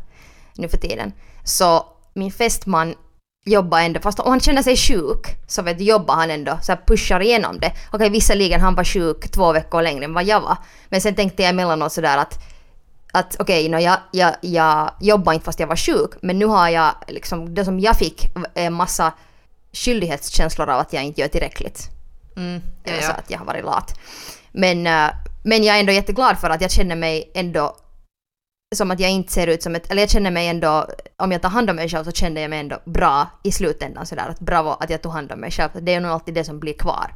nu 0.55 0.69
för 0.69 0.77
tiden, 0.77 1.13
så 1.43 1.85
min 2.13 2.31
fästman 2.31 2.95
jobbar 3.45 3.79
ändå, 3.79 3.99
fast 3.99 4.19
om 4.19 4.29
han 4.29 4.39
känner 4.39 4.61
sig 4.61 4.77
sjuk 4.77 5.27
så 5.47 5.61
vet 5.61 5.81
jobbar 5.81 6.15
han 6.15 6.31
ändå, 6.31 6.59
så 6.61 6.71
här 6.71 6.81
pushar 6.87 7.19
igenom 7.19 7.59
det. 7.59 7.71
Okej 7.91 8.09
visserligen 8.09 8.61
han 8.61 8.75
var 8.75 8.83
sjuk 8.83 9.31
två 9.31 9.53
veckor 9.53 9.81
längre 9.81 10.05
än 10.05 10.13
vad 10.13 10.23
jag 10.23 10.41
var, 10.41 10.57
men 10.89 11.01
sen 11.01 11.15
tänkte 11.15 11.43
jag 11.43 11.49
emellanåt 11.49 11.93
sådär 11.93 12.17
att 12.17 12.39
att 13.13 13.35
okej, 13.39 13.69
okay, 13.69 13.83
jag, 13.83 13.97
jag, 14.11 14.35
jag 14.41 14.91
jobbar 14.99 15.33
inte 15.33 15.45
fast 15.45 15.59
jag 15.59 15.67
var 15.67 15.75
sjuk, 15.75 16.11
men 16.21 16.39
nu 16.39 16.45
har 16.45 16.69
jag 16.69 16.91
liksom, 17.07 17.55
det 17.55 17.65
som 17.65 17.79
jag 17.79 17.97
fick 17.97 18.29
en 18.53 18.73
massa 18.73 19.13
skyldighetskänslor 19.73 20.69
av 20.69 20.79
att 20.79 20.93
jag 20.93 21.03
inte 21.03 21.21
gör 21.21 21.27
tillräckligt. 21.27 21.89
Mm, 22.37 22.61
ja, 22.83 22.93
ja. 22.93 23.01
så 23.01 23.11
att 23.11 23.31
jag 23.31 23.39
har 23.39 23.45
varit 23.45 23.65
lat. 23.65 23.99
Men, 24.51 24.87
eh, 24.87 25.09
men 25.43 25.63
jag 25.63 25.75
är 25.75 25.79
ändå 25.79 25.91
jätteglad 25.91 26.39
för 26.39 26.49
att 26.49 26.61
jag 26.61 26.71
känner 26.71 26.95
mig 26.95 27.31
ändå 27.33 27.75
som 28.75 28.91
att 28.91 28.99
jag 28.99 29.11
inte 29.11 29.33
ser 29.33 29.47
ut 29.47 29.63
som 29.63 29.75
ett, 29.75 29.91
eller 29.91 30.01
jag 30.01 30.09
känner 30.09 30.31
mig 30.31 30.47
ändå, 30.47 30.87
om 31.17 31.31
jag 31.31 31.41
tar 31.41 31.49
hand 31.49 31.69
om 31.69 31.75
mig 31.75 31.89
själv 31.89 32.03
så 32.03 32.11
känner 32.11 32.41
jag 32.41 32.49
mig 32.49 32.59
ändå 32.59 32.79
bra 32.85 33.27
i 33.43 33.51
slutändan 33.51 34.05
sådär 34.05 34.29
att 34.29 34.39
bravo 34.39 34.69
att 34.69 34.89
jag 34.89 35.01
tog 35.01 35.11
hand 35.11 35.31
om 35.31 35.39
mig 35.39 35.51
själv. 35.51 35.69
Det 35.81 35.93
är 35.93 35.99
nog 35.99 36.11
alltid 36.11 36.33
det 36.33 36.43
som 36.43 36.59
blir 36.59 36.73
kvar. 36.73 37.13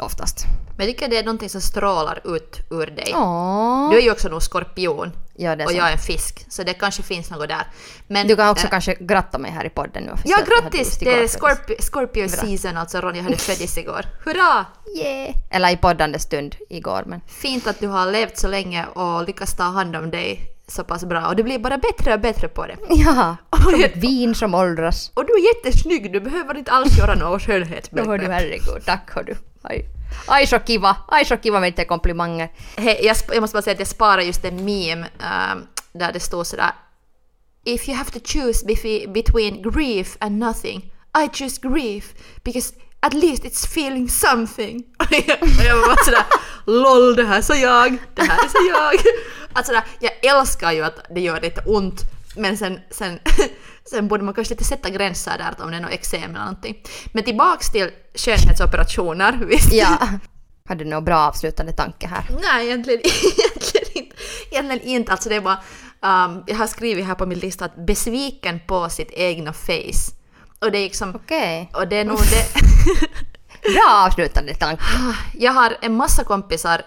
Oftast. 0.00 0.44
Men 0.76 0.86
jag 0.86 0.94
tycker 0.94 1.08
det 1.08 1.18
är 1.18 1.24
någonting 1.24 1.48
som 1.48 1.60
strålar 1.60 2.20
ut 2.36 2.60
ur 2.70 2.86
dig. 2.86 3.12
Åh. 3.14 3.90
Du 3.90 3.98
är 3.98 4.02
ju 4.02 4.10
också 4.10 4.28
nog 4.28 4.42
skorpion 4.42 5.12
Ja, 5.36 5.56
det 5.56 5.62
är 5.62 5.66
och 5.66 5.70
sant. 5.70 5.78
jag 5.78 5.88
är 5.88 5.92
en 5.92 5.98
fisk, 5.98 6.46
så 6.48 6.62
det 6.62 6.74
kanske 6.74 7.02
finns 7.02 7.30
något 7.30 7.48
där. 7.48 7.66
Men, 8.06 8.26
Du 8.26 8.36
kan 8.36 8.48
också 8.48 8.66
eh, 8.66 8.70
kanske 8.70 8.94
gratta 9.00 9.38
mig 9.38 9.50
här 9.50 9.64
i 9.66 9.68
podden 9.70 10.02
nu. 10.02 10.12
Ja, 10.24 10.38
grattis! 10.46 10.98
Det 10.98 11.22
är. 11.22 11.28
Scorpio, 11.28 11.76
Scorpio 11.80 12.28
season, 12.28 12.76
alltså 12.76 13.00
Ronja 13.00 13.22
hade 13.22 13.36
föddes 13.48 13.78
igår. 13.78 14.06
Hurra! 14.24 14.66
Yeah. 14.96 15.34
Eller 15.50 15.70
i 15.72 15.76
poddande 15.76 16.18
stund 16.18 16.56
igår 16.68 17.02
men. 17.06 17.20
Fint 17.26 17.66
att 17.66 17.80
du 17.80 17.86
har 17.88 18.12
levt 18.12 18.38
så 18.38 18.48
länge 18.48 18.86
och 18.86 19.24
lyckats 19.26 19.56
ta 19.56 19.62
hand 19.62 19.96
om 19.96 20.10
dig 20.10 20.40
så 20.68 20.84
pass 20.84 21.04
bra 21.04 21.26
och 21.26 21.36
du 21.36 21.42
blir 21.42 21.58
bara 21.58 21.78
bättre 21.78 22.14
och 22.14 22.20
bättre 22.20 22.48
på 22.48 22.66
det. 22.66 22.76
Ja, 22.90 23.36
som 23.62 23.74
ett 23.84 23.96
vin 23.96 24.34
som 24.34 24.54
åldras. 24.54 25.10
Och 25.14 25.26
du 25.26 25.32
är 25.32 25.56
jättesnygg, 25.56 26.12
du 26.12 26.20
behöver 26.20 26.56
inte 26.58 26.70
alls 26.70 26.98
göra 26.98 27.14
något 27.14 27.20
Då 27.46 27.52
hör 27.52 27.58
du 27.58 27.64
skönhetsmakeup. 27.64 28.30
herregud, 28.30 28.84
tack 28.84 29.10
hör 29.14 29.22
du. 29.22 29.36
Aj. 29.64 29.84
Aj 30.26 30.46
så 30.46 30.58
kiva, 30.58 30.96
aj 31.08 31.24
så 31.24 31.36
kiva 31.36 31.60
med 31.60 31.72
lite 31.72 31.84
komplimanger. 31.84 32.48
Hey, 32.76 32.96
jag, 33.02 33.16
jag 33.28 33.40
måste 33.40 33.54
bara 33.54 33.62
säga 33.62 33.74
att 33.74 33.78
jag 33.78 33.88
sparar 33.88 34.22
just 34.22 34.44
en 34.44 34.64
meme 34.64 35.06
ehm, 35.20 35.66
där 35.92 36.12
det 36.12 36.20
står 36.20 36.44
sådär 36.44 36.72
If 37.64 37.88
you 37.88 37.96
have 37.96 38.10
to 38.10 38.20
choose 38.24 38.66
between 39.08 39.62
grief 39.62 40.16
and 40.20 40.38
nothing, 40.38 40.92
I 41.14 41.28
choose 41.32 41.58
grief 41.58 42.14
because 42.44 42.74
at 43.00 43.14
least 43.14 43.44
it's 43.44 43.66
feeling 43.66 44.08
something. 44.08 44.84
Och 44.98 45.64
jag 45.64 45.76
var 45.76 45.86
bara 45.86 46.04
sådär 46.04 46.24
LOL, 46.66 47.16
det 47.16 47.24
här 47.24 47.42
sa 47.42 47.54
jag, 47.54 47.96
det 48.14 48.22
här 48.22 48.44
är 48.44 48.48
så 48.48 48.68
jag. 48.68 49.12
Alltså 49.52 49.72
där, 49.72 49.84
jag 50.00 50.36
älskar 50.36 50.72
ju 50.72 50.84
att 50.84 51.06
det 51.14 51.20
gör 51.20 51.40
lite 51.40 51.60
ont 51.66 52.00
men 52.36 52.58
sen, 52.58 52.80
sen, 52.90 53.18
sen 53.90 54.08
borde 54.08 54.24
man 54.24 54.34
kanske 54.34 54.54
lite 54.54 54.64
sätta 54.64 54.90
gränser 54.90 55.38
där 55.38 55.64
om 55.64 55.70
det 55.70 55.76
är 55.76 55.80
något 55.80 55.92
eksem 55.92 56.22
eller 56.22 56.44
någonting. 56.44 56.76
Men 57.12 57.24
tillbaks 57.24 57.70
till 57.70 57.90
skönhetsoperationer. 58.14 59.32
Visst? 59.48 59.72
Ja. 59.72 59.98
Hade 60.68 60.84
du 60.84 60.90
någon 60.90 61.04
bra 61.04 61.18
avslutande 61.18 61.72
tanke 61.72 62.06
här? 62.06 62.24
Nej, 62.42 62.66
egentligen, 62.66 63.00
egentligen 63.04 63.88
inte. 63.94 64.16
Egentligen 64.50 64.82
inte. 64.82 65.12
Alltså 65.12 65.28
det 65.28 65.34
är 65.34 65.40
bara, 65.40 65.60
um, 66.00 66.44
jag 66.46 66.56
har 66.56 66.66
skrivit 66.66 67.06
här 67.06 67.14
på 67.14 67.26
min 67.26 67.38
lista 67.38 67.64
att 67.64 67.86
besviken 67.86 68.60
på 68.66 68.88
sitt 68.88 69.10
egna 69.10 69.52
face. 69.52 70.14
Och 70.58 70.72
det 70.72 70.78
är 70.78 70.82
liksom, 70.82 71.14
Okej. 71.14 71.70
och 71.74 71.88
det 71.88 71.96
är 71.96 72.04
nog 72.04 72.18
det. 72.18 72.60
Bra 73.74 74.06
avslutande 74.06 74.54
tanke. 74.54 74.82
jag 75.34 75.52
har 75.52 75.76
en 75.82 75.96
massa 75.96 76.24
kompisar 76.24 76.82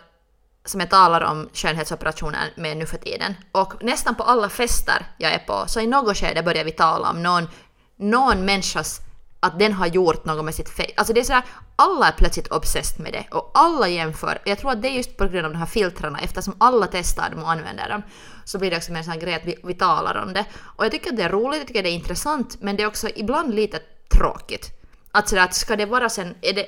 som 0.68 0.80
jag 0.80 0.90
talar 0.90 1.22
om 1.22 1.50
skönhetsoperationer 1.54 2.54
med 2.56 2.78
nu 2.78 2.86
för 2.86 2.98
tiden. 2.98 3.36
Och 3.52 3.84
nästan 3.84 4.16
på 4.16 4.24
alla 4.24 4.50
fester 4.50 5.06
jag 5.18 5.34
är 5.34 5.40
på 5.40 5.64
så 5.68 5.80
i 5.80 5.88
något 5.88 6.18
skede 6.18 6.44
börjar 6.44 6.64
vi 6.64 6.72
tala 6.72 7.10
om 7.10 7.24
någon, 7.24 7.50
någon 7.98 8.46
människas 8.46 9.02
att 9.40 9.60
den 9.60 9.74
har 9.74 9.88
gjort 9.88 10.26
något 10.26 10.46
med 10.46 10.56
sitt 10.56 10.70
face. 10.70 10.94
Alltså 10.96 11.14
det 11.14 11.20
är 11.20 11.24
sådär, 11.24 11.44
alla 11.76 12.08
är 12.08 12.12
plötsligt 12.12 12.52
obsessed 12.52 13.00
med 13.00 13.14
det 13.14 13.26
och 13.32 13.52
alla 13.54 13.88
jämför. 13.88 14.42
Jag 14.46 14.58
tror 14.60 14.72
att 14.72 14.82
det 14.82 14.88
är 14.88 14.92
just 14.92 15.18
på 15.18 15.28
grund 15.28 15.46
av 15.46 15.52
de 15.52 15.58
här 15.58 15.66
filtrarna 15.66 16.20
eftersom 16.20 16.56
alla 16.58 16.88
testar 16.88 17.30
dem 17.30 17.44
och 17.44 17.52
använder 17.52 17.90
dem 17.90 18.02
så 18.46 18.60
blir 18.60 18.72
det 18.72 18.78
också 18.78 18.92
mer 18.92 19.00
en 19.00 19.06
sån 19.06 19.20
grej 19.20 19.34
att 19.34 19.46
vi, 19.46 19.56
vi 19.64 19.74
talar 19.74 20.24
om 20.24 20.34
det. 20.34 20.46
Och 20.60 20.86
jag 20.86 20.92
tycker 20.92 21.10
att 21.10 21.18
det 21.18 21.24
är 21.24 21.30
roligt, 21.30 21.60
jag 21.60 21.68
tycker 21.68 21.84
det 21.84 21.90
är 21.90 21.94
intressant 21.94 22.58
men 22.62 22.76
det 22.76 22.84
är 22.84 22.88
också 22.88 23.10
ibland 23.16 23.56
lite 23.56 23.80
tråkigt. 24.18 24.77
Att 25.18 25.30
sådär 25.30 25.44
att 25.44 25.54
ska 25.54 25.76
det 25.76 25.86
vara 25.86 26.10
sen, 26.10 26.36
är 26.42 26.54
det 26.54 26.66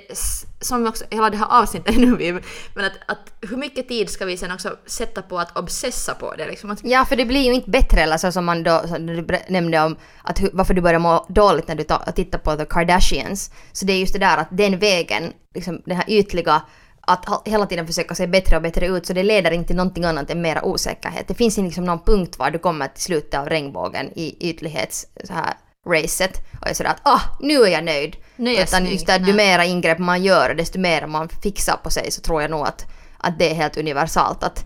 som 0.62 0.88
också 0.88 1.06
hela 1.10 1.30
det 1.30 1.38
här 1.38 1.62
avsnittet 1.62 1.98
nu, 1.98 2.16
vi- 2.16 2.32
men 2.76 2.86
att, 2.86 2.92
att 3.06 3.34
hur 3.50 3.58
mycket 3.58 3.88
tid 3.88 4.10
ska 4.10 4.26
vi 4.26 4.38
sen 4.38 4.52
också 4.52 4.78
sätta 4.86 5.22
på 5.22 5.40
att 5.40 5.58
obsessa 5.58 6.14
på 6.14 6.36
det 6.36 6.48
liksom? 6.48 6.72
Att, 6.72 6.80
Ja, 6.84 7.06
för 7.06 7.16
det 7.16 7.26
blir 7.26 7.42
ju 7.42 7.54
inte 7.54 7.70
bättre 7.70 8.02
eller 8.02 8.18
så 8.18 8.32
som 8.32 8.46
man 8.46 8.64
då 8.64 8.84
som 8.88 9.06
du 9.06 9.28
nämnde 9.48 9.80
om 9.80 9.96
att 10.24 10.40
varför 10.54 10.74
du 10.74 10.82
börjar 10.82 11.00
må 11.00 11.26
dåligt 11.30 11.68
när 11.68 11.76
du 11.76 11.84
ta, 11.84 11.98
tittar 12.12 12.40
på 12.40 12.56
The 12.56 12.66
Kardashians. 12.66 13.52
Så 13.72 13.86
det 13.86 13.94
är 13.94 14.00
just 14.00 14.14
det 14.14 14.20
där 14.20 14.38
att 14.38 14.48
den 14.52 14.80
vägen, 14.80 15.34
liksom 15.56 15.82
den 15.86 15.98
här 15.98 16.06
ytliga, 16.08 16.62
att 17.02 17.26
hela 17.46 17.66
tiden 17.66 17.88
försöka 17.88 18.16
se 18.16 18.28
bättre 18.28 18.56
och 18.56 18.62
bättre 18.62 18.88
ut 18.88 19.06
så 19.06 19.14
det 19.14 19.24
leder 19.24 19.52
inte 19.52 19.68
till 19.68 19.76
någonting 19.76 20.06
annat 20.06 20.30
än 20.30 20.42
mera 20.42 20.66
osäkerhet. 20.66 21.28
Det 21.28 21.34
finns 21.34 21.58
inte 21.58 21.66
liksom 21.68 21.86
någon 21.86 22.04
punkt 22.04 22.40
var 22.40 22.52
du 22.52 22.60
kommer 22.60 22.88
till 22.88 23.04
slutet 23.04 23.40
av 23.40 23.50
regnbågen 23.50 24.06
i 24.16 24.50
ytlighets 24.50 25.06
så 25.24 25.34
här 25.34 25.54
racet 25.88 26.42
och 26.62 26.68
är 26.68 26.74
sådär 26.74 26.90
att 26.90 27.02
ah, 27.04 27.22
nu 27.40 27.64
är 27.64 27.68
jag 27.68 27.84
nöjd. 27.84 28.16
Nu 28.36 28.50
är 28.50 28.56
jag 28.56 28.64
Utan 28.64 28.80
snygg. 28.80 28.94
just 28.94 29.08
där, 29.08 29.20
ju 29.20 29.34
mera 29.34 29.66
ingrepp 29.66 30.00
man 30.00 30.24
gör 30.24 30.50
och 30.50 30.56
desto 30.56 30.80
mer 30.80 31.08
man 31.08 31.30
fixar 31.30 31.78
på 31.84 31.90
sig 31.90 32.12
så 32.12 32.22
tror 32.22 32.42
jag 32.42 32.52
nog 32.52 32.68
att, 32.68 32.86
att 33.18 33.40
det 33.40 33.52
är 33.52 33.56
helt 33.56 33.78
universalt 33.78 34.44
att 34.44 34.66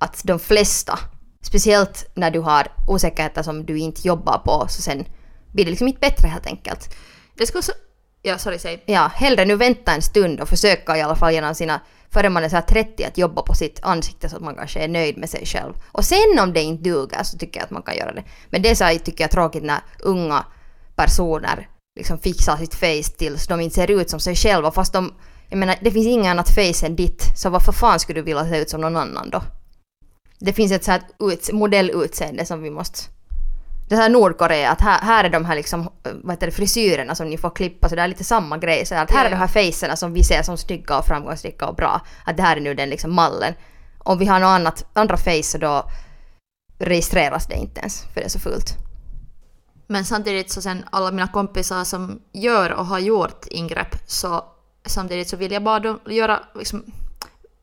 att 0.00 0.20
de 0.24 0.38
flesta, 0.38 0.98
speciellt 1.42 2.10
när 2.14 2.30
du 2.30 2.40
har 2.40 2.72
osäkerheter 2.88 3.42
som 3.42 3.66
du 3.66 3.78
inte 3.78 4.08
jobbar 4.08 4.38
på, 4.38 4.66
så 4.68 4.82
sen 4.82 5.04
blir 5.52 5.64
det 5.64 5.70
liksom 5.70 5.88
inte 5.88 6.00
bättre 6.00 6.28
helt 6.28 6.46
enkelt. 6.46 6.96
det 7.36 7.46
skulle 7.46 7.62
så... 7.62 7.72
Ja, 8.22 8.38
sorry, 8.38 8.58
säg. 8.58 8.82
Ja, 8.86 9.10
hellre 9.14 9.44
nu 9.44 9.56
vänta 9.56 9.94
en 9.94 10.02
stund 10.02 10.40
och 10.40 10.48
försöka 10.48 10.96
i 10.96 11.02
alla 11.02 11.16
fall 11.16 11.32
genom 11.32 11.54
sina, 11.54 11.80
före 12.10 12.30
man 12.30 12.44
är 12.44 12.48
så 12.48 12.56
här 12.56 12.62
30, 12.62 13.04
att 13.04 13.18
jobba 13.18 13.42
på 13.42 13.54
sitt 13.54 13.80
ansikte 13.82 14.28
så 14.28 14.36
att 14.36 14.42
man 14.42 14.54
kanske 14.54 14.80
är 14.80 14.88
nöjd 14.88 15.18
med 15.18 15.30
sig 15.30 15.46
själv. 15.46 15.74
Och 15.92 16.04
sen 16.04 16.38
om 16.40 16.52
det 16.52 16.62
inte 16.62 16.82
duger 16.82 17.22
så 17.22 17.38
tycker 17.38 17.60
jag 17.60 17.64
att 17.64 17.70
man 17.70 17.82
kan 17.82 17.96
göra 17.96 18.12
det. 18.12 18.24
Men 18.50 18.62
det 18.62 18.70
är 18.70 18.74
så 18.74 18.84
här, 18.84 18.98
tycker 18.98 19.24
jag 19.24 19.30
tråkigt 19.30 19.62
när 19.62 19.80
unga 19.98 20.44
personer 20.94 21.68
liksom 21.98 22.18
fixar 22.18 22.56
sitt 22.56 22.74
face 22.74 23.16
tills 23.18 23.46
de 23.46 23.60
inte 23.60 23.74
ser 23.74 23.90
ut 23.90 24.10
som 24.10 24.20
sig 24.20 24.36
själva 24.36 24.70
fast 24.70 24.92
de, 24.92 25.14
jag 25.48 25.58
menar 25.58 25.76
det 25.80 25.90
finns 25.90 26.06
inget 26.06 26.30
annat 26.30 26.54
face 26.54 26.86
än 26.86 26.96
ditt, 26.96 27.22
så 27.36 27.50
varför 27.50 27.72
fan 27.72 28.00
skulle 28.00 28.20
du 28.20 28.24
vilja 28.24 28.44
se 28.44 28.58
ut 28.58 28.70
som 28.70 28.80
någon 28.80 28.96
annan 28.96 29.30
då? 29.30 29.42
Det 30.38 30.52
finns 30.52 30.72
ett 30.72 30.84
så 30.84 30.90
här 30.90 31.02
ut, 31.18 31.52
modellutseende 31.52 32.46
som 32.46 32.62
vi 32.62 32.70
måste 32.70 33.02
det 33.90 33.96
här 33.96 34.08
Nordkorea, 34.08 34.70
att 34.70 34.80
här, 34.80 35.00
här 35.00 35.24
är 35.24 35.28
de 35.28 35.44
här 35.44 35.54
liksom, 35.54 35.80
eh, 35.80 36.12
vad 36.22 36.32
heter 36.32 36.46
det, 36.46 36.52
frisyrerna 36.52 37.14
som 37.14 37.28
ni 37.28 37.38
får 37.38 37.50
klippa, 37.50 37.88
så 37.88 37.94
det 37.94 38.02
är 38.02 38.08
lite 38.08 38.24
samma 38.24 38.58
grej. 38.58 38.86
Så 38.86 38.94
att 38.94 39.10
här 39.10 39.24
är 39.26 39.30
de 39.30 39.36
här 39.36 39.46
facerna 39.46 39.96
som 39.96 40.12
vi 40.12 40.24
ser 40.24 40.42
som 40.42 40.56
snygga 40.56 40.98
och 40.98 41.06
framgångsrika 41.06 41.66
och 41.66 41.74
bra. 41.74 42.00
Att 42.24 42.36
det 42.36 42.42
här 42.42 42.56
är 42.56 42.60
nu 42.60 42.74
den 42.74 42.90
liksom 42.90 43.14
mallen. 43.14 43.54
Om 43.98 44.18
vi 44.18 44.26
har 44.26 44.40
något 44.40 44.46
annat, 44.46 44.86
andra 44.92 45.16
face 45.16 45.42
så 45.42 45.58
då 45.58 45.90
registreras 46.78 47.46
det 47.46 47.54
inte 47.54 47.80
ens, 47.80 48.02
för 48.02 48.20
det 48.20 48.24
är 48.24 48.28
så 48.28 48.38
fult. 48.38 48.74
Men 49.86 50.04
samtidigt 50.04 50.50
så 50.50 50.62
sen 50.62 50.84
alla 50.92 51.10
mina 51.10 51.28
kompisar 51.28 51.84
som 51.84 52.20
gör 52.32 52.72
och 52.72 52.86
har 52.86 52.98
gjort 52.98 53.46
ingrepp 53.46 53.96
så 54.06 54.44
samtidigt 54.86 55.28
så 55.28 55.36
vill 55.36 55.52
jag 55.52 55.62
bara 55.62 55.98
göra 56.06 56.40
liksom, 56.54 56.84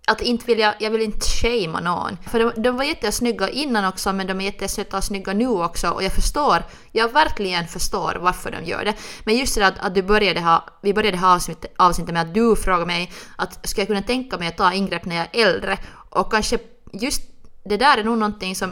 att 0.07 0.21
inte 0.21 0.45
vill 0.45 0.59
jag, 0.59 0.91
vill 0.91 1.01
inte 1.01 1.25
shamea 1.25 1.79
någon. 1.79 2.17
För 2.31 2.39
de, 2.39 2.51
de 2.61 2.77
var 2.77 2.83
jättesnygga 2.83 3.49
innan 3.49 3.85
också 3.85 4.13
men 4.13 4.27
de 4.27 4.41
är 4.41 4.45
jättesöta 4.45 4.97
och 4.97 5.03
snygga 5.03 5.33
nu 5.33 5.47
också 5.47 5.89
och 5.89 6.03
jag 6.03 6.13
förstår, 6.13 6.63
jag 6.91 7.13
verkligen 7.13 7.67
förstår 7.67 8.17
varför 8.21 8.51
de 8.51 8.65
gör 8.65 8.85
det. 8.85 8.93
Men 9.23 9.37
just 9.37 9.55
det 9.55 9.67
att, 9.67 9.79
att 9.79 9.95
du 9.95 10.01
började 10.01 10.41
ha, 10.41 10.65
vi 10.81 10.93
började 10.93 11.17
ha 11.17 11.35
avsnitt, 11.35 11.65
avsnittet 11.77 12.13
med 12.13 12.21
att 12.21 12.33
du 12.33 12.55
frågade 12.55 12.85
mig 12.85 13.11
att 13.35 13.67
ska 13.67 13.81
jag 13.81 13.87
kunna 13.87 14.01
tänka 14.01 14.37
mig 14.37 14.47
att 14.47 14.57
ta 14.57 14.73
ingrepp 14.73 15.05
när 15.05 15.15
jag 15.15 15.27
är 15.31 15.47
äldre 15.47 15.77
och 16.09 16.31
kanske 16.31 16.59
just 16.93 17.21
det 17.65 17.77
där 17.77 17.97
är 17.97 18.03
nog 18.03 18.17
någonting 18.17 18.55
som 18.55 18.71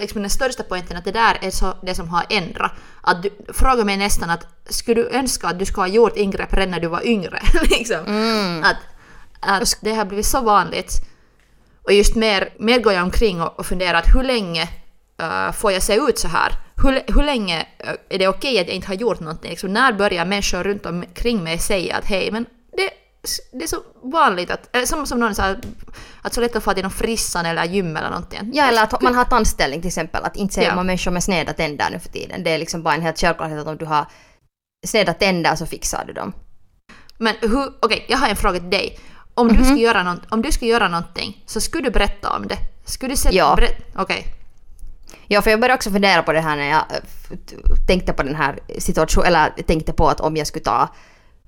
liksom 0.00 0.20
den 0.20 0.30
största 0.30 0.62
poängen 0.62 0.96
att 0.96 1.04
det 1.04 1.12
där 1.12 1.38
är 1.40 1.50
så 1.50 1.74
det 1.82 1.94
som 1.94 2.08
har 2.08 2.26
ändrat. 2.30 2.72
Att 3.00 3.22
du 3.22 3.30
frågar 3.48 3.84
mig 3.84 3.96
nästan 3.96 4.30
att 4.30 4.46
skulle 4.70 5.02
du 5.02 5.08
önska 5.08 5.46
att 5.46 5.58
du 5.58 5.64
skulle 5.66 5.82
ha 5.82 5.88
gjort 5.88 6.16
ingrepp 6.16 6.52
redan 6.52 6.70
när 6.70 6.80
du 6.80 6.88
var 6.88 7.06
yngre? 7.06 7.42
liksom. 7.62 8.06
Mm. 8.06 8.64
Att, 8.64 8.76
att 9.40 9.78
det 9.80 9.94
har 9.94 10.04
blivit 10.04 10.26
så 10.26 10.40
vanligt. 10.40 10.92
Och 11.82 11.92
just 11.92 12.14
mer, 12.14 12.52
mer 12.58 12.80
går 12.80 12.92
jag 12.92 13.02
omkring 13.02 13.42
och, 13.42 13.58
och 13.58 13.66
funderar 13.66 13.98
att 13.98 14.14
hur 14.14 14.22
länge 14.22 14.68
uh, 15.22 15.52
får 15.52 15.72
jag 15.72 15.82
se 15.82 15.94
ut 15.94 16.18
så 16.18 16.28
här? 16.28 16.52
Hur, 16.82 17.14
hur 17.14 17.22
länge 17.22 17.60
uh, 17.60 17.92
är 18.08 18.18
det 18.18 18.28
okej 18.28 18.50
okay 18.50 18.60
att 18.60 18.66
jag 18.66 18.76
inte 18.76 18.88
har 18.88 18.94
gjort 18.94 19.20
någonting? 19.20 19.50
Liksom, 19.50 19.72
när 19.72 19.92
börjar 19.92 20.24
människor 20.24 20.64
runt 20.64 20.86
omkring 20.86 21.44
mig 21.44 21.58
säga 21.58 21.96
att 21.96 22.04
hej, 22.04 22.30
men 22.30 22.46
det, 22.76 22.90
det 23.52 23.64
är 23.64 23.68
så 23.68 23.76
vanligt 24.02 24.50
att, 24.50 24.76
eller 24.76 24.86
som, 24.86 25.06
som 25.06 25.20
någon 25.20 25.34
sa, 25.34 25.56
att 26.22 26.34
så 26.34 26.40
lätt 26.40 26.56
att 26.56 26.64
få 26.64 26.72
till 26.72 26.82
någon 26.82 26.90
frissan 26.90 27.46
eller 27.46 27.64
gym 27.64 27.96
eller 27.96 28.10
någonting. 28.10 28.50
Ja, 28.54 28.64
eller 28.64 28.82
att 28.82 29.02
man 29.02 29.14
har 29.14 29.24
tandställning 29.24 29.80
till 29.80 29.88
exempel. 29.88 30.24
Att 30.24 30.36
inte 30.36 30.54
säger 30.54 30.68
Ja. 30.68 30.74
man 30.74 30.86
människor 30.86 31.10
med 31.10 31.24
sneda 31.24 31.52
tänder 31.52 31.90
nu 31.90 31.98
för 31.98 32.08
tiden. 32.08 32.42
Det 32.42 32.50
är 32.50 32.58
liksom 32.58 32.82
bara 32.82 32.94
en 32.94 33.02
helt 33.02 33.20
självklarhet 33.20 33.58
att 33.58 33.66
om 33.66 33.76
du 33.76 33.84
har 33.84 34.06
sneda 34.86 35.14
tänder 35.14 35.56
så 35.56 35.66
fixar 35.66 36.04
du 36.06 36.12
dem. 36.12 36.32
Men 37.18 37.34
hur, 37.40 37.72
okej, 37.80 38.06
jag 38.08 38.18
har 38.18 38.28
en 38.28 38.36
fråga 38.36 38.58
till 38.58 38.70
dig. 38.70 38.98
Om, 39.40 39.48
du 39.48 39.64
skulle 39.64 39.80
göra 39.80 40.02
något, 40.02 40.20
om 40.28 40.42
du 40.42 40.52
skulle 40.52 40.70
göra 40.70 40.88
någonting 40.88 41.42
så 41.46 41.60
skulle 41.60 41.84
du 41.84 41.90
berätta 41.90 42.30
om 42.30 42.48
det? 42.48 42.58
Skulle 42.84 43.12
du 43.12 43.16
sätta, 43.16 43.34
Ja. 43.34 43.58
Okej. 43.96 44.26
Ja, 45.26 45.42
för 45.42 45.50
jag 45.50 45.60
började 45.60 45.74
också 45.74 45.90
fundera 45.90 46.22
på 46.22 46.32
det 46.32 46.40
här 46.40 46.56
när 46.56 46.68
jag 46.70 46.84
eh, 46.90 47.38
tänkte 47.86 48.12
på 48.12 48.22
den 48.22 48.34
här 48.34 48.58
situationen, 48.78 49.26
eller 49.26 49.50
tänkte 49.62 49.92
på 49.92 50.08
att 50.08 50.20
om 50.20 50.36
jag 50.36 50.46
skulle 50.46 50.64
ta 50.64 50.88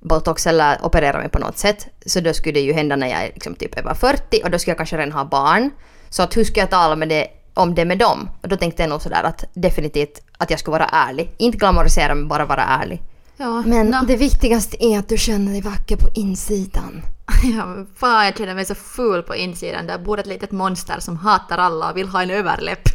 botox 0.00 0.46
eller 0.46 0.84
operera 0.86 1.18
mig 1.18 1.28
på 1.28 1.38
något 1.38 1.58
sätt, 1.58 1.86
så 2.06 2.20
då 2.20 2.32
skulle 2.32 2.52
det 2.52 2.60
ju 2.60 2.72
hända 2.72 2.96
när 2.96 3.06
jag 3.06 3.22
är 3.22 3.30
liksom 3.34 3.54
typ 3.54 3.78
över 3.78 3.94
40 3.94 4.42
och 4.44 4.50
då 4.50 4.58
skulle 4.58 4.70
jag 4.70 4.78
kanske 4.78 4.96
redan 4.96 5.12
ha 5.12 5.24
barn. 5.24 5.70
Så 6.08 6.22
att 6.22 6.36
hur 6.36 6.44
ska 6.44 6.60
jag 6.60 6.70
tala 6.70 6.96
med 6.96 7.08
det, 7.08 7.28
om 7.54 7.74
det 7.74 7.84
med 7.84 7.98
dem? 7.98 8.30
Och 8.42 8.48
då 8.48 8.56
tänkte 8.56 8.82
jag 8.82 8.90
nog 8.90 9.02
sådär 9.02 9.22
att 9.22 9.44
definitivt 9.54 10.20
att 10.38 10.50
jag 10.50 10.58
skulle 10.60 10.72
vara 10.72 10.88
ärlig. 10.92 11.34
Inte 11.38 11.58
glamorisera 11.58 12.14
men 12.14 12.28
bara 12.28 12.44
vara 12.44 12.62
ärlig. 12.62 13.02
Ja, 13.42 13.62
Men 13.66 13.86
nå. 13.86 14.00
det 14.06 14.16
viktigaste 14.16 14.84
är 14.84 14.98
att 14.98 15.08
du 15.08 15.18
känner 15.18 15.52
dig 15.52 15.60
vacker 15.60 15.96
på 15.96 16.08
insidan. 16.14 17.02
Ja, 17.56 17.86
fan, 17.96 18.24
jag 18.24 18.36
känner 18.38 18.54
mig 18.54 18.64
så 18.64 18.74
ful 18.74 19.22
på 19.22 19.34
insidan. 19.36 19.86
Där 19.86 19.98
bor 19.98 20.20
ett 20.20 20.26
litet 20.26 20.50
monster 20.52 21.00
som 21.00 21.16
hatar 21.16 21.58
alla 21.58 21.90
och 21.90 21.96
vill 21.96 22.08
ha 22.08 22.22
en 22.22 22.30
överläpp. 22.30 22.82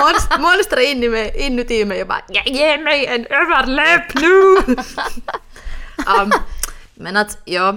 Monst- 0.00 0.40
Monstret 0.40 0.88
in 0.88 1.02
i 1.02 1.08
mig, 1.08 1.36
inuti 1.46 1.84
mig 1.84 2.02
och 2.02 2.08
bara 2.08 2.20
"Ja, 2.28 2.42
ge 2.46 2.78
mig 2.78 3.06
en 3.06 3.26
överläpp 3.26 4.14
nu! 4.14 4.74
um, 6.22 6.32
men 6.94 7.16
att, 7.16 7.38
ja. 7.44 7.76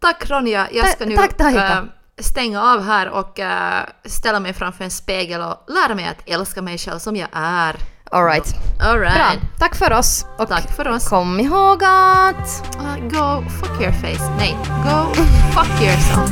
Tack 0.00 0.30
Ronja, 0.30 0.68
jag 0.72 0.88
ska 0.88 1.04
nu 1.06 1.16
tack, 1.16 1.36
Taika. 1.36 1.68
äh, 1.72 1.82
stänga 2.18 2.62
av 2.62 2.82
här 2.82 3.08
och 3.08 3.38
äh, 3.40 3.84
ställa 4.04 4.40
mig 4.40 4.52
framför 4.52 4.84
en 4.84 4.90
spegel 4.90 5.40
och 5.40 5.64
lära 5.68 5.94
mig 5.94 6.04
att 6.08 6.28
älska 6.28 6.62
mig 6.62 6.78
själv 6.78 6.98
som 6.98 7.16
jag 7.16 7.28
är. 7.32 7.76
Alright. 8.12 8.54
Alright. 8.80 9.14
Bra. 9.14 9.48
Tack 9.58 9.74
för 9.74 9.92
oss. 9.92 10.26
Och 10.38 10.48
Tack 10.48 10.76
för 10.76 10.88
oss. 10.88 11.08
kom 11.08 11.40
ihåg 11.40 11.84
att... 11.84 12.64
Uh, 12.80 12.96
go 13.08 13.44
fuck 13.50 13.80
your 13.80 13.92
face. 13.92 14.30
Nej, 14.38 14.56
go 14.84 15.14
fuck 15.54 15.82
yourself. 15.82 16.30